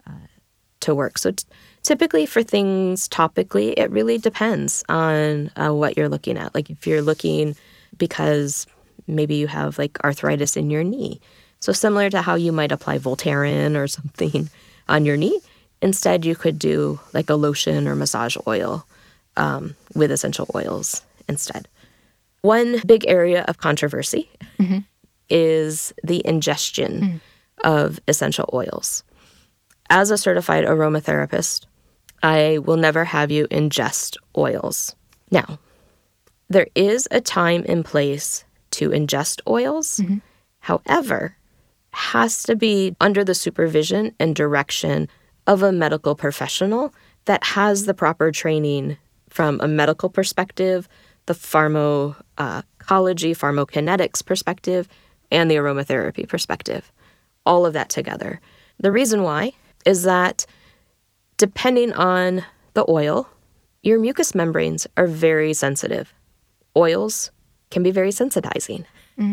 uh, 0.08 0.28
to 0.80 0.96
work. 0.96 1.20
So 1.20 1.30
t- 1.30 1.46
typically 1.84 2.26
for 2.26 2.42
things 2.42 3.08
topically, 3.08 3.76
it 3.78 3.92
really 3.92 4.18
depends 4.18 4.84
on 4.90 5.52
uh, 5.56 5.72
what 5.76 5.96
you're 5.96 6.10
looking 6.10 6.40
at. 6.40 6.56
Like 6.56 6.72
if 6.72 6.88
you're 6.88 7.04
looking 7.04 7.56
because 8.00 8.66
maybe 9.06 9.36
you 9.36 9.46
have 9.46 9.78
like 9.78 10.04
arthritis 10.04 10.58
in 10.58 10.72
your 10.72 10.84
knee. 10.84 11.22
So, 11.60 11.72
similar 11.72 12.10
to 12.10 12.24
how 12.24 12.34
you 12.34 12.52
might 12.52 12.72
apply 12.72 12.98
Voltaren 12.98 13.76
or 13.76 13.88
something 14.00 14.50
on 14.90 15.06
your 15.06 15.18
knee, 15.18 15.40
instead 15.84 16.26
you 16.26 16.36
could 16.36 16.58
do 16.58 17.00
like 17.14 17.30
a 17.30 17.36
lotion 17.36 17.88
or 17.88 17.96
massage 17.96 18.38
oil 18.48 18.88
um, 19.38 19.76
with 19.94 20.12
essential 20.12 20.50
oils 20.56 21.02
instead. 21.28 21.68
One 22.42 22.82
big 22.86 23.06
area 23.08 23.44
of 23.48 23.58
controversy 23.58 24.30
mm-hmm. 24.60 24.80
is 25.30 25.94
the 26.04 26.22
ingestion 26.26 27.02
mm. 27.02 27.20
of 27.64 28.00
essential 28.08 28.50
oils. 28.54 29.04
As 29.90 30.12
a 30.12 30.18
certified 30.18 30.66
aromatherapist, 30.66 31.66
I 32.22 32.60
will 32.60 32.78
never 32.78 33.06
have 33.06 33.32
you 33.32 33.48
ingest 33.48 34.18
oils. 34.38 34.96
Now, 35.32 35.60
there 36.50 36.68
is 36.76 37.08
a 37.12 37.22
time 37.22 37.66
and 37.68 37.84
place 37.84 38.46
to 38.72 38.90
ingest 38.90 39.42
oils. 39.48 39.98
Mm-hmm. 39.98 40.18
However, 40.60 41.38
has 41.92 42.44
to 42.44 42.56
be 42.56 42.96
under 43.00 43.24
the 43.24 43.34
supervision 43.34 44.14
and 44.20 44.36
direction 44.36 45.08
of 45.48 45.64
a 45.64 45.72
medical 45.72 46.16
professional 46.16 46.94
that 47.26 47.44
has 47.44 47.86
the 47.86 47.94
proper 47.94 48.32
training 48.32 48.98
from 49.36 49.60
a 49.62 49.68
medical 49.68 50.10
perspective, 50.10 50.88
the 51.26 51.34
uh, 51.34 51.36
pharmacology, 51.36 53.36
pharmacokinetics 53.36 54.26
perspective, 54.26 54.88
and 55.30 55.52
the 55.52 55.56
aromatherapy 55.56 56.26
perspective. 56.26 56.90
All 57.46 57.66
of 57.66 57.74
that 57.74 57.90
together. 57.90 58.40
The 58.80 58.94
reason 58.94 59.24
why 59.24 59.52
is 59.86 60.04
that 60.04 60.46
depending 61.38 61.92
on 61.92 62.46
the 62.76 62.86
oil, 62.88 63.28
your 63.84 64.00
mucous 64.00 64.34
membranes 64.34 64.88
are 64.96 65.06
very 65.06 65.54
sensitive. 65.54 66.14
Oils 66.78 67.30
can 67.72 67.84
be 67.84 67.92
very 67.92 68.12
sensitizing. 68.12 68.86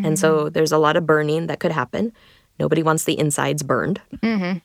And 0.05 0.19
so 0.19 0.37
mm-hmm. 0.37 0.49
there's 0.49 0.73
a 0.73 0.79
lot 0.79 0.97
of 0.97 1.07
burning 1.07 1.47
that 1.47 1.61
could 1.61 1.73
happen. 1.73 2.13
Nobody 2.59 2.83
wants 2.83 3.05
the 3.05 3.19
insides 3.19 3.63
burned. 3.63 4.01
Mm-hmm. 4.17 4.59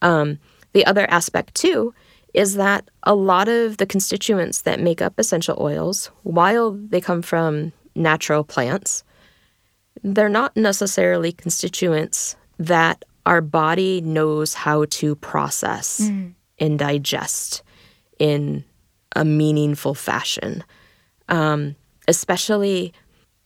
Um, 0.00 0.38
the 0.72 0.86
other 0.86 1.08
aspect, 1.10 1.54
too, 1.54 1.92
is 2.36 2.54
that 2.54 2.88
a 3.04 3.14
lot 3.14 3.48
of 3.48 3.78
the 3.78 3.86
constituents 3.86 4.62
that 4.62 4.78
make 4.78 5.00
up 5.00 5.14
essential 5.18 5.56
oils, 5.58 6.10
while 6.22 6.72
they 6.72 7.00
come 7.00 7.22
from 7.22 7.72
natural 7.94 8.44
plants, 8.44 9.02
they're 10.04 10.28
not 10.28 10.54
necessarily 10.54 11.32
constituents 11.32 12.36
that 12.58 13.04
our 13.24 13.40
body 13.40 14.02
knows 14.02 14.52
how 14.52 14.84
to 14.84 15.16
process 15.16 15.98
and 16.58 16.78
digest 16.78 17.62
in 18.18 18.62
a 19.16 19.24
meaningful 19.24 19.94
fashion. 19.94 20.62
Um, 21.30 21.74
especially, 22.06 22.92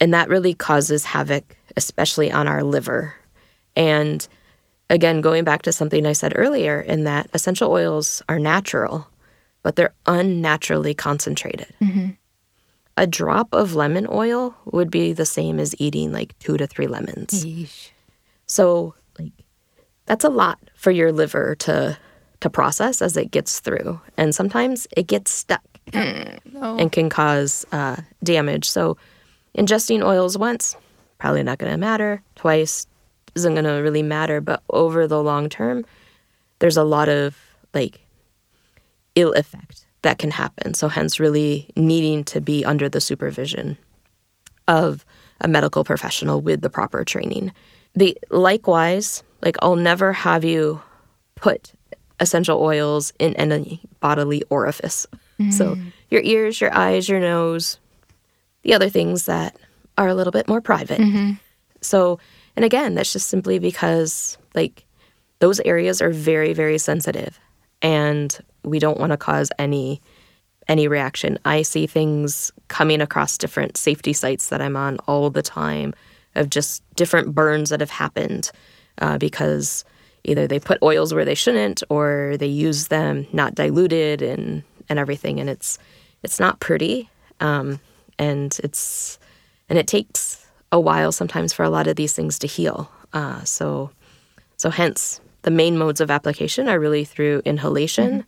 and 0.00 0.12
that 0.12 0.28
really 0.28 0.52
causes 0.52 1.04
havoc, 1.04 1.56
especially 1.76 2.30
on 2.30 2.48
our 2.48 2.64
liver. 2.64 3.14
And 3.76 4.26
again, 4.90 5.22
going 5.22 5.44
back 5.44 5.62
to 5.62 5.72
something 5.72 6.04
I 6.04 6.12
said 6.12 6.34
earlier, 6.36 6.80
in 6.80 7.04
that 7.04 7.30
essential 7.32 7.70
oils 7.70 8.22
are 8.28 8.38
natural, 8.38 9.08
but 9.62 9.76
they're 9.76 9.94
unnaturally 10.06 10.92
concentrated. 10.92 11.72
A 12.96 13.06
drop 13.06 13.48
of 13.54 13.74
lemon 13.74 14.06
oil 14.10 14.54
would 14.66 14.90
be 14.90 15.14
the 15.14 15.24
same 15.24 15.58
as 15.58 15.74
eating 15.78 16.12
like 16.12 16.38
two 16.38 16.58
to 16.58 16.66
three 16.66 16.86
lemons. 16.86 17.46
Yeesh. 17.46 17.90
So, 18.46 18.94
like, 19.18 19.32
that's 20.04 20.24
a 20.24 20.28
lot 20.28 20.58
for 20.74 20.90
your 20.90 21.12
liver 21.12 21.54
to 21.60 21.96
to 22.40 22.48
process 22.48 23.02
as 23.02 23.18
it 23.18 23.30
gets 23.30 23.60
through, 23.60 24.00
and 24.16 24.34
sometimes 24.34 24.86
it 24.96 25.06
gets 25.06 25.30
stuck 25.30 25.62
and 25.92 26.90
can 26.90 27.10
cause 27.10 27.66
uh, 27.70 27.96
damage. 28.24 28.68
So, 28.68 28.96
ingesting 29.56 30.02
oils 30.02 30.36
once 30.36 30.74
probably 31.20 31.42
not 31.44 31.58
going 31.58 31.70
to 31.70 31.78
matter. 31.78 32.22
Twice 32.34 32.86
isn't 33.34 33.54
going 33.54 33.64
to 33.64 33.82
really 33.82 34.02
matter, 34.02 34.40
but 34.40 34.62
over 34.70 35.06
the 35.06 35.22
long 35.22 35.48
term, 35.48 35.84
there's 36.58 36.76
a 36.76 36.84
lot 36.84 37.08
of 37.08 37.36
like 37.74 38.00
ill 39.14 39.32
effect 39.32 39.86
that 40.02 40.18
can 40.18 40.30
happen. 40.30 40.74
So, 40.74 40.88
hence, 40.88 41.20
really 41.20 41.70
needing 41.76 42.24
to 42.24 42.40
be 42.40 42.64
under 42.64 42.88
the 42.88 43.00
supervision 43.00 43.76
of 44.68 45.04
a 45.40 45.48
medical 45.48 45.84
professional 45.84 46.40
with 46.40 46.60
the 46.60 46.70
proper 46.70 47.04
training. 47.04 47.52
The 47.94 48.16
likewise, 48.30 49.22
like 49.42 49.56
I'll 49.62 49.76
never 49.76 50.12
have 50.12 50.44
you 50.44 50.80
put 51.34 51.72
essential 52.20 52.60
oils 52.60 53.12
in 53.18 53.34
any 53.34 53.80
bodily 54.00 54.42
orifice. 54.50 55.06
So 55.52 55.74
mm-hmm. 55.74 55.88
your 56.10 56.20
ears, 56.20 56.60
your 56.60 56.74
eyes, 56.74 57.08
your 57.08 57.18
nose, 57.18 57.78
the 58.62 58.74
other 58.74 58.90
things 58.90 59.24
that 59.24 59.56
are 59.96 60.06
a 60.08 60.14
little 60.14 60.32
bit 60.32 60.46
more 60.48 60.60
private. 60.60 61.00
Mm-hmm. 61.00 61.32
So, 61.80 62.18
and 62.56 62.64
again, 62.64 62.94
that's 62.94 63.12
just 63.12 63.28
simply 63.28 63.58
because 63.58 64.38
like 64.54 64.84
those 65.38 65.60
areas 65.60 66.02
are 66.02 66.10
very 66.10 66.52
very 66.52 66.78
sensitive 66.78 67.38
and 67.82 68.38
we 68.64 68.78
don't 68.78 68.98
want 68.98 69.12
to 69.12 69.16
cause 69.16 69.50
any 69.58 70.00
any 70.68 70.86
reaction. 70.86 71.38
I 71.44 71.62
see 71.62 71.86
things 71.86 72.52
coming 72.68 73.00
across 73.00 73.36
different 73.36 73.76
safety 73.76 74.12
sites 74.12 74.50
that 74.50 74.62
I'm 74.62 74.76
on 74.76 74.98
all 75.08 75.28
the 75.28 75.42
time 75.42 75.94
of 76.36 76.48
just 76.48 76.82
different 76.94 77.34
burns 77.34 77.70
that 77.70 77.80
have 77.80 77.90
happened 77.90 78.52
uh, 78.98 79.18
because 79.18 79.84
either 80.22 80.46
they 80.46 80.60
put 80.60 80.82
oils 80.82 81.12
where 81.12 81.24
they 81.24 81.34
shouldn't 81.34 81.82
or 81.88 82.36
they 82.38 82.46
use 82.46 82.88
them 82.88 83.26
not 83.32 83.54
diluted 83.54 84.22
and 84.22 84.62
and 84.88 84.98
everything, 84.98 85.40
and 85.40 85.48
it's 85.48 85.78
it's 86.22 86.40
not 86.40 86.60
pretty, 86.60 87.08
um, 87.40 87.80
and 88.18 88.58
it's 88.62 89.18
and 89.68 89.78
it 89.78 89.86
takes 89.86 90.46
a 90.72 90.80
while 90.80 91.12
sometimes 91.12 91.52
for 91.52 91.64
a 91.64 91.70
lot 91.70 91.86
of 91.86 91.96
these 91.96 92.12
things 92.12 92.38
to 92.38 92.46
heal. 92.46 92.90
Uh, 93.12 93.42
so 93.44 93.90
so 94.56 94.70
hence 94.70 95.20
the 95.42 95.50
main 95.50 95.78
modes 95.78 96.00
of 96.00 96.10
application 96.10 96.68
are 96.68 96.78
really 96.78 97.04
through 97.04 97.42
inhalation 97.44 98.24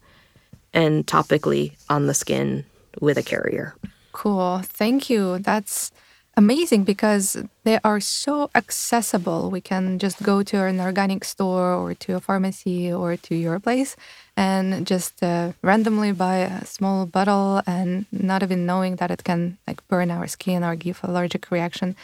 and 0.73 1.07
topically 1.07 1.77
on 1.89 2.07
the 2.07 2.15
skin 2.15 2.65
with 3.01 3.19
a 3.19 3.23
carrier. 3.23 3.75
Cool. 4.13 4.61
Thank 4.65 5.11
you. 5.11 5.39
That's 5.39 5.91
amazing 6.37 6.85
because 6.85 7.37
they 7.65 7.79
are 7.85 8.01
so 8.01 8.51
accessible. 8.55 9.51
We 9.51 9.61
can 9.61 9.99
just 9.99 10.23
go 10.23 10.43
to 10.43 10.65
an 10.65 10.81
organic 10.81 11.25
store 11.25 11.75
or 11.75 11.95
to 11.95 12.17
a 12.17 12.21
pharmacy 12.21 12.91
or 12.93 13.17
to 13.17 13.35
your 13.35 13.61
place 13.61 13.97
and 14.37 14.87
just 14.87 15.23
uh, 15.23 15.53
randomly 15.63 16.13
buy 16.13 16.37
a 16.37 16.65
small 16.65 17.05
bottle 17.05 17.63
and 17.67 18.07
not 18.11 18.43
even 18.43 18.65
knowing 18.65 18.97
that 18.97 19.11
it 19.11 19.25
can 19.25 19.59
like 19.67 19.87
burn 19.89 20.11
our 20.11 20.27
skin 20.27 20.65
or 20.65 20.75
give 20.75 21.01
allergic 21.03 21.51
reaction. 21.51 21.97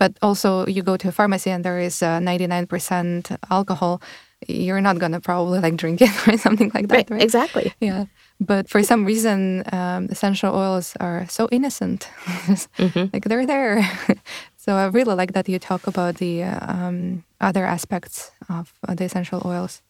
But 0.00 0.16
also, 0.22 0.66
you 0.66 0.82
go 0.82 0.96
to 0.96 1.08
a 1.08 1.12
pharmacy 1.12 1.50
and 1.50 1.62
there 1.62 1.78
is 1.78 2.02
uh, 2.02 2.20
99% 2.20 3.36
alcohol. 3.50 4.00
You're 4.48 4.80
not 4.80 4.98
gonna 4.98 5.20
probably 5.20 5.60
like 5.60 5.76
drink 5.76 6.00
it 6.00 6.10
or 6.26 6.38
something 6.38 6.72
like 6.74 6.88
that, 6.88 7.10
right? 7.10 7.22
Exactly. 7.22 7.74
Yeah. 7.80 8.06
But 8.40 8.70
for 8.70 8.82
some 8.82 9.04
reason, 9.04 9.62
um, 9.70 10.08
essential 10.10 10.56
oils 10.56 10.96
are 11.00 11.26
so 11.28 11.50
innocent. 11.52 12.08
like 13.12 13.24
they're 13.24 13.44
there. 13.44 13.86
so 14.56 14.72
I 14.72 14.86
really 14.86 15.14
like 15.14 15.34
that 15.34 15.46
you 15.50 15.58
talk 15.58 15.86
about 15.86 16.14
the 16.16 16.44
um, 16.44 17.22
other 17.38 17.66
aspects 17.66 18.32
of 18.48 18.72
uh, 18.88 18.94
the 18.94 19.04
essential 19.04 19.42
oils. 19.44 19.82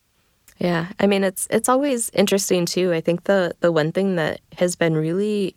Yeah, 0.58 0.88
I 0.98 1.06
mean 1.06 1.22
it's 1.22 1.46
it's 1.50 1.68
always 1.68 2.10
interesting 2.10 2.66
too. 2.66 2.92
I 2.92 3.00
think 3.00 3.24
the 3.24 3.54
the 3.60 3.70
one 3.70 3.92
thing 3.92 4.16
that 4.16 4.40
has 4.58 4.74
been 4.74 4.96
really 4.96 5.54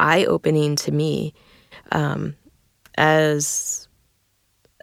eye 0.00 0.24
opening 0.24 0.74
to 0.82 0.90
me 0.90 1.32
um, 1.92 2.34
as 2.96 3.88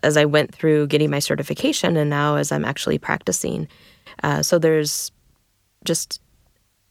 as 0.03 0.17
I 0.17 0.25
went 0.25 0.53
through 0.53 0.87
getting 0.87 1.11
my 1.11 1.19
certification 1.19 1.95
and 1.95 2.09
now 2.09 2.35
as 2.35 2.51
I'm 2.51 2.65
actually 2.65 2.97
practicing. 2.97 3.67
Uh, 4.23 4.41
so 4.41 4.57
there's 4.57 5.11
just 5.85 6.19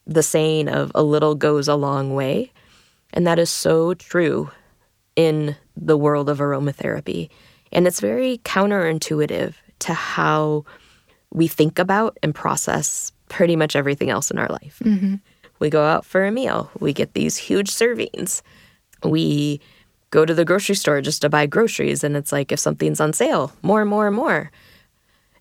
the 0.07 0.23
saying 0.23 0.69
of 0.69 0.93
a 0.95 1.03
little 1.03 1.35
goes 1.35 1.67
a 1.67 1.75
long 1.75 2.15
way, 2.15 2.53
and 3.13 3.27
that 3.27 3.39
is 3.39 3.51
so 3.51 3.95
true 3.95 4.51
in 5.17 5.57
the 5.77 5.97
world 5.97 6.29
of 6.29 6.39
aromatherapy, 6.39 7.31
and 7.73 7.87
it's 7.87 8.01
very 8.01 8.39
counterintuitive 8.39 9.55
to 9.81 9.95
how 9.95 10.65
we 11.33 11.47
think 11.49 11.79
about 11.79 12.17
and 12.23 12.35
process 12.35 13.13
pretty 13.29 13.57
much 13.57 13.77
everything 13.77 14.11
else 14.11 14.31
in 14.31 14.39
our 14.39 14.49
life. 14.49 14.81
We 15.59 15.71
go 15.71 15.85
out 15.85 16.05
for 16.05 16.25
a 16.25 16.31
meal, 16.31 16.71
we 16.81 16.93
get 16.93 17.15
these 17.15 17.37
huge 17.37 17.71
servings. 17.71 18.43
We 19.05 19.61
go 20.11 20.25
to 20.25 20.35
the 20.35 20.45
grocery 20.45 20.75
store 20.75 21.01
just 21.01 21.23
to 21.23 21.29
buy 21.29 21.47
groceries, 21.47 22.03
and 22.05 22.17
it's 22.17 22.33
like 22.33 22.53
if 22.53 22.59
something's 22.59 23.01
on 23.01 23.13
sale, 23.13 23.53
more 23.63 23.81
and 23.81 23.91
more 23.91 24.07
and 24.07 24.17
more. 24.17 24.51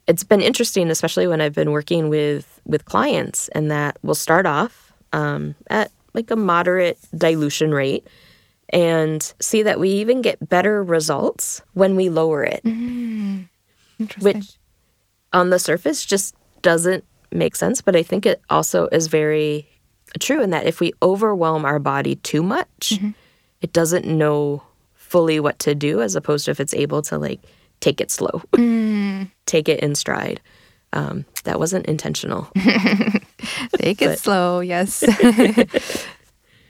It's 0.07 0.24
been 0.24 0.41
interesting, 0.41 0.89
especially 0.89 1.28
when 1.28 1.41
I've 1.41 1.53
been 1.53 1.72
working 1.72 2.09
with 2.09 2.59
with 2.65 2.86
clients, 2.86 3.47
and 3.49 3.70
that 3.72 3.97
we'll 4.01 4.15
start 4.15 4.45
off 4.45 4.93
um, 5.13 5.55
at 5.70 5.91
like 6.13 6.32
a 6.32 6.36
moderate 6.36 6.97
dilution 7.15 7.72
rate, 7.74 8.07
and 8.70 9.22
see 9.39 9.63
that 9.63 9.80
we 9.80 9.89
even 9.89 10.22
get 10.22 10.49
better 10.49 10.84
results 10.84 11.61
when 11.74 11.95
we 11.95 12.09
lower 12.09 12.43
it 12.43 12.61
Interesting. 13.99 14.24
which 14.24 14.57
on 15.34 15.49
the 15.51 15.59
surface 15.59 16.05
just 16.05 16.36
doesn't 16.61 17.03
make 17.32 17.55
sense. 17.55 17.82
But 17.82 17.95
I 17.95 18.01
think 18.03 18.26
it 18.26 18.41
also 18.49 18.88
is 18.91 19.07
very 19.07 19.67
true 20.20 20.41
in 20.41 20.49
that 20.49 20.65
if 20.65 20.80
we 20.80 20.93
overwhelm 21.03 21.65
our 21.65 21.78
body 21.80 22.15
too 22.15 22.41
much, 22.41 22.99
it 23.62 23.74
doesn't 23.74 24.05
know 24.05 24.64
fully 24.93 25.39
what 25.39 25.60
to 25.60 25.76
do, 25.76 26.01
as 26.01 26.16
opposed 26.16 26.45
to 26.45 26.51
if 26.51 26.60
it's 26.60 26.74
able 26.74 27.01
to 27.03 27.18
like 27.18 27.41
take 27.80 28.01
it 28.01 28.12
slow, 28.12 28.41
take 29.45 29.70
it 29.70 29.80
in 29.80 29.95
stride. 29.95 30.41
Um, 30.93 31.26
that 31.43 31.60
wasn't 31.60 31.86
intentional. 31.86 32.47
Take 33.78 34.01
it 34.01 34.18
slow, 34.18 34.60
yes. 34.60 35.03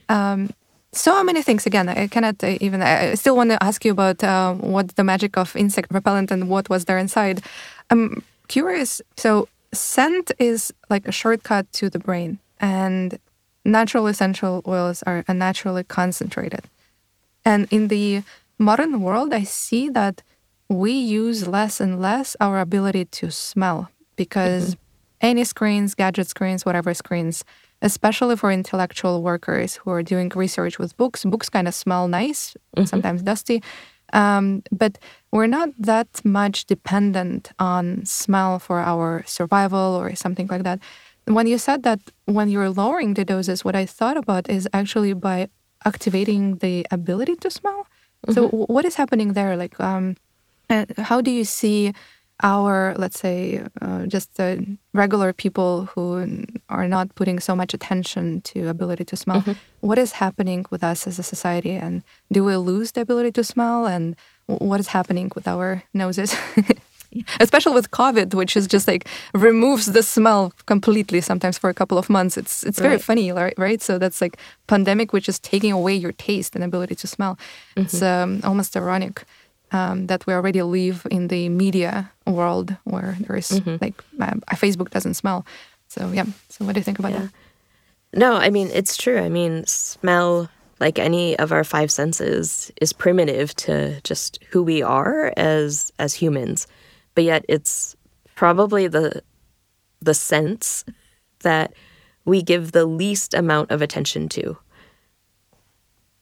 Um, 0.10 0.50
so 0.92 1.24
many 1.24 1.44
things 1.44 1.68
again 1.68 1.88
i 1.88 2.08
cannot 2.08 2.44
uh, 2.44 2.58
even 2.60 2.82
i 2.82 3.14
still 3.14 3.36
want 3.36 3.52
to 3.52 3.64
ask 3.64 3.86
you 3.86 3.92
about 3.92 4.24
uh, 4.24 4.56
what 4.56 4.96
the 4.96 5.04
magic 5.04 5.38
of 5.38 5.56
insect 5.56 5.92
repellent 5.94 6.32
and 6.32 6.50
what 6.50 6.68
was 6.68 6.86
there 6.86 6.98
inside 6.98 7.44
i'm 7.92 8.24
curious 8.48 9.02
so 9.16 9.48
scent 9.72 10.32
is 10.40 10.74
like 10.90 11.08
a 11.08 11.12
shortcut 11.12 11.72
to 11.74 11.92
the 11.92 12.00
brain 12.00 12.40
and 12.60 13.20
natural 13.64 14.08
essential 14.08 14.64
oils 14.66 15.04
are 15.04 15.24
naturally 15.30 15.84
concentrated 15.84 16.66
and 17.50 17.62
in 17.72 17.84
the 17.94 18.06
modern 18.58 18.94
world 19.02 19.34
i 19.34 19.44
see 19.44 19.90
that 19.90 20.16
we 20.82 20.92
use 20.92 21.48
less 21.48 21.80
and 21.84 21.94
less 22.08 22.28
our 22.40 22.60
ability 22.60 23.04
to 23.06 23.26
smell 23.32 23.90
because 24.16 24.66
mm-hmm. 24.76 25.30
any 25.32 25.44
screens 25.44 25.96
gadget 25.96 26.28
screens 26.28 26.66
whatever 26.66 26.94
screens 26.94 27.44
especially 27.82 28.36
for 28.36 28.52
intellectual 28.52 29.22
workers 29.22 29.76
who 29.78 29.90
are 29.92 30.04
doing 30.04 30.30
research 30.36 30.80
with 30.80 30.96
books. 30.98 31.24
Books 31.24 31.50
kind 31.50 31.68
of 31.68 31.74
smell 31.74 32.08
nice, 32.08 32.56
mm-hmm. 32.76 32.86
sometimes 32.86 33.22
dusty. 33.22 33.64
Um, 34.12 34.64
but 34.72 34.98
we're 35.32 35.48
not 35.48 35.70
that 35.78 36.08
much 36.26 36.66
dependent 36.66 37.52
on 37.60 38.06
smell 38.06 38.60
for 38.60 38.80
our 38.80 39.24
survival 39.28 39.96
or 39.96 40.16
something 40.16 40.48
like 40.48 40.64
that. 40.64 40.80
When 41.26 41.46
you 41.46 41.60
said 41.60 41.84
that 41.84 42.00
when 42.26 42.50
you're 42.50 42.72
lowering 42.72 43.14
the 43.14 43.24
doses, 43.24 43.64
what 43.64 43.76
I 43.76 43.86
thought 43.86 44.18
about 44.18 44.50
is 44.50 44.68
actually 44.74 45.14
by 45.14 45.50
activating 45.86 46.58
the 46.58 46.86
ability 46.92 47.36
to 47.38 47.50
smell. 47.50 47.88
Mm-hmm. 48.28 48.34
So, 48.34 48.48
what 48.50 48.86
is 48.86 48.96
happening 48.96 49.34
there? 49.34 49.56
Like, 49.56 49.80
um, 49.80 50.16
how 50.98 51.22
do 51.22 51.32
you 51.32 51.44
see 51.44 51.94
our, 52.42 52.96
let's 52.98 53.20
say, 53.20 53.64
uh, 53.82 54.06
just 54.06 54.36
the 54.36 54.78
regular 54.94 55.34
people 55.34 55.86
who 55.86 56.46
are 56.70 56.88
not 56.88 57.14
putting 57.16 57.40
so 57.40 57.56
much 57.56 57.74
attention 57.74 58.42
to 58.42 58.68
ability 58.68 59.04
to 59.06 59.16
smell, 59.16 59.42
mm-hmm. 59.42 59.54
what 59.82 59.98
is 59.98 60.14
happening 60.14 60.66
with 60.70 60.84
us 60.84 61.06
as 61.06 61.20
a 61.20 61.24
society? 61.24 61.72
And 61.72 62.04
do 62.32 62.44
we 62.44 62.56
lose 62.56 62.94
the 62.94 63.02
ability 63.02 63.32
to 63.34 63.44
smell? 63.44 63.86
And 63.86 64.16
what 64.46 64.80
is 64.80 64.88
happening 64.88 65.32
with 65.36 65.48
our 65.48 65.84
noses? 65.94 66.36
Especially 67.40 67.74
with 67.74 67.92
COVID, 67.92 68.34
which 68.34 68.56
is 68.56 68.68
just 68.68 68.88
like 68.88 69.08
removes 69.34 69.88
the 69.88 70.04
smell 70.04 70.54
completely. 70.66 71.22
Sometimes 71.22 71.58
for 71.58 71.70
a 71.70 71.74
couple 71.74 71.98
of 71.98 72.10
months, 72.10 72.38
it's 72.38 72.64
it's 72.64 72.80
very 72.80 72.96
right. 72.96 73.04
funny, 73.04 73.32
right? 73.32 73.82
So 73.82 73.98
that's 73.98 74.22
like 74.22 74.38
pandemic, 74.68 75.14
which 75.14 75.28
is 75.28 75.40
taking 75.40 75.72
away 75.72 75.96
your 75.96 76.12
taste 76.14 76.56
and 76.56 76.64
ability 76.64 76.96
to 76.96 77.08
smell. 77.08 77.36
Mm-hmm. 77.36 77.82
It's 77.82 78.02
um, 78.02 78.42
almost 78.44 78.78
ironic 78.78 79.24
um, 79.72 80.08
that 80.08 80.26
we 80.26 80.34
already 80.34 80.62
live 80.62 81.06
in 81.12 81.28
the 81.28 81.50
media 81.50 82.12
world 82.26 82.76
where 82.84 83.18
there 83.22 83.36
is, 83.36 83.50
mm-hmm. 83.50 83.78
like 83.82 84.04
uh, 84.20 84.36
Facebook 84.56 84.90
doesn't 84.90 85.16
smell. 85.16 85.46
So 85.88 86.12
yeah. 86.12 86.26
So 86.50 86.66
what 86.66 86.74
do 86.74 86.80
you 86.80 86.84
think 86.84 87.00
about 87.00 87.12
yeah. 87.12 87.20
that? 87.20 87.32
No, 88.14 88.36
I 88.36 88.50
mean 88.50 88.70
it's 88.74 88.98
true. 88.98 89.20
I 89.20 89.30
mean 89.30 89.66
smell, 89.66 90.50
like 90.80 90.98
any 90.98 91.38
of 91.38 91.52
our 91.52 91.64
five 91.64 91.92
senses, 91.92 92.72
is 92.82 92.94
primitive 92.94 93.56
to 93.56 94.00
just 94.02 94.40
who 94.50 94.64
we 94.64 94.82
are 94.82 95.34
as 95.38 95.92
as 96.00 96.14
humans, 96.14 96.68
but 97.20 97.26
yet 97.26 97.44
it's 97.50 97.98
probably 98.34 98.88
the 98.88 99.22
the 100.00 100.14
sense 100.14 100.86
that 101.40 101.74
we 102.24 102.42
give 102.42 102.72
the 102.72 102.86
least 102.86 103.34
amount 103.34 103.72
of 103.72 103.82
attention 103.82 104.30
to. 104.30 104.58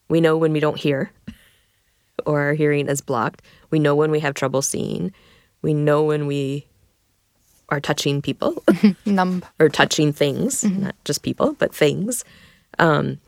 We 0.10 0.20
know 0.22 0.36
when 0.38 0.54
we 0.54 0.60
don't 0.60 0.80
hear 0.80 1.12
or 2.26 2.42
our 2.42 2.54
hearing 2.56 2.88
is 2.88 3.02
blocked. 3.02 3.44
We 3.70 3.78
know 3.78 3.94
when 3.94 4.10
we 4.10 4.20
have 4.22 4.34
trouble 4.34 4.64
seeing. 4.64 5.14
We 5.62 5.76
know 5.76 6.02
when 6.02 6.26
we 6.26 6.66
are 7.70 7.80
touching 7.80 8.20
people, 8.20 8.64
numb, 9.06 9.44
or 9.60 9.70
touching 9.70 10.12
things, 10.12 10.64
mm-hmm. 10.64 10.86
not 10.86 10.96
just 11.06 11.22
people, 11.22 11.54
but 11.60 11.76
things. 11.76 12.26
Um, 12.80 13.20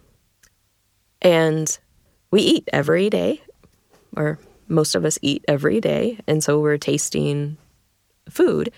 and 1.22 1.78
we 2.32 2.42
eat 2.42 2.68
every 2.74 3.12
day, 3.12 3.44
or 4.18 4.40
most 4.70 4.96
of 4.96 5.06
us 5.06 5.20
eat 5.22 5.44
every 5.48 5.82
day, 5.82 6.20
and 6.28 6.44
so 6.44 6.60
we're 6.60 6.78
tasting 6.78 7.58
food, 8.30 8.72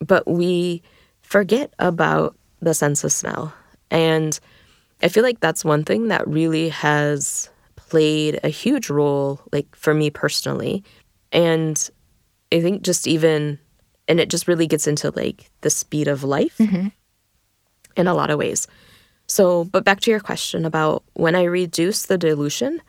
but 0.00 0.26
we 0.26 0.82
forget 1.22 1.72
about 1.78 2.36
the 2.60 2.74
sense 2.74 3.04
of 3.04 3.12
smell. 3.12 3.52
And 3.90 4.38
I 5.02 5.08
feel 5.08 5.22
like 5.22 5.40
that's 5.40 5.64
one 5.64 5.84
thing 5.84 6.08
that 6.08 6.26
really 6.26 6.68
has 6.70 7.48
played 7.76 8.40
a 8.42 8.48
huge 8.48 8.90
role, 8.90 9.40
like 9.52 9.74
for 9.76 9.94
me 9.94 10.10
personally. 10.10 10.82
And 11.32 11.90
I 12.52 12.60
think 12.60 12.82
just 12.82 13.06
even, 13.06 13.58
and 14.08 14.20
it 14.20 14.30
just 14.30 14.48
really 14.48 14.66
gets 14.66 14.86
into 14.86 15.10
like 15.10 15.50
the 15.60 15.70
speed 15.70 16.08
of 16.08 16.24
life 16.24 16.58
mm-hmm. 16.58 16.88
in 17.96 18.06
a 18.06 18.14
lot 18.14 18.30
of 18.30 18.38
ways. 18.38 18.66
So, 19.26 19.64
but 19.64 19.84
back 19.84 20.00
to 20.00 20.10
your 20.10 20.20
question 20.20 20.64
about 20.64 21.02
when 21.14 21.34
I 21.34 21.44
reduce 21.44 22.04
the 22.04 22.18
dilution, 22.18 22.82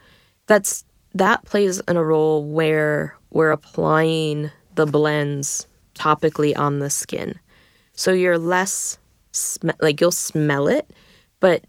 that's 0.48 0.84
that 1.16 1.46
plays 1.46 1.80
in 1.88 1.96
a 1.96 2.04
role 2.04 2.44
where 2.44 3.16
we're 3.32 3.52
applying 3.52 4.52
the 4.76 4.86
blends 4.86 5.66
topically 5.96 6.56
on 6.58 6.80
the 6.80 6.90
skin. 6.90 7.40
So 7.94 8.12
you're 8.12 8.38
less 8.38 8.98
sm- 9.32 9.70
like 9.80 10.02
you'll 10.02 10.12
smell 10.12 10.68
it, 10.68 10.92
but 11.40 11.64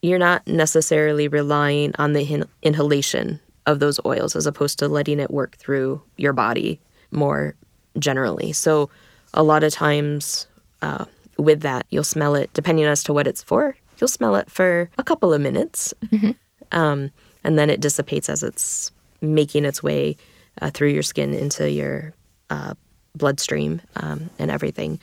you're 0.00 0.18
not 0.18 0.44
necessarily 0.46 1.28
relying 1.28 1.92
on 1.98 2.14
the 2.14 2.22
in- 2.22 2.48
inhalation 2.62 3.38
of 3.66 3.78
those 3.78 4.00
oils 4.06 4.34
as 4.34 4.46
opposed 4.46 4.78
to 4.78 4.88
letting 4.88 5.20
it 5.20 5.30
work 5.30 5.56
through 5.56 6.02
your 6.16 6.32
body 6.32 6.80
more 7.10 7.54
generally. 7.98 8.52
So, 8.52 8.88
a 9.34 9.42
lot 9.42 9.62
of 9.62 9.72
times 9.72 10.46
uh, 10.82 11.04
with 11.38 11.60
that, 11.60 11.86
you'll 11.90 12.04
smell 12.04 12.34
it, 12.34 12.52
depending 12.52 12.84
as 12.84 13.02
to 13.04 13.12
what 13.12 13.26
it's 13.26 13.42
for, 13.42 13.76
you'll 13.98 14.08
smell 14.08 14.34
it 14.36 14.50
for 14.50 14.90
a 14.98 15.04
couple 15.04 15.32
of 15.32 15.40
minutes. 15.40 15.94
Mm-hmm. 16.06 16.32
Um, 16.72 17.10
and 17.44 17.58
then 17.58 17.70
it 17.70 17.80
dissipates 17.80 18.28
as 18.28 18.42
it's 18.42 18.90
making 19.20 19.64
its 19.64 19.82
way 19.82 20.16
uh, 20.60 20.70
through 20.70 20.90
your 20.90 21.02
skin 21.02 21.34
into 21.34 21.70
your 21.70 22.12
uh, 22.50 22.74
bloodstream 23.16 23.80
um, 23.96 24.30
and 24.38 24.50
everything. 24.50 25.00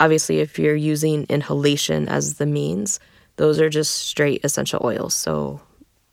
Obviously, 0.00 0.40
if 0.40 0.58
you're 0.58 0.74
using 0.74 1.26
inhalation 1.28 2.08
as 2.08 2.34
the 2.34 2.46
means, 2.46 3.00
those 3.36 3.60
are 3.60 3.70
just 3.70 3.94
straight 3.94 4.44
essential 4.44 4.80
oils. 4.84 5.14
So 5.14 5.60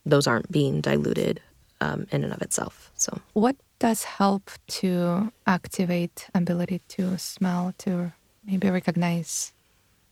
those 0.06 0.28
aren't 0.28 0.52
being 0.52 0.82
diluted 0.82 1.42
um, 1.80 2.08
in 2.12 2.24
and 2.24 2.34
of 2.34 2.42
itself. 2.42 2.92
So 2.96 3.20
what 3.34 3.56
does 3.80 4.04
help 4.04 4.52
to 4.68 5.32
activate 5.48 6.30
ability 6.34 6.82
to 6.90 7.18
smell 7.18 7.74
to 7.80 8.14
maybe 8.46 8.70
recognize 8.70 9.54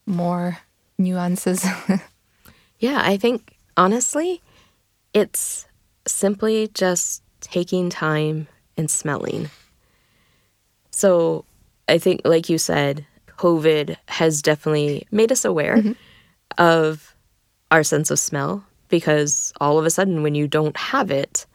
more 0.06 0.60
nuances? 0.98 1.66
yeah, 2.80 3.02
I 3.04 3.18
think 3.18 3.58
honestly, 3.78 4.42
it's 5.14 5.68
simply 6.08 6.70
just 6.74 7.24
taking 7.42 7.90
time 7.90 8.48
and 8.78 8.90
smelling. 8.90 9.50
So 10.92 11.46
I 11.88 11.98
think, 11.98 12.22
like 12.26 12.50
you 12.50 12.58
said, 12.58 13.06
COVID 13.38 13.96
has 14.08 14.42
definitely 14.42 15.08
made 15.12 15.32
us 15.32 15.46
aware. 15.46 15.78
Mm-hmm 15.78 15.92
of 16.58 17.16
our 17.72 17.84
sense 17.84 18.12
of 18.12 18.20
smell 18.20 18.64
because 18.90 19.54
all 19.62 19.78
of 19.78 19.86
a 19.86 19.90
sudden 19.90 20.24
when 20.24 20.36
you 20.36 20.48
don't 20.48 20.76
have 20.78 21.12
it 21.12 21.46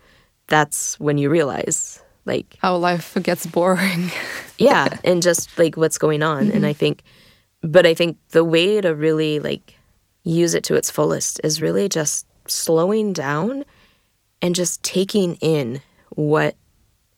that's 0.47 0.99
when 1.01 1.19
you 1.19 1.29
realize 1.29 2.03
like 2.25 2.57
how 2.61 2.77
life 2.77 3.17
gets 3.23 3.47
boring 3.47 4.11
yeah 4.59 4.89
and 5.05 5.23
just 5.23 5.57
like 5.59 5.77
what's 5.77 5.99
going 5.99 6.23
on 6.23 6.47
mm-hmm. 6.47 6.57
and 6.57 6.67
i 6.67 6.73
think 6.73 7.03
but 7.63 7.87
i 7.87 7.95
think 7.95 8.17
the 8.31 8.45
way 8.45 8.81
to 8.81 8.95
really 8.95 9.41
like 9.41 9.75
use 10.23 10.55
it 10.55 10.65
to 10.65 10.75
its 10.75 10.91
fullest 10.91 11.41
is 11.45 11.61
really 11.61 11.89
just 11.89 12.27
slowing 12.47 13.13
down 13.13 13.65
and 14.43 14.55
just 14.55 14.83
taking 14.83 15.35
in 15.37 15.81
what 16.11 16.57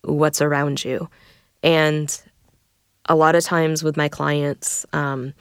what's 0.03 0.41
around 0.41 0.85
you 0.85 1.09
and 1.63 2.23
a 3.07 3.17
lot 3.17 3.35
of 3.35 3.43
times 3.43 3.83
with 3.83 3.97
my 3.97 4.09
clients 4.09 4.87
um, 4.93 5.35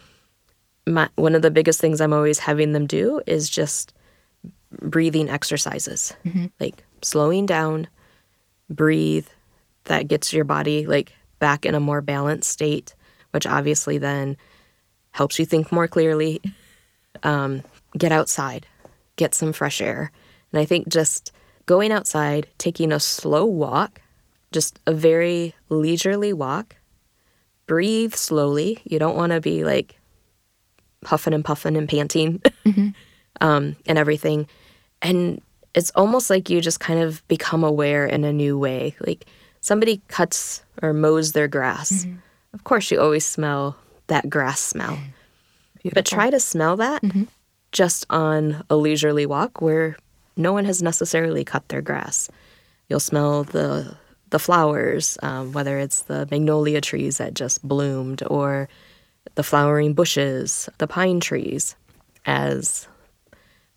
my, 0.88 1.10
one 1.16 1.36
of 1.36 1.42
the 1.42 1.52
biggest 1.52 1.80
things 1.80 2.00
I'm 2.00 2.14
always 2.14 2.40
having 2.40 2.74
them 2.74 2.86
do 2.86 3.22
is 3.26 3.50
just 3.50 3.94
breathing 4.82 5.30
exercises, 5.30 6.14
mm-hmm. 6.26 6.48
like 6.60 6.84
slowing 7.02 7.46
down, 7.46 7.88
breathe. 8.70 9.28
That 9.86 10.08
gets 10.08 10.34
your 10.34 10.46
body 10.46 10.88
like 10.88 11.14
back 11.38 11.66
in 11.66 11.76
a 11.76 11.80
more 11.80 12.02
balanced 12.02 12.50
state, 12.50 12.96
which 13.32 13.46
obviously 13.46 14.00
then 14.00 14.36
helps 15.12 15.38
you 15.38 15.46
think 15.46 15.72
more 15.72 15.88
clearly. 15.88 16.42
Um, 17.24 17.64
get 17.98 18.12
outside, 18.12 18.66
get 19.16 19.34
some 19.34 19.54
fresh 19.54 19.82
air. 19.82 20.12
And 20.52 20.60
I 20.60 20.66
think 20.66 20.88
just 20.88 21.32
going 21.66 21.92
outside, 21.92 22.48
taking 22.58 22.92
a 22.92 23.00
slow 23.00 23.46
walk, 23.46 24.02
just 24.52 24.80
a 24.86 24.94
very 24.94 25.54
leisurely 25.70 26.34
walk, 26.34 26.76
breathe 27.68 28.14
slowly. 28.14 28.80
You 28.84 29.00
don't 29.00 29.16
want 29.16 29.32
to 29.32 29.42
be 29.42 29.64
like 29.64 30.00
puffing 31.02 31.34
and 31.34 31.44
puffing 31.44 31.78
and 31.78 31.90
panting 31.90 32.40
mm-hmm. 32.66 32.90
um, 33.42 33.76
and 33.86 33.98
everything. 33.98 34.48
And 35.02 35.42
it's 35.74 35.92
almost 35.92 36.30
like 36.30 36.50
you 36.50 36.62
just 36.62 36.80
kind 36.80 37.02
of 37.02 37.26
become 37.28 37.64
aware 37.64 38.06
in 38.06 38.24
a 38.24 38.34
new 38.34 38.58
way. 38.58 38.96
Like 39.06 39.26
somebody 39.62 40.02
cuts 40.08 40.64
or 40.82 40.94
mows 40.94 41.34
their 41.34 41.48
grass. 41.48 41.92
Mm-hmm. 41.92 42.16
Of 42.54 42.64
course, 42.64 42.90
you 42.92 43.00
always 43.00 43.26
smell 43.26 43.76
that 44.08 44.30
grass 44.30 44.62
smell. 44.62 44.98
Beautiful. 45.82 45.92
But 45.94 46.06
try 46.06 46.30
to 46.30 46.40
smell 46.40 46.78
that 46.78 47.02
mm-hmm. 47.02 47.24
Just 47.76 48.06
on 48.10 48.64
a 48.70 48.76
leisurely 48.78 49.26
walk 49.26 49.62
where 49.62 49.98
no 50.38 50.54
one 50.54 50.64
has 50.64 50.82
necessarily 50.82 51.44
cut 51.44 51.68
their 51.68 51.82
grass. 51.82 52.30
You'll 52.88 53.02
smell 53.02 53.44
the 53.44 53.98
the 54.32 54.40
flowers, 54.40 55.18
um, 55.22 55.52
whether 55.52 55.78
it's 55.78 56.04
the 56.04 56.28
magnolia 56.32 56.82
trees 56.82 57.20
that 57.20 57.36
just 57.36 57.62
bloomed 57.66 58.24
or 58.28 58.68
the 59.36 59.44
flowering 59.44 59.94
bushes, 59.94 60.68
the 60.80 60.88
pine 60.88 61.20
trees, 61.20 61.76
as 62.26 62.88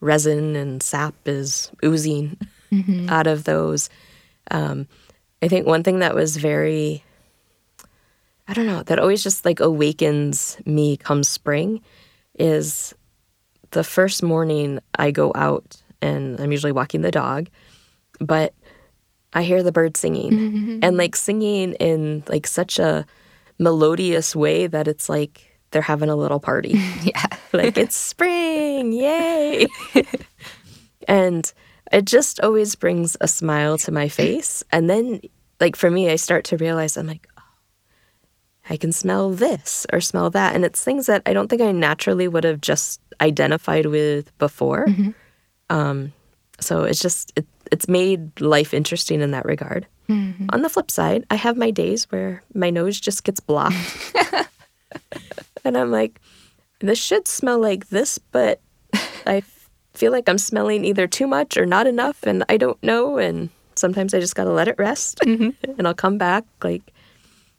resin 0.00 0.56
and 0.56 0.82
sap 0.82 1.14
is 1.26 1.70
oozing 1.84 2.38
mm-hmm. 2.72 3.10
out 3.10 3.26
of 3.26 3.44
those. 3.44 3.90
Um, 4.50 4.86
I 5.42 5.48
think 5.48 5.66
one 5.66 5.82
thing 5.82 5.98
that 5.98 6.14
was 6.14 6.36
very, 6.36 7.04
I 8.46 8.54
don't 8.54 8.66
know, 8.66 8.82
that 8.84 8.98
always 8.98 9.22
just 9.22 9.44
like 9.44 9.60
awakens 9.60 10.56
me 10.64 10.96
come 10.96 11.24
spring 11.24 11.82
is 12.38 12.94
the 13.70 13.84
first 13.84 14.22
morning 14.22 14.80
I 14.96 15.10
go 15.10 15.32
out 15.34 15.82
and 16.00 16.40
I'm 16.40 16.52
usually 16.52 16.72
walking 16.72 17.02
the 17.02 17.10
dog, 17.10 17.48
but 18.20 18.54
I 19.32 19.42
hear 19.42 19.62
the 19.62 19.72
birds 19.72 20.00
singing 20.00 20.32
mm-hmm. 20.32 20.78
and 20.82 20.96
like 20.96 21.14
singing 21.14 21.74
in 21.74 22.24
like 22.28 22.46
such 22.46 22.78
a 22.78 23.04
melodious 23.58 24.34
way 24.34 24.66
that 24.66 24.88
it's 24.88 25.08
like 25.08 25.44
they're 25.70 25.82
having 25.82 26.08
a 26.08 26.16
little 26.16 26.40
party. 26.40 26.80
yeah. 27.02 27.26
like 27.52 27.76
it's 27.76 27.96
spring, 27.96 28.92
yay. 28.92 29.66
and 31.08 31.52
it 31.92 32.04
just 32.04 32.40
always 32.40 32.74
brings 32.74 33.16
a 33.20 33.28
smile 33.28 33.76
to 33.78 33.92
my 33.92 34.08
face. 34.08 34.62
And 34.72 34.88
then 34.88 35.20
like 35.60 35.76
for 35.76 35.90
me, 35.90 36.10
I 36.10 36.16
start 36.16 36.44
to 36.46 36.56
realize 36.56 36.96
I'm 36.96 37.06
like, 37.06 37.27
I 38.70 38.76
can 38.76 38.92
smell 38.92 39.30
this 39.30 39.86
or 39.92 40.00
smell 40.00 40.30
that. 40.30 40.54
And 40.54 40.64
it's 40.64 40.82
things 40.82 41.06
that 41.06 41.22
I 41.26 41.32
don't 41.32 41.48
think 41.48 41.62
I 41.62 41.72
naturally 41.72 42.28
would 42.28 42.44
have 42.44 42.60
just 42.60 43.00
identified 43.20 43.86
with 43.86 44.36
before. 44.38 44.86
Mm-hmm. 44.86 45.10
Um, 45.70 46.12
so 46.60 46.84
it's 46.84 47.00
just, 47.00 47.32
it, 47.36 47.46
it's 47.70 47.88
made 47.88 48.40
life 48.40 48.74
interesting 48.74 49.20
in 49.20 49.30
that 49.30 49.44
regard. 49.44 49.86
Mm-hmm. 50.08 50.46
On 50.50 50.62
the 50.62 50.68
flip 50.68 50.90
side, 50.90 51.24
I 51.30 51.34
have 51.34 51.56
my 51.56 51.70
days 51.70 52.10
where 52.10 52.42
my 52.54 52.70
nose 52.70 52.98
just 53.00 53.24
gets 53.24 53.40
blocked. 53.40 53.76
and 55.64 55.76
I'm 55.76 55.90
like, 55.90 56.20
this 56.80 56.98
should 56.98 57.28
smell 57.28 57.60
like 57.60 57.88
this, 57.88 58.18
but 58.18 58.60
I 59.26 59.42
feel 59.94 60.12
like 60.12 60.28
I'm 60.28 60.38
smelling 60.38 60.84
either 60.84 61.06
too 61.06 61.26
much 61.26 61.56
or 61.56 61.66
not 61.66 61.86
enough, 61.86 62.22
and 62.22 62.44
I 62.48 62.56
don't 62.56 62.80
know. 62.82 63.18
And 63.18 63.50
sometimes 63.74 64.14
I 64.14 64.20
just 64.20 64.34
got 64.34 64.44
to 64.44 64.52
let 64.52 64.68
it 64.68 64.78
rest, 64.78 65.20
mm-hmm. 65.20 65.50
and 65.78 65.86
I'll 65.86 65.94
come 65.94 66.18
back 66.18 66.44
like 66.62 66.92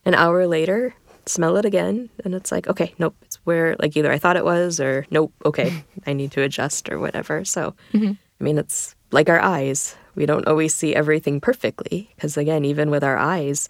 an 0.05 0.15
hour 0.15 0.47
later, 0.47 0.95
smell 1.29 1.57
it 1.57 1.65
again, 1.65 2.09
and 2.25 2.33
it's 2.33 2.51
like, 2.51 2.67
okay, 2.67 2.93
nope, 2.97 3.15
it's 3.21 3.35
where 3.45 3.75
like 3.79 3.95
either 3.95 4.11
I 4.11 4.17
thought 4.17 4.37
it 4.37 4.45
was, 4.45 4.79
or 4.79 5.05
nope, 5.11 5.33
okay, 5.45 5.83
I 6.07 6.13
need 6.13 6.31
to 6.31 6.41
adjust 6.41 6.89
or 6.89 6.99
whatever. 6.99 7.45
So, 7.45 7.75
mm-hmm. 7.93 8.13
I 8.13 8.43
mean, 8.43 8.57
it's 8.57 8.95
like 9.11 9.29
our 9.29 9.39
eyes. 9.39 9.95
We 10.15 10.25
don't 10.25 10.47
always 10.47 10.73
see 10.73 10.95
everything 10.95 11.39
perfectly 11.39 12.09
because, 12.15 12.35
again, 12.35 12.65
even 12.65 12.89
with 12.89 13.03
our 13.03 13.17
eyes, 13.17 13.69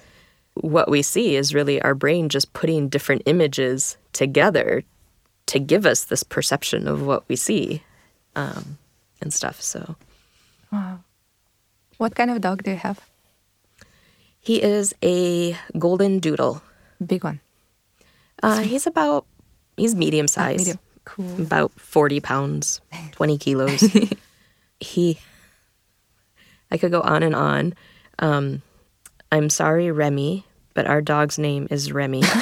what 0.56 0.90
we 0.90 1.02
see 1.02 1.36
is 1.36 1.54
really 1.54 1.82
our 1.82 1.94
brain 1.94 2.30
just 2.30 2.54
putting 2.54 2.90
different 2.90 3.24
images 3.26 3.98
together 4.14 4.84
to 5.48 5.60
give 5.60 5.86
us 5.86 6.06
this 6.06 6.24
perception 6.24 6.88
of 6.88 7.06
what 7.06 7.28
we 7.28 7.36
see 7.36 7.84
um, 8.36 8.78
and 9.22 9.34
stuff. 9.34 9.62
So, 9.62 9.96
wow. 10.72 11.00
What 11.98 12.16
kind 12.16 12.32
of 12.32 12.40
dog 12.42 12.64
do 12.64 12.72
you 12.72 12.78
have? 12.78 13.02
He 14.40 14.64
is 14.64 14.96
a 15.04 15.58
golden 15.78 16.20
doodle. 16.20 16.62
Big 17.06 17.24
one. 17.24 17.42
Uh, 18.42 18.60
he's 18.60 18.88
about 18.88 19.26
he's 19.78 19.96
medium 19.96 20.28
size. 20.28 20.60
Medium. 20.60 20.80
Cool. 21.06 21.42
About 21.42 21.72
forty 21.80 22.20
pounds, 22.20 22.82
twenty 23.12 23.38
kilos. 23.38 23.84
he 24.80 25.20
I 26.72 26.78
could 26.78 26.92
go 26.92 27.02
on 27.02 27.24
and 27.24 27.36
on. 27.36 27.74
Um, 28.20 28.62
I'm 29.32 29.50
sorry, 29.50 29.92
Remy, 29.92 30.46
but 30.74 30.86
our 30.88 31.02
dog's 31.02 31.40
name 31.40 31.68
is 31.70 31.92
Remy. 31.92 32.24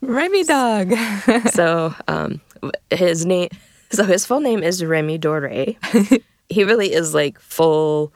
Remy 0.00 0.44
dog. 0.44 0.92
so 1.52 1.94
um, 2.08 2.40
his 2.90 3.24
name, 3.24 3.48
so 3.90 4.04
his 4.04 4.26
full 4.26 4.40
name 4.40 4.62
is 4.62 4.84
Remy 4.84 5.18
Doré. 5.18 5.76
he 6.48 6.64
really 6.64 6.92
is 6.92 7.14
like 7.14 7.38
full, 7.38 8.12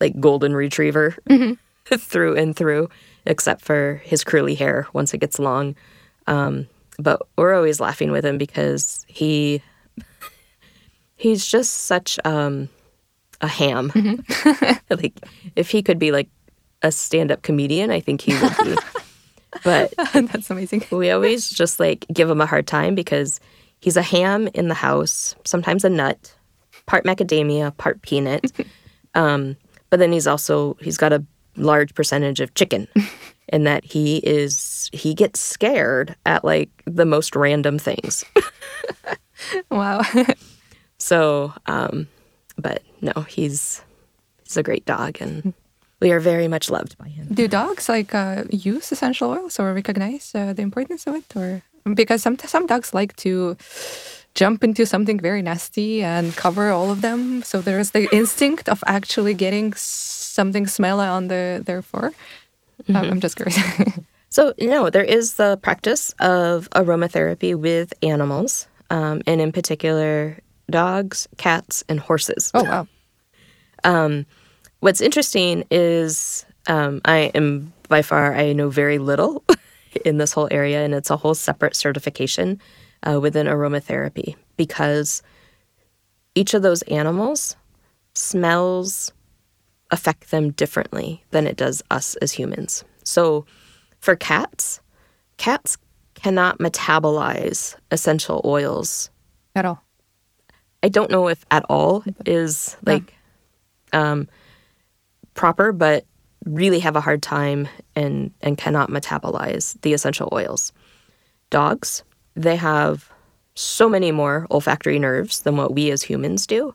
like 0.00 0.20
golden 0.20 0.54
retriever 0.54 1.16
mm-hmm. 1.28 1.54
through 1.98 2.36
and 2.36 2.54
through, 2.54 2.88
except 3.26 3.62
for 3.62 4.00
his 4.04 4.24
curly 4.24 4.54
hair 4.54 4.86
once 4.92 5.14
it 5.14 5.18
gets 5.18 5.38
long. 5.38 5.74
Um, 6.26 6.68
but 6.98 7.22
we're 7.36 7.54
always 7.54 7.80
laughing 7.80 8.10
with 8.10 8.24
him 8.24 8.38
because 8.38 9.04
he 9.08 9.62
he's 11.16 11.46
just 11.46 11.72
such 11.72 12.18
um, 12.24 12.68
a 13.40 13.48
ham. 13.48 13.90
Mm-hmm. 13.90 14.72
like 15.02 15.14
if 15.56 15.70
he 15.70 15.82
could 15.82 15.98
be 15.98 16.12
like 16.12 16.28
a 16.82 16.90
stand-up 16.90 17.42
comedian, 17.42 17.90
I 17.90 18.00
think 18.00 18.22
he 18.22 18.34
would 18.34 18.56
be. 18.64 18.76
but 19.64 19.92
that's 20.12 20.50
amazing. 20.50 20.84
we 20.90 21.10
always 21.10 21.50
just 21.50 21.80
like 21.80 22.06
give 22.12 22.30
him 22.30 22.40
a 22.40 22.46
hard 22.46 22.66
time 22.66 22.94
because 22.94 23.40
he's 23.80 23.96
a 23.96 24.02
ham 24.02 24.48
in 24.54 24.68
the 24.68 24.74
house, 24.74 25.34
sometimes 25.44 25.84
a 25.84 25.90
nut, 25.90 26.34
part 26.86 27.04
macadamia, 27.04 27.76
part 27.76 28.00
peanut. 28.02 28.50
Um, 29.14 29.56
but 29.90 29.98
then 29.98 30.12
he's 30.12 30.26
also 30.26 30.76
he's 30.80 30.96
got 30.96 31.12
a 31.12 31.24
large 31.56 31.94
percentage 31.94 32.40
of 32.40 32.54
chicken 32.54 32.88
and 33.48 33.66
that 33.66 33.84
he 33.84 34.18
is 34.18 34.90
he 34.92 35.14
gets 35.14 35.40
scared 35.40 36.16
at 36.26 36.44
like 36.44 36.70
the 36.86 37.06
most 37.06 37.36
random 37.36 37.78
things. 37.78 38.24
wow. 39.70 40.02
So, 41.00 41.52
um, 41.66 42.08
but 42.58 42.82
no, 43.00 43.22
he's 43.22 43.82
he's 44.44 44.56
a 44.56 44.62
great 44.62 44.84
dog, 44.84 45.16
and 45.20 45.54
we 45.98 46.12
are 46.12 46.20
very 46.20 46.46
much 46.46 46.70
loved 46.70 46.96
by 46.98 47.08
him. 47.08 47.26
Do 47.32 47.48
dogs 47.48 47.88
like 47.88 48.14
uh, 48.14 48.44
use 48.50 48.92
essential 48.92 49.30
oils 49.30 49.58
or 49.58 49.72
recognize 49.72 50.30
uh, 50.34 50.52
the 50.52 50.62
importance 50.62 51.06
of 51.06 51.14
it, 51.16 51.24
or 51.34 51.62
because 51.94 52.22
some 52.22 52.38
some 52.38 52.66
dogs 52.66 52.92
like 52.92 53.16
to 53.16 53.56
jump 54.34 54.62
into 54.62 54.86
something 54.86 55.18
very 55.18 55.42
nasty 55.42 56.02
and 56.02 56.36
cover 56.36 56.70
all 56.70 56.90
of 56.90 57.00
them. 57.00 57.42
So 57.42 57.60
there's 57.60 57.90
the 57.90 58.06
instinct 58.14 58.68
of 58.68 58.84
actually 58.86 59.34
getting 59.34 59.72
something 60.30 60.66
smelly 60.66 61.06
on 61.06 61.28
the 61.28 61.62
their 61.64 61.82
fur. 61.82 62.12
Mm-hmm. 62.84 62.96
I'm 62.96 63.20
just 63.20 63.36
curious. 63.36 63.58
so 64.30 64.54
you 64.58 64.68
know, 64.68 64.90
there 64.90 65.04
is 65.04 65.34
the 65.34 65.58
practice 65.62 66.14
of 66.20 66.68
aromatherapy 66.70 67.54
with 67.54 67.92
animals, 68.02 68.68
um, 68.90 69.22
and 69.26 69.40
in 69.40 69.52
particular, 69.52 70.38
dogs, 70.70 71.28
cats, 71.36 71.84
and 71.88 72.00
horses. 72.00 72.50
Oh, 72.54 72.64
wow. 72.64 72.88
um, 73.84 74.26
what's 74.80 75.00
interesting 75.00 75.64
is 75.70 76.44
um, 76.66 77.00
I 77.04 77.30
am 77.34 77.72
by 77.88 78.02
far, 78.02 78.34
I 78.34 78.52
know 78.52 78.70
very 78.70 78.98
little 78.98 79.44
in 80.04 80.18
this 80.18 80.32
whole 80.32 80.48
area, 80.50 80.84
and 80.84 80.94
it's 80.94 81.10
a 81.10 81.16
whole 81.16 81.34
separate 81.34 81.74
certification 81.74 82.60
uh, 83.02 83.20
within 83.20 83.46
aromatherapy 83.46 84.36
because 84.56 85.22
each 86.34 86.54
of 86.54 86.62
those 86.62 86.82
animals 86.82 87.56
smells 88.14 89.12
affect 89.90 90.30
them 90.30 90.50
differently 90.52 91.24
than 91.30 91.46
it 91.46 91.56
does 91.56 91.82
us 91.90 92.14
as 92.16 92.32
humans. 92.32 92.84
So 93.04 93.44
for 94.00 94.16
cats, 94.16 94.80
cats 95.36 95.76
cannot 96.14 96.58
metabolize 96.58 97.74
essential 97.90 98.40
oils 98.44 99.10
at 99.54 99.64
all. 99.64 99.82
I 100.82 100.88
don't 100.88 101.10
know 101.10 101.28
if 101.28 101.44
at 101.50 101.64
all 101.68 102.04
is 102.24 102.76
like 102.84 103.14
um, 103.92 104.28
proper, 105.34 105.72
but 105.72 106.04
really 106.46 106.78
have 106.80 106.96
a 106.96 107.00
hard 107.00 107.22
time 107.22 107.68
and 107.94 108.32
and 108.40 108.56
cannot 108.56 108.90
metabolize 108.90 109.80
the 109.82 109.92
essential 109.92 110.28
oils. 110.32 110.72
Dogs, 111.50 112.02
they 112.34 112.56
have 112.56 113.10
so 113.54 113.88
many 113.88 114.12
more 114.12 114.46
olfactory 114.50 114.98
nerves 114.98 115.42
than 115.42 115.56
what 115.56 115.74
we 115.74 115.90
as 115.90 116.02
humans 116.02 116.46
do. 116.46 116.74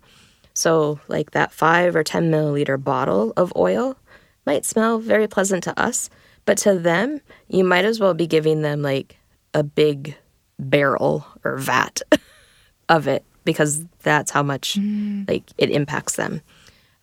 So, 0.56 1.02
like 1.10 1.32
that 1.32 1.52
five 1.52 1.96
or 1.96 2.04
10 2.04 2.32
milliliter 2.32 2.82
bottle 2.82 3.34
of 3.36 3.54
oil 3.56 3.98
might 4.46 4.66
smell 4.66 5.00
very 5.00 5.28
pleasant 5.28 5.64
to 5.66 5.80
us, 5.80 6.10
but 6.46 6.58
to 6.60 6.80
them, 6.80 7.20
you 7.50 7.64
might 7.64 7.86
as 7.86 8.00
well 8.00 8.14
be 8.14 8.26
giving 8.26 8.62
them 8.62 8.82
like 8.82 9.18
a 9.54 9.64
big 9.64 10.16
barrel 10.58 11.28
or 11.44 11.58
vat 11.58 12.02
of 12.90 13.08
it 13.08 13.26
because 13.44 13.84
that's 14.02 14.32
how 14.32 14.42
much 14.42 14.76
mm. 14.80 15.28
like 15.28 15.44
it 15.58 15.70
impacts 15.70 16.16
them. 16.16 16.42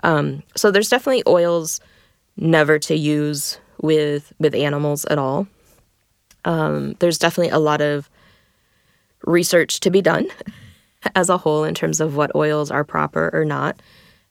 Um, 0.03 0.43
so 0.57 0.71
there's 0.71 0.89
definitely 0.89 1.23
oils 1.27 1.81
never 2.37 2.79
to 2.79 2.97
use 2.97 3.59
with 3.83 4.33
with 4.39 4.55
animals 4.55 5.05
at 5.07 5.19
all. 5.19 5.47
Um, 6.47 6.95
there's 7.01 7.19
definitely 7.19 7.53
a 7.53 7.59
lot 7.59 7.83
of 7.83 8.09
research 9.27 9.81
to 9.81 9.91
be 9.91 10.01
done 10.01 10.27
as 11.15 11.29
a 11.29 11.39
whole 11.39 11.65
in 11.65 11.75
terms 11.75 12.01
of 12.01 12.17
what 12.17 12.35
oils 12.35 12.71
are 12.71 12.85
proper 12.85 13.31
or 13.33 13.45
not. 13.45 13.81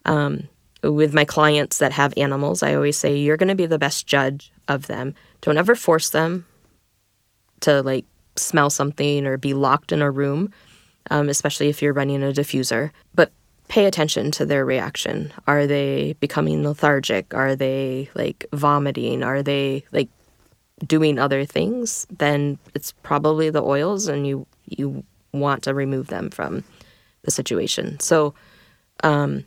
Um, 0.06 0.48
with 0.84 1.14
my 1.14 1.26
clients 1.26 1.78
that 1.78 1.92
have 1.92 2.14
animals, 2.18 2.64
I 2.64 2.74
always 2.74 2.98
say 2.98 3.16
you're 3.16 3.38
going 3.38 3.50
to 3.50 3.56
be 3.56 3.68
the 3.68 3.78
best 3.78 4.08
judge 4.08 4.52
of 4.68 4.88
them. 4.88 5.14
Don't 5.42 5.58
ever 5.58 5.76
force 5.76 6.10
them 6.10 6.46
to 7.62 7.82
like 7.84 8.06
smell 8.36 8.70
something 8.70 9.28
or 9.28 9.38
be 9.38 9.54
locked 9.54 9.92
in 9.92 10.02
a 10.02 10.10
room, 10.10 10.52
um, 11.10 11.30
especially 11.30 11.70
if 11.70 11.82
you're 11.82 11.94
running 11.94 12.24
a 12.24 12.28
diffuser. 12.28 12.92
But 13.14 13.32
pay 13.68 13.86
attention 13.86 14.32
to 14.32 14.46
their 14.46 14.66
reaction. 14.66 15.32
Are 15.48 15.68
they 15.68 16.14
becoming 16.20 16.64
lethargic? 16.64 17.34
Are 17.34 17.56
they 17.56 18.10
like 18.16 18.46
vomiting? 18.52 19.24
Are 19.24 19.44
they 19.44 19.86
like 19.92 20.10
doing 20.86 21.20
other 21.20 21.46
things? 21.46 22.08
Then 22.10 22.58
it's 22.74 22.92
probably 23.04 23.50
the 23.50 23.64
oils, 23.64 24.08
and 24.08 24.26
you 24.26 24.48
you 24.66 25.04
want 25.34 25.64
to 25.64 25.74
remove 25.74 26.08
them 26.08 26.30
from 26.30 26.64
the 27.24 27.32
situation. 27.32 28.00
So, 28.00 28.34
um, 29.04 29.46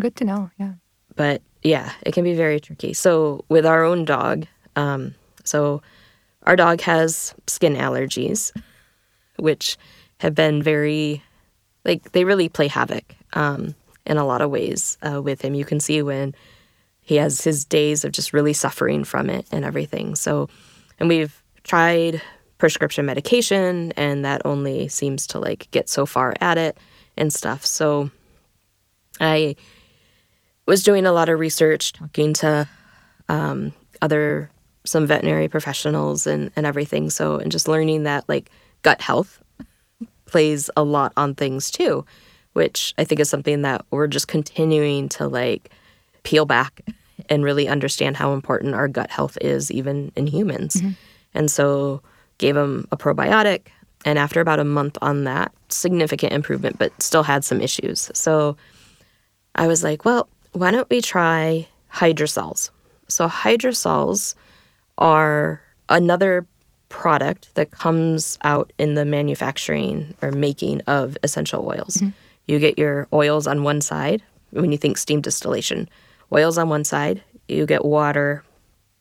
good 0.00 0.16
to 0.16 0.24
know. 0.24 0.50
Yeah. 0.58 0.72
But 1.14 1.42
yeah, 1.62 1.92
it 2.02 2.12
can 2.12 2.24
be 2.24 2.34
very 2.34 2.60
tricky. 2.60 2.92
So 2.92 3.44
with 3.48 3.66
our 3.66 3.84
own 3.84 4.04
dog, 4.04 4.46
um, 4.76 5.14
so 5.44 5.82
our 6.42 6.56
dog 6.56 6.80
has 6.82 7.34
skin 7.46 7.74
allergies, 7.74 8.52
which 9.36 9.76
have 10.20 10.34
been 10.34 10.62
very, 10.62 11.22
like, 11.84 12.12
they 12.12 12.24
really 12.24 12.48
play 12.48 12.68
havoc 12.68 13.16
um, 13.32 13.74
in 14.04 14.16
a 14.16 14.26
lot 14.26 14.42
of 14.42 14.50
ways 14.50 14.98
uh, 15.02 15.20
with 15.20 15.42
him. 15.42 15.54
You 15.54 15.64
can 15.64 15.80
see 15.80 16.02
when 16.02 16.34
he 17.00 17.16
has 17.16 17.42
his 17.42 17.64
days 17.64 18.04
of 18.04 18.12
just 18.12 18.32
really 18.32 18.52
suffering 18.52 19.04
from 19.04 19.30
it 19.30 19.46
and 19.50 19.64
everything. 19.64 20.14
So, 20.14 20.48
and 20.98 21.08
we've 21.08 21.42
tried 21.64 22.20
prescription 22.58 23.06
medication, 23.06 23.92
and 23.96 24.24
that 24.24 24.42
only 24.44 24.88
seems 24.88 25.26
to 25.28 25.38
like 25.38 25.68
get 25.70 25.88
so 25.88 26.06
far 26.06 26.34
at 26.40 26.58
it 26.58 26.78
and 27.16 27.32
stuff. 27.32 27.64
So, 27.64 28.10
I 29.20 29.56
was 30.66 30.82
doing 30.82 31.06
a 31.06 31.12
lot 31.12 31.28
of 31.28 31.38
research, 31.38 31.92
talking 31.92 32.34
to 32.34 32.68
um, 33.28 33.72
other 34.02 34.50
some 34.84 35.06
veterinary 35.06 35.48
professionals 35.48 36.26
and, 36.26 36.50
and 36.56 36.64
everything. 36.64 37.10
So, 37.10 37.36
and 37.36 37.50
just 37.50 37.68
learning 37.68 38.04
that 38.04 38.28
like 38.28 38.50
gut 38.82 39.00
health 39.00 39.42
plays 40.26 40.70
a 40.76 40.82
lot 40.82 41.12
on 41.16 41.34
things 41.34 41.70
too, 41.70 42.04
which 42.52 42.94
I 42.98 43.04
think 43.04 43.20
is 43.20 43.30
something 43.30 43.62
that 43.62 43.84
we're 43.90 44.06
just 44.06 44.28
continuing 44.28 45.08
to 45.10 45.26
like 45.26 45.70
peel 46.22 46.46
back 46.46 46.82
and 47.28 47.42
really 47.42 47.68
understand 47.68 48.16
how 48.16 48.32
important 48.32 48.74
our 48.74 48.88
gut 48.88 49.10
health 49.10 49.38
is, 49.40 49.70
even 49.70 50.12
in 50.16 50.26
humans. 50.26 50.76
Mm-hmm. 50.76 50.90
And 51.34 51.50
so, 51.50 52.02
gave 52.38 52.56
him 52.56 52.86
a 52.90 52.96
probiotic. 52.96 53.68
And 54.04 54.18
after 54.18 54.40
about 54.40 54.60
a 54.60 54.64
month 54.64 54.98
on 55.02 55.24
that, 55.24 55.52
significant 55.68 56.32
improvement, 56.32 56.78
but 56.78 56.92
still 57.02 57.22
had 57.22 57.44
some 57.44 57.60
issues. 57.60 58.10
So, 58.14 58.56
I 59.54 59.66
was 59.66 59.82
like, 59.82 60.04
well, 60.04 60.28
why 60.52 60.70
don't 60.70 60.88
we 60.90 61.00
try 61.00 61.66
hydrosols? 61.92 62.70
So, 63.08 63.28
hydrosols 63.28 64.34
are 64.98 65.60
another 65.88 66.46
product 66.88 67.54
that 67.56 67.72
comes 67.72 68.38
out 68.44 68.72
in 68.78 68.94
the 68.94 69.04
manufacturing 69.04 70.14
or 70.22 70.30
making 70.30 70.82
of 70.82 71.18
essential 71.22 71.66
oils. 71.66 71.96
Mm-hmm. 71.96 72.10
You 72.46 72.58
get 72.60 72.78
your 72.78 73.08
oils 73.12 73.46
on 73.46 73.64
one 73.64 73.80
side 73.80 74.22
when 74.50 74.72
you 74.72 74.78
think 74.78 74.98
steam 74.98 75.20
distillation, 75.20 75.88
oils 76.32 76.58
on 76.58 76.68
one 76.68 76.84
side, 76.84 77.22
you 77.48 77.66
get 77.66 77.84
water 77.84 78.44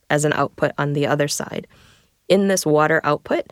as 0.09 0.25
an 0.25 0.33
output 0.33 0.71
on 0.77 0.93
the 0.93 1.07
other 1.07 1.27
side. 1.27 1.67
In 2.28 2.47
this 2.47 2.65
water 2.65 3.01
output, 3.03 3.45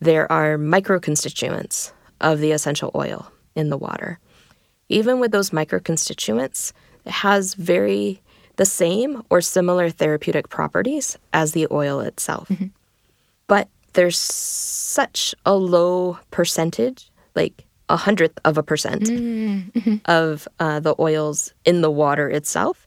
there 0.00 0.30
are 0.30 0.56
microconstituents 0.56 1.92
of 2.20 2.38
the 2.38 2.52
essential 2.52 2.90
oil 2.94 3.30
in 3.54 3.70
the 3.70 3.76
water. 3.76 4.18
Even 4.88 5.20
with 5.20 5.32
those 5.32 5.50
microconstituents, 5.50 6.72
it 7.04 7.12
has 7.12 7.54
very 7.54 8.20
the 8.56 8.66
same 8.66 9.22
or 9.30 9.40
similar 9.40 9.88
therapeutic 9.88 10.48
properties 10.48 11.16
as 11.32 11.52
the 11.52 11.66
oil 11.70 12.00
itself. 12.00 12.48
Mm-hmm. 12.48 12.66
But 13.46 13.68
there's 13.94 14.18
such 14.18 15.34
a 15.46 15.54
low 15.54 16.18
percentage, 16.30 17.10
like 17.34 17.64
a 17.88 17.96
hundredth 17.96 18.38
of 18.44 18.58
a 18.58 18.62
percent 18.62 19.04
mm-hmm. 19.04 19.96
of 20.04 20.46
uh, 20.60 20.78
the 20.80 20.94
oils 20.98 21.52
in 21.64 21.80
the 21.80 21.90
water 21.90 22.28
itself, 22.28 22.86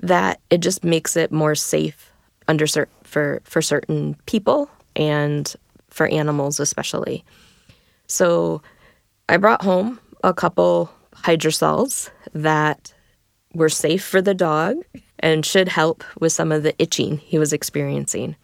that 0.00 0.40
it 0.50 0.58
just 0.58 0.84
makes 0.84 1.16
it 1.16 1.32
more 1.32 1.54
safe 1.54 2.12
under 2.46 2.66
cer- 2.66 2.88
for 3.12 3.42
for 3.44 3.60
certain 3.60 4.16
people 4.24 4.70
and 4.96 5.54
for 5.90 6.06
animals 6.06 6.58
especially. 6.58 7.24
So 8.06 8.62
I 9.28 9.36
brought 9.36 9.62
home 9.62 10.00
a 10.24 10.32
couple 10.32 10.90
hydrosols 11.14 12.10
that 12.32 12.94
were 13.54 13.68
safe 13.68 14.02
for 14.02 14.22
the 14.22 14.34
dog 14.34 14.76
and 15.18 15.44
should 15.44 15.68
help 15.68 16.02
with 16.18 16.32
some 16.32 16.50
of 16.50 16.62
the 16.62 16.74
itching 16.82 17.18
he 17.18 17.38
was 17.38 17.52
experiencing. 17.52 18.34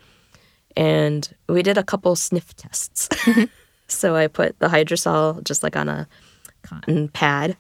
And 0.77 1.29
we 1.49 1.63
did 1.63 1.79
a 1.79 1.83
couple 1.83 2.15
sniff 2.15 2.55
tests. 2.55 3.09
so 3.89 4.15
I 4.15 4.27
put 4.27 4.59
the 4.59 4.69
hydrosol 4.69 5.43
just 5.45 5.63
like 5.63 5.77
on 5.77 5.89
a 5.89 6.07
cotton 6.63 7.09
pad 7.09 7.57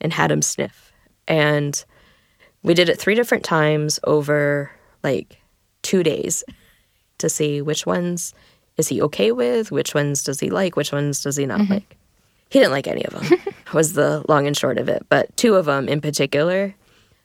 and 0.00 0.12
had 0.12 0.32
him 0.32 0.42
sniff. 0.42 0.90
And 1.28 1.84
we 2.62 2.72
did 2.72 2.88
it 2.88 2.98
three 2.98 3.14
different 3.14 3.44
times 3.44 4.00
over 4.04 4.70
like 5.04 5.38
two 5.86 6.02
days 6.02 6.42
to 7.18 7.28
see 7.28 7.62
which 7.62 7.86
ones 7.86 8.34
is 8.76 8.88
he 8.88 9.00
okay 9.02 9.30
with, 9.30 9.70
which 9.70 9.94
ones 9.94 10.24
does 10.24 10.40
he 10.40 10.50
like, 10.50 10.74
which 10.74 10.90
ones 10.90 11.22
does 11.22 11.36
he 11.36 11.46
not 11.46 11.60
mm-hmm. 11.60 11.74
like. 11.74 11.96
He 12.50 12.58
didn't 12.58 12.72
like 12.72 12.88
any 12.88 13.04
of 13.04 13.12
them, 13.14 13.38
was 13.72 13.92
the 13.92 14.24
long 14.28 14.48
and 14.48 14.56
short 14.56 14.78
of 14.78 14.88
it. 14.88 15.06
But 15.08 15.34
two 15.36 15.54
of 15.54 15.66
them 15.66 15.88
in 15.88 16.00
particular, 16.00 16.74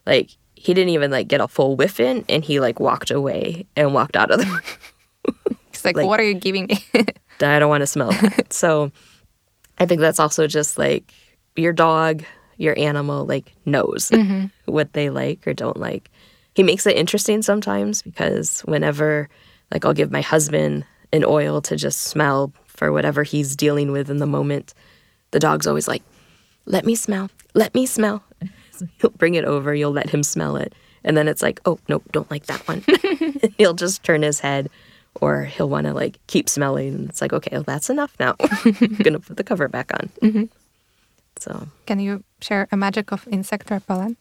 like 0.06 0.30
he 0.54 0.76
didn't 0.76 0.90
even 0.90 1.10
like 1.10 1.28
get 1.28 1.42
a 1.42 1.48
full 1.48 1.76
whiff 1.76 2.00
in 2.00 2.24
and 2.30 2.46
he 2.46 2.60
like 2.60 2.80
walked 2.80 3.10
away 3.10 3.66
and 3.76 3.96
walked 3.96 4.16
out 4.16 4.30
of 4.30 4.40
the 4.40 4.46
room. 4.46 5.58
He's 5.72 5.84
like, 5.84 5.96
like, 5.96 6.06
what 6.06 6.20
are 6.20 6.24
you 6.24 6.36
giving 6.36 6.68
me? 6.68 6.86
I 7.42 7.58
don't 7.58 7.70
want 7.70 7.82
to 7.82 7.88
smell 7.88 8.12
that. 8.12 8.54
so 8.54 8.92
I 9.80 9.88
think 9.88 10.02
that's 10.02 10.20
also 10.20 10.46
just 10.46 10.78
like 10.78 11.12
your 11.56 11.74
dog, 11.74 12.24
your 12.58 12.78
animal 12.78 13.26
like 13.26 13.52
knows 13.66 14.12
mm-hmm. 14.12 14.46
what 14.72 14.94
they 14.94 15.10
like 15.10 15.48
or 15.48 15.54
don't 15.54 15.78
like. 15.78 16.12
He 16.54 16.64
makes 16.64 16.86
it 16.86 16.98
interesting 16.98 17.42
sometimes 17.42 18.02
because 18.02 18.62
whenever 18.62 19.30
like 19.72 19.86
I'll 19.86 19.94
give 19.94 20.12
my 20.12 20.22
husband 20.22 20.86
an 21.14 21.24
oil 21.26 21.62
to 21.62 21.76
just 21.76 22.02
smell 22.04 22.54
for 22.68 22.92
whatever 22.92 23.24
he's 23.24 23.56
dealing 23.56 23.92
with 23.92 24.10
in 24.10 24.18
the 24.18 24.26
moment, 24.26 24.74
the 25.32 25.40
dog's 25.40 25.68
always 25.68 25.88
like, 25.88 26.04
"Let 26.66 26.86
me 26.86 26.96
smell. 26.96 27.30
Let 27.54 27.74
me 27.74 27.86
smell." 27.86 28.24
You'll 29.02 29.12
bring 29.12 29.36
it 29.36 29.46
over, 29.46 29.76
you'll 29.76 29.92
let 29.92 30.10
him 30.10 30.24
smell 30.24 30.56
it. 30.56 30.74
And 31.04 31.16
then 31.16 31.28
it's 31.28 31.42
like, 31.42 31.60
oh, 31.66 31.80
nope, 31.88 32.04
don't 32.12 32.30
like 32.32 32.46
that 32.48 32.68
one. 32.68 32.84
he'll 33.58 33.74
just 33.74 34.04
turn 34.04 34.22
his 34.22 34.40
head 34.40 34.70
or 35.20 35.44
he'll 35.44 35.70
want 35.70 35.88
to 35.88 35.94
like 35.94 36.20
keep 36.28 36.50
smelling. 36.50 36.94
And 36.94 37.10
it's 37.10 37.22
like, 37.22 37.34
okay, 37.34 37.50
well, 37.52 37.64
that's 37.64 37.90
enough 37.90 38.16
now. 38.20 38.36
I'm 38.40 38.74
going 38.74 39.14
to 39.14 39.20
put 39.20 39.38
the 39.38 39.44
cover 39.44 39.68
back 39.68 39.92
on. 39.94 40.10
Mm-hmm. 40.22 40.44
So, 41.40 41.68
can 41.88 42.00
you 42.00 42.24
share 42.40 42.68
a 42.72 42.78
magic 42.78 43.12
of 43.12 43.28
insect 43.32 43.72
repellent? 43.72 44.18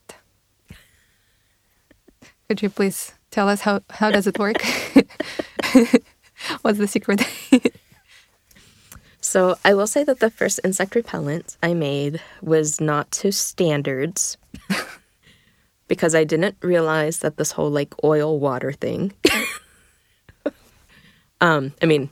Could 2.51 2.63
you 2.63 2.69
please 2.69 3.13
tell 3.31 3.49
us 3.49 3.61
how, 3.61 3.81
how 3.91 4.11
does 4.11 4.27
it 4.27 4.37
work? 4.37 4.61
What's 6.63 6.79
the 6.79 6.89
secret? 6.89 7.23
So 9.21 9.57
I 9.65 9.75
will 9.75 9.87
say 9.87 10.03
that 10.03 10.19
the 10.19 10.31
first 10.31 10.59
insect 10.65 10.97
repellent 10.97 11.57
I 11.63 11.75
made 11.75 12.21
was 12.43 12.81
not 12.81 13.09
to 13.13 13.31
standards 13.31 14.37
because 15.89 16.17
I 16.17 16.25
didn't 16.25 16.57
realize 16.63 17.19
that 17.19 17.37
this 17.37 17.53
whole 17.53 17.71
like 17.71 17.95
oil 18.03 18.41
water 18.41 18.73
thing. 18.73 19.13
um, 21.41 21.73
I 21.81 21.87
mean, 21.87 22.11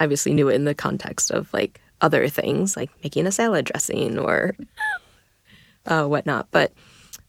obviously 0.00 0.34
knew 0.34 0.48
it 0.48 0.54
in 0.54 0.64
the 0.64 0.74
context 0.74 1.30
of 1.30 1.52
like 1.52 1.80
other 2.00 2.26
things 2.28 2.76
like 2.76 2.90
making 3.04 3.28
a 3.28 3.30
salad 3.30 3.66
dressing 3.66 4.18
or 4.18 4.56
uh, 5.84 6.06
whatnot. 6.06 6.48
But 6.50 6.72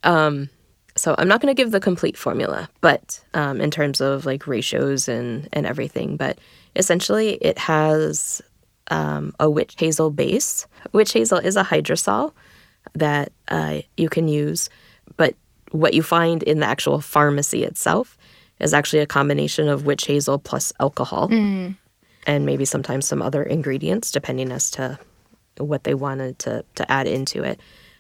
um, 0.04 0.50
so 0.98 1.16
I'm 1.18 1.28
not 1.28 1.42
going 1.42 1.56
to 1.56 1.60
give 1.60 1.72
the 1.72 1.80
complete 1.80 2.18
formula, 2.18 2.70
but 2.82 3.24
um, 3.34 3.62
in 3.62 3.72
terms 3.72 4.02
of 4.02 4.26
like 4.26 4.48
ratios 4.48 5.08
and 5.08 5.48
and 5.54 5.66
everything, 5.66 6.18
but 6.18 6.38
essentially 6.76 7.36
it 7.36 7.58
has 7.58 8.42
um, 8.90 9.34
a 9.40 9.50
witch 9.50 9.76
hazel 9.78 10.10
base. 10.10 10.68
Witch 10.92 11.14
hazel 11.14 11.38
is 11.38 11.56
a 11.56 11.64
hydrosol 11.64 12.34
that 12.94 13.32
uh, 13.50 13.80
you 13.96 14.10
can 14.10 14.28
use, 14.28 14.70
but 15.18 15.36
what 15.72 15.94
you 15.94 16.02
find 16.02 16.44
in 16.44 16.60
the 16.60 16.66
actual 16.66 17.02
pharmacy 17.02 17.64
itself 17.64 18.18
is 18.60 18.74
actually 18.74 19.00
a 19.00 19.06
combination 19.06 19.68
of 19.68 19.86
witch 19.86 20.06
hazel 20.08 20.40
plus 20.40 20.74
alcohol 20.80 21.30
mm. 21.30 21.76
and 22.26 22.46
maybe 22.46 22.66
sometimes 22.66 23.06
some 23.06 23.22
other 23.22 23.44
ingredients, 23.44 24.12
depending 24.12 24.52
as 24.52 24.72
to 24.72 24.98
what 25.58 25.84
they 25.84 25.94
wanted 25.94 26.40
to, 26.40 26.64
to 26.76 26.92
add 26.92 27.08
into 27.08 27.44
it. 27.44 27.60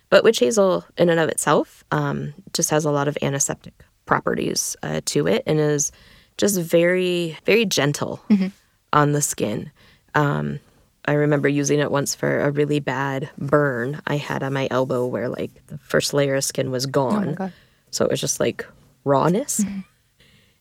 But 0.09 0.23
witch 0.23 0.39
hazel, 0.39 0.85
in 0.97 1.09
and 1.09 1.19
of 1.19 1.29
itself, 1.29 1.83
um, 1.91 2.33
just 2.53 2.69
has 2.69 2.85
a 2.85 2.91
lot 2.91 3.07
of 3.07 3.17
antiseptic 3.21 3.73
properties 4.05 4.75
uh, 4.83 5.01
to 5.05 5.27
it 5.27 5.43
and 5.45 5.59
is 5.59 5.91
just 6.37 6.59
very, 6.59 7.37
very 7.45 7.65
gentle 7.65 8.21
mm-hmm. 8.29 8.47
on 8.93 9.11
the 9.11 9.21
skin. 9.21 9.71
Um, 10.15 10.59
I 11.05 11.13
remember 11.13 11.47
using 11.47 11.79
it 11.79 11.91
once 11.91 12.15
for 12.15 12.41
a 12.41 12.51
really 12.51 12.79
bad 12.79 13.29
burn 13.37 14.01
I 14.07 14.17
had 14.17 14.43
on 14.43 14.53
my 14.53 14.67
elbow 14.71 15.05
where 15.05 15.29
like 15.29 15.51
the 15.67 15.77
first 15.77 16.13
layer 16.13 16.35
of 16.35 16.43
skin 16.43 16.69
was 16.69 16.85
gone. 16.85 17.37
Oh 17.39 17.51
so 17.91 18.05
it 18.05 18.11
was 18.11 18.19
just 18.19 18.39
like 18.39 18.65
rawness. 19.03 19.61
Mm-hmm. 19.61 19.79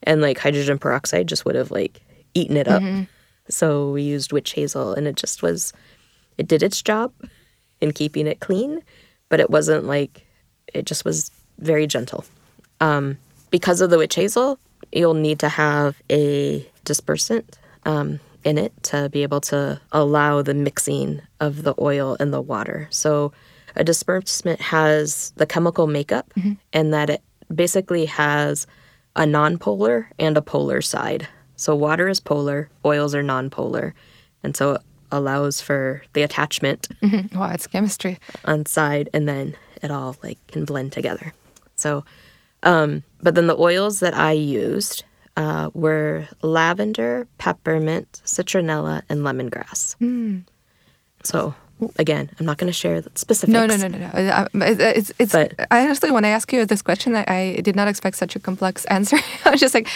And 0.04 0.22
like 0.22 0.38
hydrogen 0.38 0.78
peroxide 0.78 1.26
just 1.26 1.44
would 1.44 1.56
have 1.56 1.72
like 1.72 2.00
eaten 2.34 2.56
it 2.56 2.68
up. 2.68 2.82
Mm-hmm. 2.82 3.04
So 3.48 3.90
we 3.90 4.02
used 4.02 4.32
witch 4.32 4.52
hazel 4.52 4.94
and 4.94 5.06
it 5.08 5.16
just 5.16 5.42
was, 5.42 5.72
it 6.38 6.46
did 6.46 6.62
its 6.62 6.80
job 6.80 7.12
in 7.80 7.92
keeping 7.92 8.26
it 8.26 8.40
clean, 8.40 8.82
but 9.28 9.40
it 9.40 9.50
wasn't 9.50 9.84
like, 9.84 10.26
it 10.72 10.86
just 10.86 11.04
was 11.04 11.30
very 11.58 11.86
gentle. 11.86 12.24
Um, 12.80 13.18
because 13.50 13.80
of 13.80 13.90
the 13.90 13.98
witch 13.98 14.14
hazel, 14.14 14.58
you'll 14.92 15.14
need 15.14 15.38
to 15.40 15.48
have 15.48 16.00
a 16.10 16.66
dispersant 16.84 17.44
um, 17.84 18.20
in 18.44 18.58
it 18.58 18.72
to 18.84 19.08
be 19.08 19.22
able 19.22 19.40
to 19.40 19.80
allow 19.92 20.42
the 20.42 20.54
mixing 20.54 21.22
of 21.40 21.62
the 21.62 21.74
oil 21.80 22.16
and 22.20 22.32
the 22.32 22.40
water. 22.40 22.88
So 22.90 23.32
a 23.74 23.84
dispersant 23.84 24.60
has 24.60 25.32
the 25.36 25.46
chemical 25.46 25.86
makeup 25.86 26.32
and 26.72 26.94
that 26.94 27.10
it 27.10 27.22
basically 27.54 28.06
has 28.06 28.66
a 29.14 29.22
nonpolar 29.22 30.06
and 30.18 30.36
a 30.36 30.42
polar 30.42 30.80
side. 30.82 31.28
So 31.56 31.74
water 31.74 32.08
is 32.08 32.20
polar, 32.20 32.68
oils 32.84 33.14
are 33.14 33.22
nonpolar. 33.22 33.92
And 34.42 34.56
so 34.56 34.78
allows 35.12 35.60
for 35.60 36.02
the 36.14 36.22
attachment 36.22 36.88
Wow, 37.34 37.50
it's 37.52 37.66
chemistry. 37.66 38.18
on 38.44 38.66
side 38.66 39.08
and 39.14 39.28
then 39.28 39.56
it 39.82 39.90
all 39.90 40.16
like 40.22 40.38
can 40.48 40.64
blend 40.64 40.92
together. 40.92 41.32
So 41.76 42.04
um 42.62 43.02
but 43.22 43.34
then 43.34 43.46
the 43.46 43.56
oils 43.56 44.00
that 44.00 44.14
I 44.14 44.32
used 44.32 45.04
uh, 45.36 45.68
were 45.74 46.26
lavender, 46.42 47.26
peppermint, 47.36 48.22
citronella, 48.24 49.02
and 49.10 49.20
lemongrass. 49.20 49.94
So 51.22 51.54
again, 51.98 52.30
I'm 52.40 52.46
not 52.46 52.56
going 52.56 52.68
to 52.68 52.72
share 52.72 53.02
the 53.02 53.10
specifics. 53.16 53.52
No, 53.52 53.66
no, 53.66 53.76
no, 53.76 53.88
no, 53.88 53.98
no. 53.98 54.06
Uh, 54.06 54.46
uh, 54.54 54.66
It's, 54.96 55.12
it's, 55.18 55.32
But- 55.32 55.52
I 55.70 55.82
honestly, 55.84 56.10
when 56.10 56.24
I 56.24 56.28
ask 56.30 56.50
you 56.54 56.64
this 56.64 56.80
question, 56.82 57.14
I, 57.16 57.24
I 57.28 57.60
did 57.60 57.76
not 57.76 57.86
expect 57.88 58.16
such 58.16 58.34
a 58.34 58.38
complex 58.40 58.84
answer. 58.96 59.18
I 59.44 59.50
was 59.50 59.60
just 59.60 59.74
like, 59.74 59.88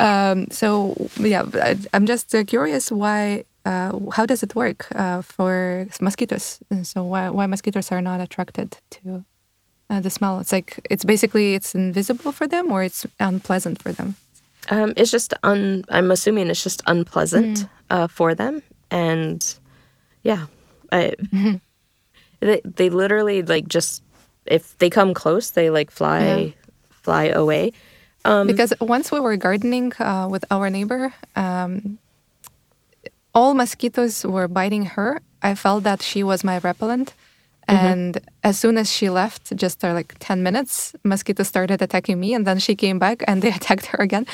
um, 0.00 0.48
so 0.50 0.96
yeah, 1.20 1.44
I, 1.54 1.76
I'm 1.94 2.06
just 2.06 2.34
uh, 2.34 2.42
curious 2.44 2.90
why, 2.90 3.44
uh, 3.64 3.92
how 4.12 4.26
does 4.26 4.42
it 4.42 4.54
work 4.54 4.86
uh, 4.94 5.22
for 5.22 5.86
mosquitoes? 6.00 6.58
And 6.70 6.86
So 6.86 7.02
why, 7.04 7.30
why 7.30 7.46
mosquitoes 7.46 7.90
are 7.92 8.00
not 8.02 8.20
attracted 8.20 8.76
to 8.90 9.24
uh, 9.90 10.00
the 10.00 10.10
smell? 10.10 10.40
It's 10.40 10.52
like, 10.52 10.78
it's 10.90 11.04
basically, 11.04 11.54
it's 11.54 11.74
invisible 11.74 12.32
for 12.32 12.46
them 12.46 12.72
or 12.72 12.82
it's 12.82 13.06
unpleasant 13.20 13.82
for 13.82 13.92
them? 13.92 14.14
Um, 14.70 14.92
it's 14.96 15.10
just 15.10 15.32
un. 15.42 15.84
I'm 15.88 16.10
assuming 16.10 16.50
it's 16.50 16.62
just 16.62 16.82
unpleasant 16.86 17.66
uh, 17.88 18.06
for 18.06 18.34
them, 18.34 18.62
and 18.90 19.40
yeah, 20.22 20.46
I, 20.92 21.14
they 22.40 22.60
they 22.64 22.90
literally 22.90 23.42
like 23.42 23.66
just 23.68 24.02
if 24.44 24.76
they 24.76 24.90
come 24.90 25.14
close, 25.14 25.52
they 25.52 25.70
like 25.70 25.90
fly 25.90 26.20
Yeah. 26.20 26.50
fly 26.90 27.24
away. 27.32 27.72
Um, 28.26 28.46
because 28.46 28.74
once 28.80 29.10
we 29.10 29.20
were 29.20 29.36
gardening 29.38 29.92
uh, 29.98 30.28
with 30.30 30.44
our 30.50 30.68
neighbor, 30.68 31.14
um, 31.34 31.98
all 33.34 33.54
mosquitoes 33.54 34.24
were 34.24 34.48
biting 34.48 34.84
her. 34.96 35.20
I 35.42 35.54
felt 35.54 35.84
that 35.84 36.02
she 36.02 36.22
was 36.22 36.44
my 36.44 36.58
repellent. 36.58 37.14
And 37.70 38.18
as 38.42 38.58
soon 38.58 38.78
as 38.78 38.90
she 38.90 39.10
left, 39.10 39.54
just 39.54 39.84
uh, 39.84 39.92
like 39.92 40.16
10 40.20 40.42
minutes, 40.42 40.96
mosquitoes 41.04 41.48
started 41.48 41.82
attacking 41.82 42.18
me. 42.18 42.32
And 42.32 42.46
then 42.46 42.58
she 42.58 42.74
came 42.74 42.98
back 42.98 43.22
and 43.28 43.42
they 43.42 43.50
attacked 43.50 43.86
her 43.86 44.02
again. 44.02 44.26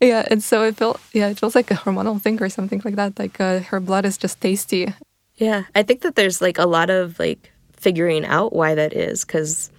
Yeah. 0.00 0.26
And 0.30 0.42
so 0.42 0.64
it 0.64 0.76
felt, 0.76 0.98
yeah, 1.12 1.28
it 1.28 1.38
feels 1.38 1.54
like 1.54 1.70
a 1.70 1.74
hormonal 1.74 2.20
thing 2.20 2.42
or 2.42 2.48
something 2.48 2.80
like 2.84 2.96
that. 2.96 3.18
Like 3.18 3.38
uh, 3.40 3.60
her 3.60 3.78
blood 3.78 4.06
is 4.06 4.16
just 4.16 4.40
tasty. 4.40 4.94
Yeah, 5.38 5.64
I 5.74 5.84
think 5.84 6.02
that 6.02 6.16
there's 6.16 6.42
like 6.42 6.58
a 6.58 6.66
lot 6.66 6.90
of 6.90 7.18
like 7.18 7.52
figuring 7.72 8.26
out 8.26 8.52
why 8.52 8.74
that 8.74 8.92
is 8.92 9.24
because 9.24 9.70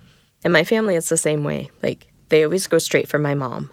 in 0.44 0.54
my 0.54 0.64
family 0.64 0.96
it's 0.96 1.10
the 1.10 1.18
same 1.18 1.44
way. 1.44 1.70
Like 1.84 2.08
they 2.30 2.44
always 2.44 2.66
go 2.66 2.80
straight 2.80 3.10
for 3.10 3.20
my 3.20 3.36
mom, 3.36 3.70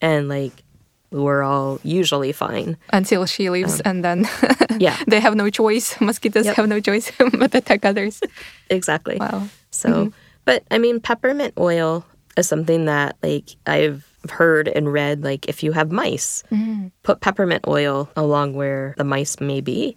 and 0.00 0.28
like 0.28 0.62
we're 1.10 1.42
all 1.42 1.78
usually 1.82 2.32
fine. 2.32 2.76
Until 2.92 3.26
she 3.26 3.50
leaves, 3.50 3.80
um, 3.80 3.82
and 3.84 4.04
then 4.04 4.28
Yeah. 4.78 4.96
they 5.06 5.20
have 5.20 5.34
no 5.34 5.50
choice. 5.50 6.00
Mosquitoes 6.00 6.46
Yep. 6.46 6.56
have 6.56 6.68
no 6.68 6.80
choice 6.80 7.10
but 7.18 7.54
attack 7.54 7.84
others. 7.84 8.20
Exactly. 8.70 9.16
Wow. 9.16 9.48
So, 9.70 9.88
mm-hmm. 9.90 10.08
but 10.44 10.64
I 10.70 10.78
mean, 10.78 11.00
peppermint 11.00 11.54
oil 11.58 12.04
is 12.36 12.48
something 12.48 12.86
that 12.86 13.16
like 13.22 13.56
I've 13.66 14.06
heard 14.30 14.68
and 14.68 14.92
read. 14.92 15.22
Like 15.24 15.48
if 15.48 15.62
you 15.62 15.72
have 15.72 15.90
mice, 15.92 16.42
mm-hmm. 16.50 16.88
put 17.02 17.20
peppermint 17.20 17.64
oil 17.66 18.10
along 18.16 18.54
where 18.54 18.94
the 18.98 19.04
mice 19.04 19.40
may 19.40 19.60
be, 19.60 19.96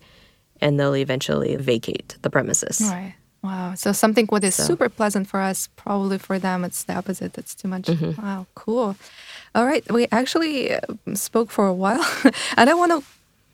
and 0.62 0.80
they'll 0.80 0.96
eventually 0.96 1.56
vacate 1.56 2.18
the 2.22 2.30
premises. 2.30 2.82
Right. 2.82 3.16
Wow. 3.42 3.74
So 3.76 3.94
something 3.94 4.28
what 4.28 4.44
is 4.44 4.56
super 4.56 4.90
pleasant 4.90 5.28
for 5.28 5.40
us, 5.40 5.70
probably 5.78 6.18
for 6.18 6.40
them, 6.40 6.66
it's 6.66 6.84
the 6.84 6.96
opposite. 6.96 7.38
It's 7.38 7.56
too 7.56 7.70
much. 7.70 7.84
Mm-hmm. 7.84 8.22
Wow. 8.22 8.48
Cool. 8.54 8.98
All 9.56 9.66
right. 9.66 9.90
We 9.92 10.08
actually 10.12 10.74
uh, 10.74 10.80
spoke 11.14 11.50
for 11.52 11.68
a 11.68 11.74
while, 11.74 12.06
and 12.58 12.70
I 12.70 12.74
want 12.74 12.92
to 12.92 13.04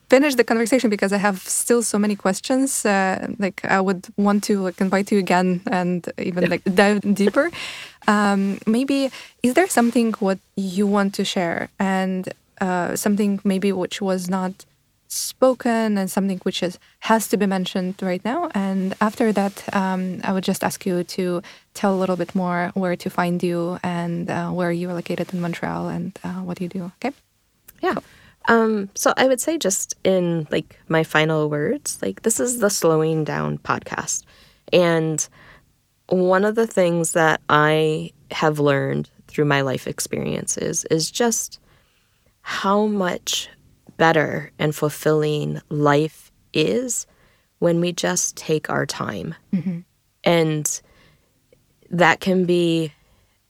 finish 0.09 0.35
the 0.35 0.43
conversation 0.43 0.89
because 0.89 1.11
I 1.11 1.17
have 1.17 1.39
still 1.39 1.81
so 1.81 1.97
many 1.97 2.15
questions. 2.15 2.85
Uh, 2.85 3.27
like 3.39 3.63
I 3.65 3.81
would 3.81 4.07
want 4.17 4.43
to 4.45 4.61
like 4.61 4.79
invite 4.79 5.11
you 5.11 5.19
again 5.19 5.61
and 5.67 6.07
even 6.17 6.49
like 6.49 6.63
dive 6.63 7.01
deeper. 7.15 7.49
Um, 8.07 8.59
maybe 8.67 9.09
is 9.41 9.53
there 9.55 9.67
something 9.67 10.13
what 10.19 10.39
you 10.55 10.85
want 10.85 11.15
to 11.15 11.25
share 11.25 11.69
and 11.79 12.31
uh, 12.61 12.95
something 12.95 13.39
maybe 13.43 13.71
which 13.71 14.01
was 14.01 14.29
not 14.29 14.53
spoken 15.07 15.97
and 15.97 16.09
something 16.09 16.39
which 16.43 16.63
is 16.63 16.79
has 16.99 17.27
to 17.29 17.37
be 17.37 17.45
mentioned 17.45 17.95
right 18.01 18.23
now. 18.25 18.49
And 18.53 18.95
after 19.01 19.31
that, 19.31 19.63
um, 19.75 20.21
I 20.23 20.33
would 20.33 20.43
just 20.43 20.63
ask 20.63 20.85
you 20.85 21.03
to 21.03 21.41
tell 21.73 21.93
a 21.93 21.99
little 21.99 22.15
bit 22.15 22.33
more 22.35 22.71
where 22.73 22.95
to 22.95 23.09
find 23.09 23.41
you 23.41 23.79
and 23.83 24.29
uh, 24.29 24.49
where 24.49 24.71
you 24.71 24.89
are 24.89 24.93
located 24.93 25.33
in 25.33 25.41
Montreal 25.41 25.89
and 25.89 26.17
uh, 26.23 26.41
what 26.41 26.59
you 26.61 26.67
do. 26.67 26.91
Okay. 26.97 27.15
Yeah. 27.81 27.95
Um, 28.47 28.89
so 28.95 29.13
I 29.17 29.27
would 29.27 29.41
say 29.41 29.57
just 29.57 29.95
in 30.03 30.47
like 30.51 30.79
my 30.87 31.03
final 31.03 31.49
words, 31.49 31.99
like 32.01 32.21
this 32.21 32.39
is 32.39 32.59
the 32.59 32.69
slowing 32.69 33.23
down 33.23 33.57
podcast. 33.57 34.23
And 34.71 35.27
one 36.07 36.45
of 36.45 36.55
the 36.55 36.67
things 36.67 37.13
that 37.13 37.41
I 37.49 38.11
have 38.31 38.59
learned 38.59 39.09
through 39.27 39.45
my 39.45 39.61
life 39.61 39.87
experiences 39.87 40.85
is 40.85 41.09
just 41.09 41.59
how 42.41 42.85
much 42.85 43.49
better 43.97 44.51
and 44.59 44.75
fulfilling 44.75 45.61
life 45.69 46.31
is 46.53 47.07
when 47.59 47.79
we 47.79 47.91
just 47.91 48.35
take 48.35 48.69
our 48.69 48.85
time. 48.85 49.35
And 50.23 50.81
that 51.89 52.19
can 52.19 52.45
be 52.45 52.91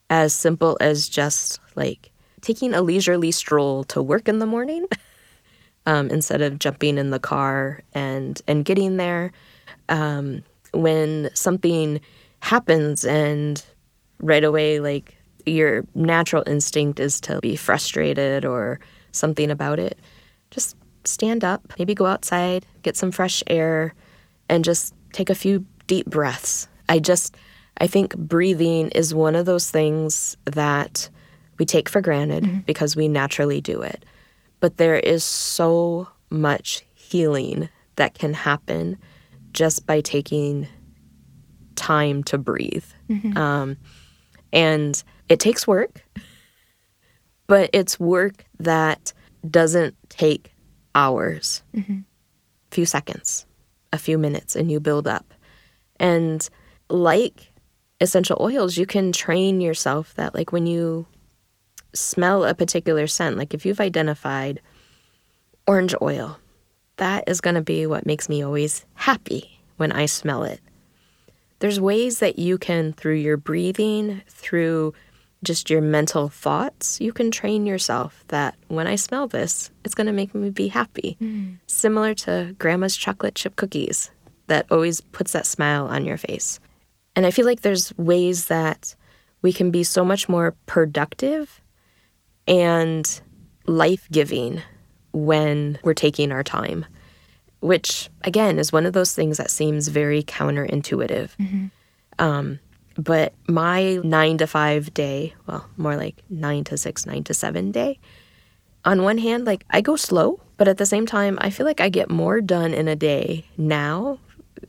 as 0.10 0.34
simple 0.34 0.78
as 0.82 1.10
just 1.10 1.60
like 1.76 2.12
taking 2.42 2.74
a 2.74 2.82
leisurely 2.82 3.32
stroll 3.32 3.84
to 3.86 4.02
work 4.02 4.28
in 4.28 4.40
the 4.40 4.46
morning 4.46 4.86
um, 5.86 6.10
instead 6.10 6.42
of 6.42 6.60
jumping 6.60 6.98
in 6.98 7.10
the 7.10 7.20
car 7.20 7.82
and 7.94 8.42
and 8.48 8.66
getting 8.66 8.98
there 8.98 9.32
um, 9.90 10.44
when 10.74 11.30
something 11.34 12.00
happens 12.42 13.04
and 13.04 13.64
right 14.20 14.44
away 14.44 14.80
like 14.80 15.16
your 15.46 15.86
natural 15.96 16.44
instinct 16.48 17.00
is 17.00 17.20
to 17.20 17.40
be 17.40 17.56
frustrated 17.56 18.46
or 18.46 18.80
something 19.12 19.50
about 19.50 19.80
it 19.80 19.98
just 20.52 20.76
stand 21.04 21.44
up 21.44 21.62
maybe 21.78 21.94
go 21.94 22.06
outside 22.06 22.66
get 22.82 22.98
some 22.98 23.12
fresh 23.12 23.44
air 23.48 23.94
and 24.50 24.64
just 24.64 24.94
take 25.14 25.30
a 25.30 25.36
few 25.36 25.66
deep 25.88 26.08
breaths. 26.08 26.68
I 26.90 27.00
just 27.00 27.36
i 27.80 27.88
think 27.88 28.16
breathing 28.18 28.90
is 28.90 29.14
one 29.14 29.36
of 29.36 29.46
those 29.46 29.70
things 29.70 30.38
that 30.46 31.10
we 31.58 31.66
take 31.66 31.90
for 31.90 32.02
granted 32.02 32.66
because 32.66 32.96
we 32.96 33.08
naturally 33.08 33.62
do 33.62 33.82
it. 33.82 34.04
But 34.60 34.78
there 34.78 34.98
is 34.98 35.24
so 35.24 36.08
much 36.30 36.84
healing 36.96 37.70
that 37.96 38.14
can 38.14 38.34
happen 38.34 38.98
just 39.54 39.86
by 39.86 40.02
taking 40.02 40.68
time 41.76 42.24
to 42.26 42.38
breathe. 42.38 42.86
Um, 43.38 43.78
and 44.52 45.02
it 45.30 45.40
takes 45.40 45.66
work, 45.68 46.04
but 47.48 47.70
it's 47.74 48.00
work 48.00 48.46
that 48.60 49.14
doesn't 49.50 49.96
take 50.18 50.54
hours, 50.94 51.64
a 51.76 52.04
few 52.72 52.86
seconds, 52.86 53.46
a 53.92 53.98
few 53.98 54.18
minutes, 54.18 54.56
and 54.56 54.72
you 54.72 54.80
build 54.80 55.08
up. 55.08 55.34
And 56.00 56.48
like 56.90 57.52
essential 58.00 58.38
oils, 58.40 58.78
you 58.78 58.86
can 58.86 59.12
train 59.12 59.62
yourself 59.62 60.14
that, 60.16 60.36
like, 60.36 60.52
when 60.52 60.68
you 60.68 61.06
smell 61.94 62.44
a 62.44 62.54
particular 62.54 63.08
scent, 63.08 63.38
like 63.38 63.54
if 63.54 63.66
you've 63.66 63.80
identified 63.80 64.62
orange 65.66 65.96
oil, 66.02 66.38
that 66.98 67.24
is 67.28 67.42
going 67.42 67.56
to 67.56 67.62
be 67.62 67.86
what 67.86 68.06
makes 68.06 68.30
me 68.30 68.44
always 68.44 68.86
happy 68.94 69.62
when 69.78 69.92
I 69.92 70.06
smell 70.06 70.44
it. 70.44 70.60
There's 71.60 71.80
ways 71.80 72.20
that 72.20 72.38
you 72.38 72.58
can, 72.58 72.94
through 72.94 73.16
your 73.16 73.38
breathing, 73.38 74.22
through 74.28 74.94
just 75.46 75.70
your 75.70 75.82
mental 75.82 76.28
thoughts, 76.30 77.00
you 77.00 77.14
can 77.14 77.32
train 77.32 77.66
yourself 77.66 78.24
that 78.28 78.56
when 78.68 78.88
I 78.88 78.96
smell 78.96 79.28
this, 79.28 79.72
it's 79.84 79.96
going 79.96 80.08
to 80.08 80.14
make 80.14 80.36
me 80.36 80.50
be 80.50 80.68
happy. 80.68 81.18
Similar 81.68 82.14
to 82.16 82.56
grandma's 82.60 82.98
chocolate 82.98 83.36
chip 83.36 83.56
cookies 83.56 84.12
that 84.48 84.66
always 84.70 85.02
puts 85.02 85.32
that 85.32 85.46
smile 85.46 85.88
on 85.88 86.06
your 86.06 86.18
face. 86.18 86.60
And 87.16 87.26
I 87.26 87.32
feel 87.32 87.46
like 87.46 87.62
there's 87.62 87.98
ways 87.98 88.48
that 88.48 88.96
we 89.42 89.54
can 89.54 89.72
be 89.72 89.84
so 89.84 90.04
much 90.04 90.28
more 90.28 90.56
productive 90.66 91.62
and 92.48 93.22
life 93.68 94.08
giving 94.12 94.62
when 95.14 95.80
we're 95.84 95.94
taking 95.94 96.32
our 96.32 96.44
time, 96.44 96.86
which 97.62 98.10
again 98.24 98.60
is 98.60 98.74
one 98.74 98.86
of 98.86 98.94
those 98.94 99.14
things 99.16 99.38
that 99.38 99.50
seems 99.50 99.88
very 99.88 100.22
counterintuitive. 100.24 101.30
Um, 102.20 102.60
but 102.98 103.34
my 103.48 104.00
nine 104.04 104.38
to 104.38 104.48
five 104.48 104.94
day, 104.94 105.34
well, 105.48 105.68
more 105.78 105.96
like 105.96 106.22
nine 106.30 106.64
to 106.66 106.78
six, 106.78 107.06
nine 107.06 107.24
to 107.26 107.34
seven 107.34 107.72
day, 107.72 108.00
on 108.86 109.04
one 109.04 109.18
hand, 109.18 109.46
like 109.46 109.66
I 109.72 109.82
go 109.82 109.96
slow, 109.96 110.40
but 110.58 110.68
at 110.68 110.78
the 110.78 110.86
same 110.86 111.06
time, 111.06 111.38
I 111.42 111.50
feel 111.50 111.66
like 111.66 111.82
I 111.82 111.90
get 111.90 112.10
more 112.10 112.40
done 112.40 112.74
in 112.74 112.88
a 112.88 112.96
day 112.96 113.46
now 113.58 114.20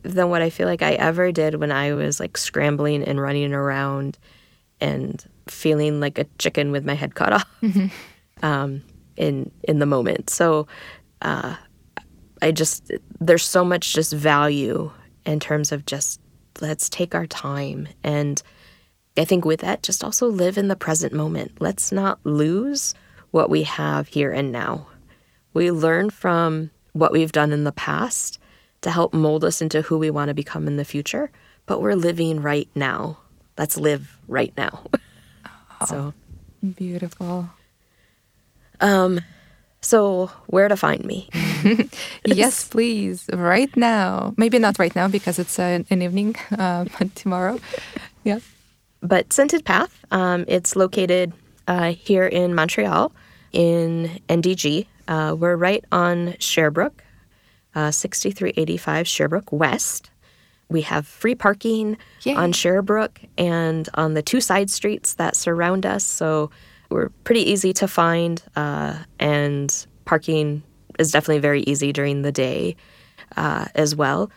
than 0.03 0.29
what 0.29 0.41
I 0.41 0.49
feel 0.49 0.67
like 0.67 0.81
I 0.81 0.93
ever 0.93 1.31
did 1.31 1.55
when 1.55 1.71
I 1.71 1.93
was 1.93 2.19
like 2.19 2.37
scrambling 2.37 3.03
and 3.03 3.21
running 3.21 3.53
around 3.53 4.17
and 4.81 5.23
feeling 5.47 5.99
like 5.99 6.17
a 6.19 6.25
chicken 6.39 6.71
with 6.71 6.85
my 6.85 6.93
head 6.93 7.15
cut 7.15 7.33
off 7.33 7.47
um, 8.43 8.81
in 9.15 9.51
in 9.63 9.79
the 9.79 9.85
moment. 9.85 10.29
So 10.29 10.67
uh, 11.21 11.55
I 12.41 12.51
just 12.51 12.91
there's 13.19 13.45
so 13.45 13.63
much 13.63 13.93
just 13.93 14.13
value 14.13 14.91
in 15.25 15.39
terms 15.39 15.71
of 15.71 15.85
just 15.85 16.19
let's 16.61 16.89
take 16.89 17.15
our 17.15 17.27
time 17.27 17.87
and 18.03 18.41
I 19.17 19.25
think 19.25 19.45
with 19.45 19.61
that 19.61 19.81
just 19.81 20.03
also 20.03 20.27
live 20.27 20.57
in 20.57 20.67
the 20.67 20.75
present 20.75 21.11
moment. 21.11 21.53
Let's 21.59 21.91
not 21.91 22.19
lose 22.23 22.93
what 23.31 23.49
we 23.49 23.63
have 23.63 24.07
here 24.07 24.31
and 24.31 24.51
now. 24.51 24.87
We 25.53 25.71
learn 25.71 26.11
from 26.11 26.69
what 26.93 27.11
we've 27.11 27.31
done 27.31 27.51
in 27.51 27.63
the 27.63 27.71
past 27.71 28.39
to 28.81 28.91
help 28.91 29.13
mold 29.13 29.43
us 29.43 29.61
into 29.61 29.81
who 29.81 29.97
we 29.97 30.11
want 30.11 30.29
to 30.29 30.35
become 30.35 30.67
in 30.67 30.77
the 30.77 30.85
future, 30.85 31.31
but 31.65 31.81
we're 31.81 31.95
living 31.95 32.41
right 32.41 32.69
now. 32.75 33.17
Let's 33.57 33.75
live 33.75 34.19
right 34.27 34.53
now. 34.55 34.83
so, 35.87 36.13
Beautiful. 36.75 37.49
um 38.79 39.19
so 39.87 40.29
where 40.47 40.67
to 40.67 40.75
find 40.75 41.05
me? 41.05 41.29
yes, 42.25 42.67
please. 42.73 43.25
Right 43.31 43.75
now. 43.77 44.33
Maybe 44.35 44.59
not 44.59 44.77
right 44.79 44.93
now 44.95 45.07
because 45.07 45.39
it's 45.39 45.57
uh, 45.59 45.79
an 45.89 46.01
evening, 46.01 46.35
uh, 46.59 46.85
but 46.99 47.15
tomorrow. 47.15 47.59
Yeah. 48.23 48.39
but 49.01 49.31
Scented 49.31 49.63
Path, 49.63 50.05
um, 50.11 50.43
it's 50.47 50.75
located 50.75 51.31
uh, 51.67 51.93
here 51.93 52.27
in 52.27 52.53
Montreal 52.53 53.13
in 53.53 54.19
NDG. 54.27 54.87
Uh, 55.07 55.35
we're 55.39 55.55
right 55.55 55.85
on 55.91 56.35
Sherbrooke, 56.39 57.01
uh, 57.73 57.91
6385 57.91 59.07
Sherbrooke 59.07 59.51
West. 59.53 60.11
We 60.69 60.81
have 60.81 61.07
free 61.07 61.35
parking 61.35 61.97
Yay. 62.23 62.35
on 62.35 62.51
Sherbrooke 62.51 63.21
and 63.37 63.87
on 63.93 64.15
the 64.15 64.21
two 64.21 64.41
side 64.41 64.69
streets 64.69 65.13
that 65.13 65.37
surround 65.37 65.85
us. 65.85 66.03
So 66.03 66.51
we're 66.89 67.09
pretty 67.23 67.49
easy 67.49 67.73
to 67.73 67.87
find, 67.87 68.41
uh, 68.55 68.97
and 69.19 69.87
parking 70.05 70.63
is 70.99 71.11
definitely 71.11 71.39
very 71.39 71.61
easy 71.61 71.91
during 71.91 72.21
the 72.21 72.31
day 72.31 72.75
uh, 73.35 73.65
as 73.75 73.95
well. 73.95 74.31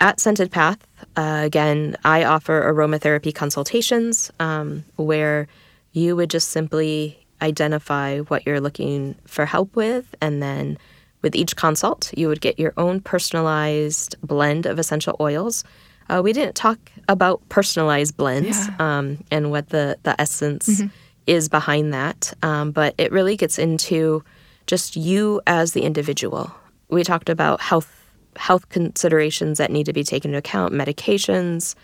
At 0.00 0.20
Scented 0.20 0.50
Path, 0.50 0.78
uh, 1.16 1.40
again, 1.44 1.96
I 2.04 2.24
offer 2.24 2.72
aromatherapy 2.72 3.34
consultations 3.34 4.30
um, 4.38 4.84
where 4.96 5.48
you 5.92 6.14
would 6.14 6.30
just 6.30 6.48
simply 6.48 7.26
identify 7.42 8.18
what 8.20 8.46
you're 8.46 8.60
looking 8.60 9.16
for 9.26 9.44
help 9.44 9.74
with, 9.74 10.14
and 10.20 10.40
then 10.42 10.78
with 11.22 11.34
each 11.34 11.56
consult, 11.56 12.12
you 12.16 12.28
would 12.28 12.40
get 12.40 12.60
your 12.60 12.72
own 12.76 13.00
personalized 13.00 14.14
blend 14.22 14.66
of 14.66 14.78
essential 14.78 15.16
oils. 15.18 15.64
Uh, 16.08 16.20
we 16.22 16.32
didn't 16.32 16.54
talk 16.54 16.78
about 17.08 17.46
personalized 17.48 18.16
blends 18.16 18.68
um, 18.78 19.18
and 19.30 19.50
what 19.50 19.70
the, 19.70 19.98
the 20.04 20.18
essence 20.20 20.80
is 21.28 21.48
behind 21.48 21.92
that, 21.92 22.32
um, 22.42 22.72
but 22.72 22.94
it 22.98 23.12
really 23.12 23.36
gets 23.36 23.58
into 23.58 24.24
just 24.66 24.96
you 24.96 25.40
as 25.46 25.72
the 25.72 25.82
individual. 25.82 26.50
We 26.88 27.04
talked 27.04 27.28
about 27.28 27.60
health 27.60 27.94
health 28.36 28.68
considerations 28.68 29.58
that 29.58 29.70
need 29.70 29.84
to 29.84 29.92
be 29.92 30.04
taken 30.04 30.30
into 30.30 30.38
account, 30.38 30.72
medications. 30.72 31.74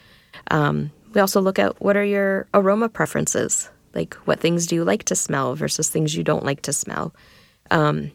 Um, 0.50 0.90
we 1.12 1.20
also 1.20 1.40
look 1.40 1.58
at 1.58 1.80
what 1.82 1.96
are 1.96 2.04
your 2.04 2.46
aroma 2.54 2.88
preferences, 2.88 3.68
like 3.94 4.14
what 4.24 4.40
things 4.40 4.66
do 4.66 4.76
you 4.76 4.84
like 4.84 5.04
to 5.04 5.16
smell 5.16 5.54
versus 5.56 5.88
things 5.88 6.14
you 6.16 6.22
don't 6.22 6.44
like 6.44 6.62
to 6.62 6.72
smell, 6.72 7.14
um, 7.70 8.10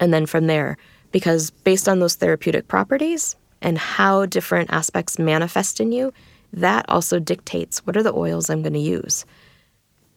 and 0.00 0.12
then 0.12 0.26
from 0.26 0.46
there, 0.48 0.76
because 1.12 1.50
based 1.50 1.88
on 1.88 2.00
those 2.00 2.16
therapeutic 2.16 2.68
properties 2.68 3.36
and 3.60 3.78
how 3.78 4.26
different 4.26 4.70
aspects 4.72 5.18
manifest 5.18 5.80
in 5.80 5.92
you, 5.92 6.12
that 6.52 6.84
also 6.88 7.18
dictates 7.18 7.86
what 7.86 7.96
are 7.96 8.02
the 8.02 8.14
oils 8.14 8.50
I'm 8.50 8.62
going 8.62 8.72
to 8.74 8.78
use. 8.78 9.24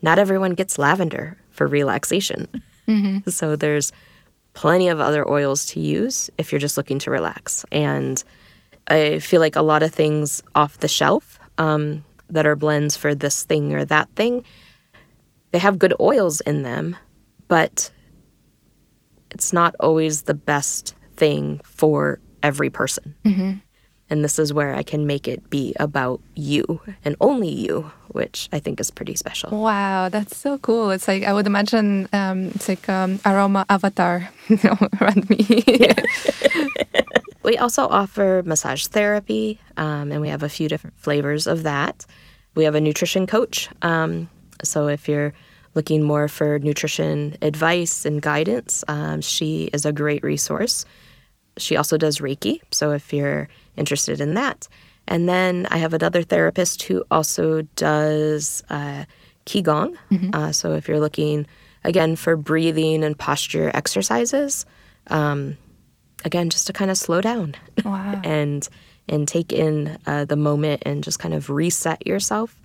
Not 0.01 0.19
everyone 0.19 0.53
gets 0.53 0.77
lavender 0.77 1.37
for 1.51 1.67
relaxation. 1.67 2.47
So 3.27 3.55
there's 3.55 3.91
plenty 4.53 4.89
of 4.89 4.99
other 4.99 5.27
oils 5.27 5.65
to 5.67 5.79
use 5.79 6.29
if 6.37 6.51
you're 6.51 6.59
just 6.59 6.77
looking 6.77 6.99
to 6.99 7.09
relax. 7.09 7.65
And 7.71 8.23
I 8.87 9.17
feel 9.19 9.41
like 9.41 9.55
a 9.55 9.63
lot 9.63 9.81
of 9.81 9.91
things 9.91 10.43
off 10.53 10.77
the 10.77 10.87
shelf 10.87 11.39
um, 11.57 12.03
that 12.29 12.45
are 12.45 12.55
blends 12.55 12.95
for 12.95 13.15
this 13.15 13.41
thing 13.43 13.73
or 13.73 13.85
that 13.85 14.07
thing, 14.15 14.45
they 15.51 15.57
have 15.57 15.79
good 15.79 15.95
oils 15.99 16.41
in 16.41 16.61
them, 16.61 16.95
but 17.47 17.89
it's 19.31 19.51
not 19.51 19.73
always 19.79 20.21
the 20.23 20.35
best 20.35 20.93
thing 21.15 21.59
for 21.63 22.19
every 22.43 22.69
person. 22.69 23.15
And 24.09 24.23
this 24.23 24.37
is 24.37 24.53
where 24.53 24.75
I 24.75 24.83
can 24.83 25.07
make 25.07 25.27
it 25.27 25.49
be 25.49 25.73
about 25.79 26.21
you 26.35 26.79
and 27.03 27.15
only 27.19 27.49
you, 27.49 27.91
which 28.09 28.49
I 28.51 28.59
think 28.59 28.79
is 28.79 28.91
pretty 28.91 29.15
special. 29.15 29.49
Wow, 29.49 30.09
that's 30.09 30.37
so 30.37 30.59
cool. 30.59 30.91
It's 30.91 31.07
like 31.07 31.23
I 31.23 31.33
would 31.33 31.47
imagine 31.47 32.07
um, 32.13 32.51
it's 32.53 32.69
like 32.69 32.87
um, 32.87 33.19
aroma 33.25 33.65
avatar 33.67 34.29
around 35.01 35.27
me. 35.29 35.65
We 37.45 37.59
also 37.59 37.87
offer 37.87 38.41
massage 38.43 38.87
therapy, 38.87 39.59
um, 39.77 40.11
and 40.11 40.19
we 40.19 40.29
have 40.29 40.41
a 40.41 40.49
few 40.49 40.67
different 40.67 40.97
flavors 40.99 41.45
of 41.45 41.61
that. 41.61 42.03
We 42.55 42.63
have 42.63 42.73
a 42.73 42.81
nutrition 42.81 43.27
coach. 43.27 43.69
Um, 43.83 44.27
so 44.63 44.87
if 44.87 45.07
you're 45.07 45.31
looking 45.75 46.01
more 46.01 46.27
for 46.27 46.57
nutrition 46.57 47.37
advice 47.43 48.03
and 48.03 48.19
guidance, 48.19 48.83
um, 48.87 49.21
she 49.21 49.65
is 49.73 49.85
a 49.85 49.93
great 49.93 50.23
resource. 50.23 50.85
She 51.57 51.77
also 51.77 51.97
does 51.97 52.17
Reiki. 52.17 52.61
So 52.71 52.93
if 52.93 53.13
you're 53.13 53.47
interested 53.77 54.21
in 54.21 54.33
that. 54.35 54.67
And 55.07 55.29
then 55.29 55.67
I 55.69 55.77
have 55.77 55.93
another 55.93 56.23
therapist 56.23 56.83
who 56.83 57.03
also 57.11 57.61
does 57.75 58.63
uh, 58.69 59.05
Qigong. 59.45 59.95
Uh, 60.33 60.51
so 60.51 60.73
if 60.73 60.87
you're 60.87 60.99
looking, 60.99 61.45
again, 61.83 62.15
for 62.15 62.35
breathing 62.35 63.03
and 63.03 63.17
posture 63.17 63.69
exercises, 63.73 64.65
um, 65.07 65.57
again, 66.23 66.49
just 66.49 66.65
to 66.67 66.73
kind 66.73 66.89
of 66.89 66.97
slow 66.97 67.21
down 67.21 67.55
Wow. 67.83 68.19
and 68.23 68.67
and 69.07 69.27
take 69.27 69.53
in 69.53 69.99
uh, 70.07 70.25
the 70.25 70.35
moment 70.35 70.81
and 70.83 71.03
just 71.03 71.19
kind 71.19 71.35
of 71.35 71.51
reset 71.51 72.07
yourself. 72.07 72.59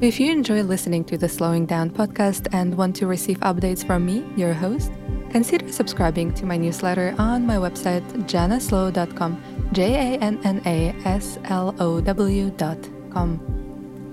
If 0.00 0.20
you 0.20 0.30
enjoy 0.30 0.62
listening 0.62 1.04
to 1.04 1.16
the 1.16 1.28
Slowing 1.28 1.66
Down 1.66 1.88
podcast 1.88 2.52
and 2.52 2.76
want 2.76 2.96
to 2.96 3.06
receive 3.06 3.38
updates 3.38 3.86
from 3.86 4.04
me, 4.04 4.24
your 4.36 4.52
host, 4.52 4.90
consider 5.34 5.66
subscribing 5.72 6.32
to 6.32 6.46
my 6.46 6.56
newsletter 6.56 7.12
on 7.18 7.44
my 7.44 7.56
website, 7.56 8.06
jannaslow.com, 8.30 9.42
J 9.72 9.80
A 9.94 10.18
N 10.20 10.38
N 10.44 10.62
A 10.64 10.94
S 11.04 11.38
L 11.50 11.74
O 11.80 12.00
W.com. 12.00 13.30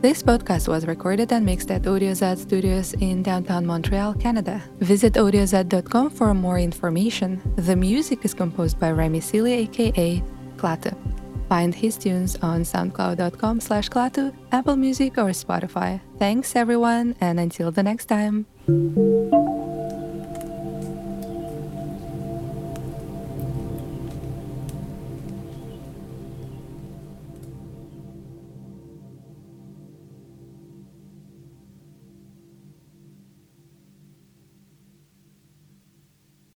This 0.02 0.24
podcast 0.24 0.68
was 0.68 0.88
recorded 0.88 1.32
and 1.32 1.46
mixed 1.46 1.70
at 1.70 1.84
AudioZ 1.84 2.40
Studios 2.40 2.94
in 2.94 3.22
downtown 3.22 3.68
Montreal, 3.68 4.16
Canada. 4.16 4.60
Visit 4.80 5.14
audioz.com 5.14 6.10
for 6.10 6.34
more 6.34 6.58
information. 6.58 7.40
The 7.56 7.76
music 7.76 8.26
is 8.26 8.34
composed 8.34 8.80
by 8.80 8.90
Remy 8.90 9.22
Sealey, 9.22 9.70
aka 9.70 10.24
Klatu. 10.58 10.98
Find 11.48 11.76
his 11.76 12.00
tunes 12.00 12.36
on 12.42 12.64
soundcloud.com 12.64 13.60
slash 13.60 13.90
Klatu, 13.90 14.34
Apple 14.52 14.76
Music, 14.76 15.20
or 15.20 15.30
Spotify. 15.38 16.02
Thanks 16.18 16.56
everyone, 16.56 17.14
and 17.22 17.40
until 17.40 17.70
the 17.70 17.84
next 17.84 18.06
time. 18.06 18.48